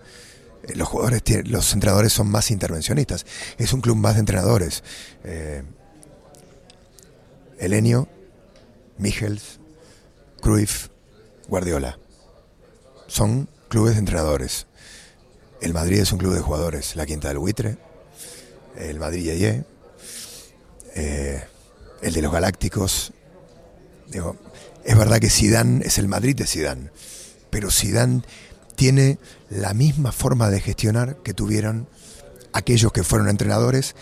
eh, 0.64 0.74
los 0.74 0.86
jugadores, 0.86 1.22
los 1.48 1.72
entrenadores 1.72 2.12
son 2.12 2.30
más 2.30 2.50
intervencionistas. 2.50 3.24
Es 3.56 3.72
un 3.72 3.80
club 3.80 3.96
más 3.96 4.14
de 4.14 4.20
entrenadores. 4.20 4.84
Eh, 5.24 5.62
Elenio, 7.58 8.06
Michels, 8.98 9.60
Cruyff, 10.42 10.88
Guardiola. 11.48 11.98
Son 13.06 13.48
clubes 13.68 13.94
de 13.94 14.00
entrenadores. 14.00 14.66
El 15.62 15.72
Madrid 15.72 16.00
es 16.00 16.12
un 16.12 16.18
club 16.18 16.34
de 16.34 16.40
jugadores. 16.40 16.96
La 16.96 17.06
Quinta 17.06 17.28
del 17.28 17.38
Buitre, 17.38 17.78
el 18.80 18.98
Madrid 18.98 19.24
Yeye, 19.24 19.64
eh, 20.94 21.42
el 22.02 22.12
de 22.12 22.22
los 22.22 22.32
Galácticos. 22.32 23.12
Digo, 24.08 24.36
es 24.84 24.96
verdad 24.96 25.18
que 25.18 25.30
Sidán 25.30 25.82
es 25.84 25.98
el 25.98 26.08
Madrid 26.08 26.34
de 26.36 26.46
Sidán, 26.46 26.90
pero 27.50 27.70
Sidán 27.70 28.24
tiene 28.76 29.18
la 29.50 29.74
misma 29.74 30.12
forma 30.12 30.48
de 30.50 30.60
gestionar 30.60 31.16
que 31.22 31.34
tuvieron 31.34 31.88
aquellos 32.52 32.92
que 32.92 33.04
fueron 33.04 33.28
entrenadores, 33.28 33.94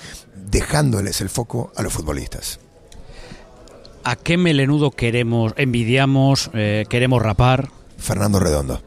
dejándoles 0.50 1.20
el 1.20 1.28
foco 1.28 1.72
a 1.76 1.82
los 1.82 1.92
futbolistas. 1.92 2.60
¿A 4.04 4.16
qué 4.16 4.36
melenudo 4.38 4.90
queremos, 4.90 5.52
envidiamos, 5.56 6.50
eh, 6.54 6.86
queremos 6.88 7.20
rapar? 7.20 7.68
Fernando 7.98 8.40
Redondo. 8.40 8.80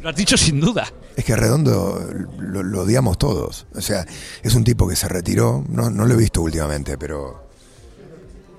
Lo 0.00 0.08
has 0.08 0.16
dicho 0.16 0.36
sin 0.36 0.60
duda. 0.60 0.90
Es 1.16 1.24
que 1.24 1.36
Redondo 1.36 2.00
lo, 2.38 2.82
odiamos 2.82 3.18
todos. 3.18 3.66
O 3.74 3.80
sea, 3.80 4.06
es 4.42 4.54
un 4.54 4.64
tipo 4.64 4.88
que 4.88 4.96
se 4.96 5.08
retiró, 5.08 5.64
no, 5.68 5.90
no 5.90 6.06
lo 6.06 6.14
he 6.14 6.16
visto 6.16 6.42
últimamente, 6.42 6.96
pero 6.96 7.48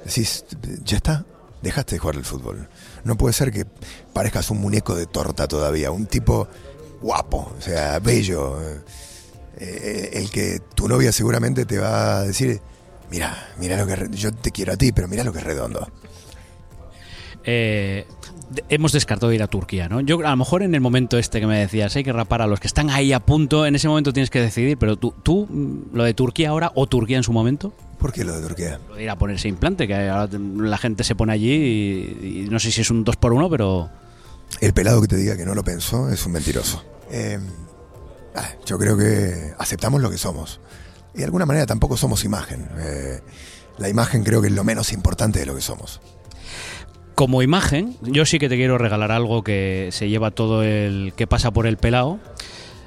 decís, 0.06 0.46
ya 0.84 0.98
está, 0.98 1.26
dejaste 1.62 1.96
de 1.96 2.00
jugar 2.00 2.16
el 2.16 2.26
fútbol. 2.26 2.68
No 3.04 3.18
puede 3.18 3.34
ser 3.34 3.52
que 3.52 3.66
parezcas 4.14 4.52
un 4.52 4.60
muñeco 4.60 4.96
de 4.96 5.06
torta 5.08 5.48
todavía, 5.48 5.92
un 5.92 6.06
tipo 6.06 6.48
guapo, 7.02 7.54
o 7.58 7.62
sea, 7.62 8.00
bello. 8.00 8.60
Eh, 9.58 10.10
el 10.14 10.32
que 10.32 10.62
tu 10.76 10.88
novia 10.88 11.12
seguramente 11.12 11.66
te 11.66 11.78
va 11.78 12.20
a 12.20 12.24
decir, 12.24 12.60
mira, 13.12 13.54
mira 13.58 13.78
lo 13.78 13.86
que 13.88 14.10
yo 14.12 14.34
te 14.34 14.52
quiero 14.52 14.74
a 14.74 14.78
ti, 14.78 14.92
pero 14.92 15.08
mira 15.08 15.24
lo 15.24 15.32
que 15.32 15.40
es 15.40 15.44
redondo. 15.44 15.88
Eh, 17.44 18.06
hemos 18.70 18.92
descartado 18.92 19.32
ir 19.32 19.44
a 19.44 19.48
Turquía, 19.48 19.90
¿no? 19.90 20.02
Yo 20.02 20.20
a 20.26 20.30
lo 20.30 20.38
mejor 20.38 20.64
en 20.64 20.76
el 20.76 20.82
momento 20.82 21.18
este 21.18 21.40
que 21.40 21.48
me 21.48 21.60
decías, 21.60 21.96
hay 21.96 22.04
que 22.04 22.14
rapar 22.14 22.42
a 22.42 22.48
los 22.48 22.60
que 22.60 22.68
están 22.68 22.90
ahí 22.90 23.14
a 23.14 23.20
punto, 23.20 23.66
en 23.66 23.76
ese 23.76 23.88
momento 23.88 24.14
tienes 24.14 24.30
que 24.30 24.42
decidir, 24.42 24.78
pero 24.78 24.98
tú, 24.98 25.14
tú 25.24 25.48
mm, 25.50 25.96
lo 25.96 26.04
de 26.04 26.14
Turquía 26.14 26.50
ahora 26.50 26.72
o 26.76 26.88
Turquía 26.88 27.18
en 27.18 27.24
su 27.24 27.34
momento. 27.34 27.74
¿Por 28.00 28.12
qué 28.12 28.24
lo 28.24 28.36
de 28.36 28.46
Turquía? 28.46 28.80
Lo 28.90 28.96
de 28.96 29.04
ir 29.04 29.10
a 29.10 29.16
ponerse 29.16 29.48
implante, 29.48 29.88
que 29.88 29.96
ahora 29.96 30.30
la 30.38 30.78
gente 30.78 31.04
se 31.04 31.16
pone 31.16 31.34
allí 31.34 31.54
y, 31.54 32.48
no 32.50 32.60
sé 32.60 32.72
si 32.72 32.82
es 32.82 32.90
un 32.90 33.04
2 33.04 33.16
por 33.18 33.34
1 33.34 33.50
pero... 33.50 33.90
El 34.60 34.74
pelado 34.74 35.02
que 35.02 35.08
te 35.08 35.16
diga 35.16 35.36
que 35.36 35.46
no 35.46 35.56
lo 35.56 35.64
pensó 35.64 36.10
es 36.10 36.26
un 36.26 36.34
mentiroso. 36.34 36.84
Eh, 37.10 37.40
yo 38.66 38.78
creo 38.78 38.98
que 38.98 39.54
aceptamos 39.58 40.02
lo 40.02 40.10
que 40.10 40.18
somos. 40.18 40.60
Y 41.14 41.20
de 41.20 41.26
alguna 41.26 41.46
manera 41.46 41.66
tampoco 41.66 41.98
somos 41.98 42.24
imagen. 42.24 42.68
Eh, 42.78 43.22
la 43.78 43.90
imagen 43.90 44.24
creo 44.24 44.42
que 44.42 44.48
es 44.48 44.54
lo 44.54 44.64
menos 44.64 44.92
importante 44.94 45.40
de 45.40 45.46
lo 45.46 45.56
que 45.56 45.62
somos. 45.62 46.02
Como 47.16 47.42
imagen, 47.42 47.96
yo 48.02 48.26
sí 48.26 48.40
que 48.40 48.50
te 48.50 48.56
quiero 48.56 48.78
regalar 48.78 49.12
algo 49.12 49.44
que 49.44 49.90
se 49.92 50.10
lleva 50.10 50.32
todo 50.32 50.64
el 50.64 51.14
que 51.16 51.28
pasa 51.28 51.52
por 51.52 51.68
el 51.68 51.78
pelado 51.78 52.20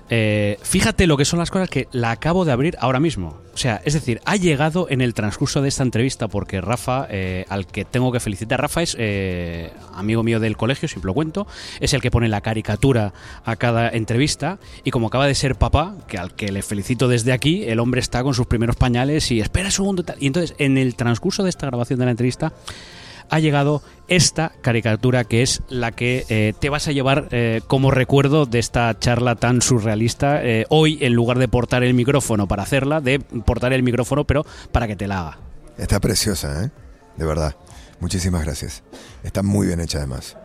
eh, 0.08 0.58
fíjate 0.62 1.08
lo 1.08 1.16
que 1.16 1.24
son 1.24 1.40
las 1.40 1.50
cosas 1.50 1.68
que 1.68 1.88
la 1.90 2.12
acabo 2.12 2.44
de 2.44 2.52
abrir 2.52 2.76
ahora 2.80 3.00
mismo. 3.00 3.40
O 3.54 3.58
sea, 3.58 3.80
es 3.84 3.94
decir, 3.94 4.20
ha 4.24 4.36
llegado 4.36 4.86
en 4.90 5.00
el 5.00 5.14
transcurso 5.14 5.62
de 5.62 5.68
esta 5.68 5.82
entrevista 5.82 6.28
porque 6.28 6.60
Rafa, 6.60 7.06
eh, 7.10 7.44
al 7.48 7.66
que 7.66 7.84
tengo 7.84 8.12
que 8.12 8.20
felicitar, 8.20 8.60
Rafa 8.60 8.82
es 8.82 8.96
eh, 8.98 9.72
amigo 9.94 10.22
mío 10.22 10.38
del 10.38 10.56
colegio, 10.56 10.88
siempre 10.88 11.08
lo 11.08 11.14
cuento, 11.14 11.46
es 11.80 11.94
el 11.94 12.02
que 12.02 12.10
pone 12.10 12.28
la 12.28 12.42
caricatura 12.42 13.14
a 13.44 13.56
cada 13.56 13.88
entrevista 13.88 14.58
y 14.84 14.90
como 14.90 15.08
acaba 15.08 15.26
de 15.26 15.34
ser 15.34 15.56
papá, 15.56 15.96
que 16.06 16.18
al 16.18 16.34
que 16.34 16.52
le 16.52 16.62
felicito 16.62 17.08
desde 17.08 17.32
aquí, 17.32 17.64
el 17.64 17.80
hombre 17.80 18.00
está 18.00 18.22
con 18.22 18.34
sus 18.34 18.46
primeros 18.46 18.76
pañales 18.76 19.30
y 19.32 19.40
espera 19.40 19.66
un 19.66 19.72
segundo. 19.72 20.04
Y 20.20 20.26
entonces, 20.26 20.54
en 20.58 20.78
el 20.78 20.94
transcurso 20.94 21.42
de 21.42 21.50
esta 21.50 21.66
grabación 21.66 21.98
de 21.98 22.04
la 22.04 22.10
entrevista, 22.10 22.52
ha 23.30 23.38
llegado 23.38 23.82
esta 24.08 24.52
caricatura 24.62 25.24
que 25.24 25.42
es 25.42 25.62
la 25.68 25.92
que 25.92 26.24
eh, 26.28 26.52
te 26.58 26.68
vas 26.68 26.88
a 26.88 26.92
llevar 26.92 27.28
eh, 27.30 27.60
como 27.66 27.90
recuerdo 27.90 28.46
de 28.46 28.58
esta 28.58 28.98
charla 28.98 29.34
tan 29.34 29.62
surrealista. 29.62 30.44
Eh, 30.44 30.66
hoy, 30.68 30.98
en 31.00 31.14
lugar 31.14 31.38
de 31.38 31.48
portar 31.48 31.82
el 31.82 31.94
micrófono 31.94 32.46
para 32.46 32.62
hacerla, 32.62 33.00
de 33.00 33.20
portar 33.20 33.72
el 33.72 33.82
micrófono, 33.82 34.24
pero 34.24 34.44
para 34.72 34.86
que 34.86 34.96
te 34.96 35.08
la 35.08 35.20
haga. 35.20 35.38
Está 35.78 36.00
preciosa, 36.00 36.64
¿eh? 36.64 36.70
De 37.16 37.26
verdad. 37.26 37.56
Muchísimas 38.00 38.44
gracias. 38.44 38.82
Está 39.22 39.42
muy 39.42 39.66
bien 39.66 39.80
hecha 39.80 39.98
además. 39.98 40.36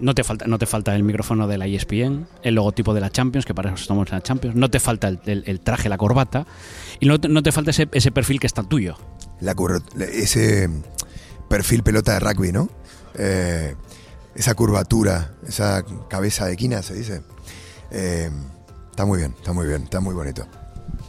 No 0.00 0.14
te, 0.14 0.24
falta, 0.24 0.46
no 0.46 0.58
te 0.58 0.66
falta 0.66 0.94
el 0.94 1.04
micrófono 1.04 1.46
de 1.46 1.56
la 1.56 1.66
ESPN, 1.66 2.26
el 2.42 2.54
logotipo 2.54 2.92
de 2.92 3.00
la 3.00 3.10
Champions, 3.10 3.46
que 3.46 3.54
para 3.54 3.70
eso 3.70 3.82
estamos 3.82 4.08
en 4.08 4.16
la 4.16 4.22
Champions. 4.22 4.56
No 4.56 4.68
te 4.70 4.78
falta 4.78 5.08
el, 5.08 5.60
traje, 5.60 5.88
la 5.88 5.96
corbata. 5.96 6.46
Y 7.00 7.06
no 7.06 7.18
te, 7.18 7.28
no 7.28 7.42
te 7.42 7.50
falta 7.50 7.70
ese, 7.70 7.88
ese 7.92 8.12
perfil 8.12 8.40
que 8.40 8.46
está 8.46 8.62
tuyo. 8.62 8.96
La, 9.40 9.54
ese 10.12 10.68
perfil 11.54 11.84
pelota 11.84 12.14
de 12.14 12.18
rugby, 12.18 12.50
¿no? 12.50 12.68
Eh, 13.14 13.76
esa 14.34 14.54
curvatura, 14.54 15.34
esa 15.46 15.84
cabeza 16.10 16.46
de 16.46 16.56
quina, 16.56 16.82
se 16.82 16.94
dice. 16.94 17.22
Eh, 17.92 18.28
está 18.90 19.04
muy 19.04 19.18
bien, 19.18 19.36
está 19.38 19.52
muy 19.52 19.64
bien, 19.68 19.84
está 19.84 20.00
muy 20.00 20.16
bonito. 20.16 20.48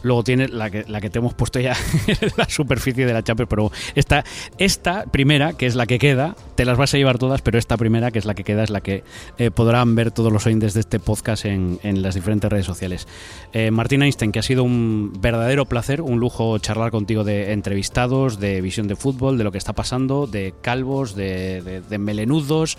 Luego 0.06 0.22
tiene 0.22 0.46
la 0.46 0.70
que, 0.70 0.84
la 0.86 1.00
que 1.00 1.10
te 1.10 1.18
hemos 1.18 1.34
puesto 1.34 1.58
ya 1.58 1.76
en 2.06 2.32
la 2.36 2.48
superficie 2.48 3.04
de 3.04 3.12
la 3.12 3.24
Champions, 3.24 3.48
pero 3.50 3.72
esta, 3.96 4.24
esta 4.56 5.04
primera, 5.06 5.54
que 5.54 5.66
es 5.66 5.74
la 5.74 5.86
que 5.86 5.98
queda, 5.98 6.36
te 6.54 6.64
las 6.64 6.78
vas 6.78 6.94
a 6.94 6.96
llevar 6.96 7.18
todas, 7.18 7.42
pero 7.42 7.58
esta 7.58 7.76
primera, 7.76 8.12
que 8.12 8.20
es 8.20 8.24
la 8.24 8.34
que 8.34 8.44
queda, 8.44 8.62
es 8.62 8.70
la 8.70 8.80
que 8.80 9.02
eh, 9.38 9.50
podrán 9.50 9.96
ver 9.96 10.12
todos 10.12 10.32
los 10.32 10.46
oyentes 10.46 10.74
de 10.74 10.80
este 10.80 11.00
podcast 11.00 11.44
en, 11.44 11.80
las 11.82 12.14
diferentes 12.14 12.48
redes 12.48 12.66
sociales. 12.66 13.08
Eh, 13.52 13.72
Martín 13.72 14.04
Einstein, 14.04 14.30
que 14.30 14.38
ha 14.38 14.44
sido 14.44 14.62
un 14.62 15.12
verdadero 15.18 15.66
placer, 15.66 16.00
un 16.00 16.20
lujo 16.20 16.56
charlar 16.58 16.92
contigo 16.92 17.24
de 17.24 17.52
entrevistados, 17.52 18.38
de 18.38 18.60
visión 18.60 18.86
de 18.86 18.94
fútbol, 18.94 19.38
de 19.38 19.44
lo 19.44 19.50
que 19.50 19.58
está 19.58 19.72
pasando, 19.72 20.28
de 20.28 20.54
calvos, 20.60 21.16
de, 21.16 21.82
melenudos, 21.98 22.78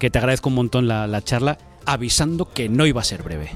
que 0.00 0.10
te 0.10 0.18
agradezco 0.18 0.48
un 0.48 0.56
montón 0.56 0.88
la 0.88 1.22
charla, 1.22 1.56
avisando 1.86 2.52
que 2.52 2.68
no 2.68 2.84
iba 2.84 3.00
a 3.00 3.04
ser 3.04 3.22
breve. 3.22 3.50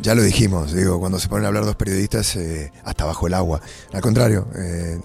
Ya 0.00 0.14
lo 0.14 0.22
dijimos, 0.22 0.72
digo, 0.72 1.00
cuando 1.00 1.18
se 1.18 1.28
ponen 1.28 1.44
a 1.44 1.48
hablar 1.48 1.64
dos 1.64 1.76
periodistas 1.76 2.36
eh, 2.36 2.72
hasta 2.84 3.04
bajo 3.04 3.26
el 3.26 3.34
agua. 3.34 3.60
Al 3.92 4.00
contrario, 4.00 4.46
eh, 4.54 5.00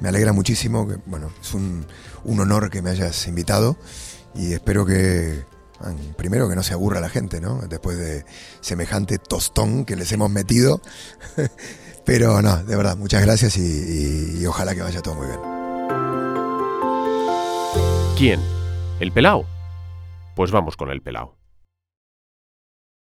me 0.00 0.08
alegra 0.08 0.32
muchísimo, 0.32 0.86
que, 0.86 0.96
bueno, 1.06 1.30
es 1.40 1.52
un, 1.54 1.86
honor 2.24 2.70
que 2.70 2.82
me 2.82 2.90
hayas 2.90 3.26
invitado 3.26 3.76
y 4.34 4.52
espero 4.52 4.86
que, 4.86 5.44
primero 6.16 6.48
que 6.48 6.54
no 6.54 6.62
se 6.62 6.74
aburra 6.74 7.00
la 7.00 7.08
gente, 7.08 7.40
¿no? 7.40 7.60
Después 7.68 7.98
de 7.98 8.24
semejante 8.60 9.18
tostón 9.18 9.84
que 9.84 9.96
les 9.96 10.12
hemos 10.12 10.30
metido. 10.30 10.80
Pero 12.04 12.40
no, 12.40 12.62
de 12.62 12.76
verdad, 12.76 12.96
muchas 12.96 13.22
gracias 13.22 13.56
y, 13.56 14.38
y 14.40 14.46
ojalá 14.46 14.74
que 14.76 14.82
vaya 14.82 15.02
todo 15.02 15.16
muy 15.16 15.26
bien. 15.26 15.40
¿Quién? 18.16 18.40
¿El 19.00 19.10
pelao? 19.12 19.44
Pues 20.36 20.52
vamos 20.52 20.76
con 20.76 20.90
el 20.90 21.02
pelao. 21.02 21.35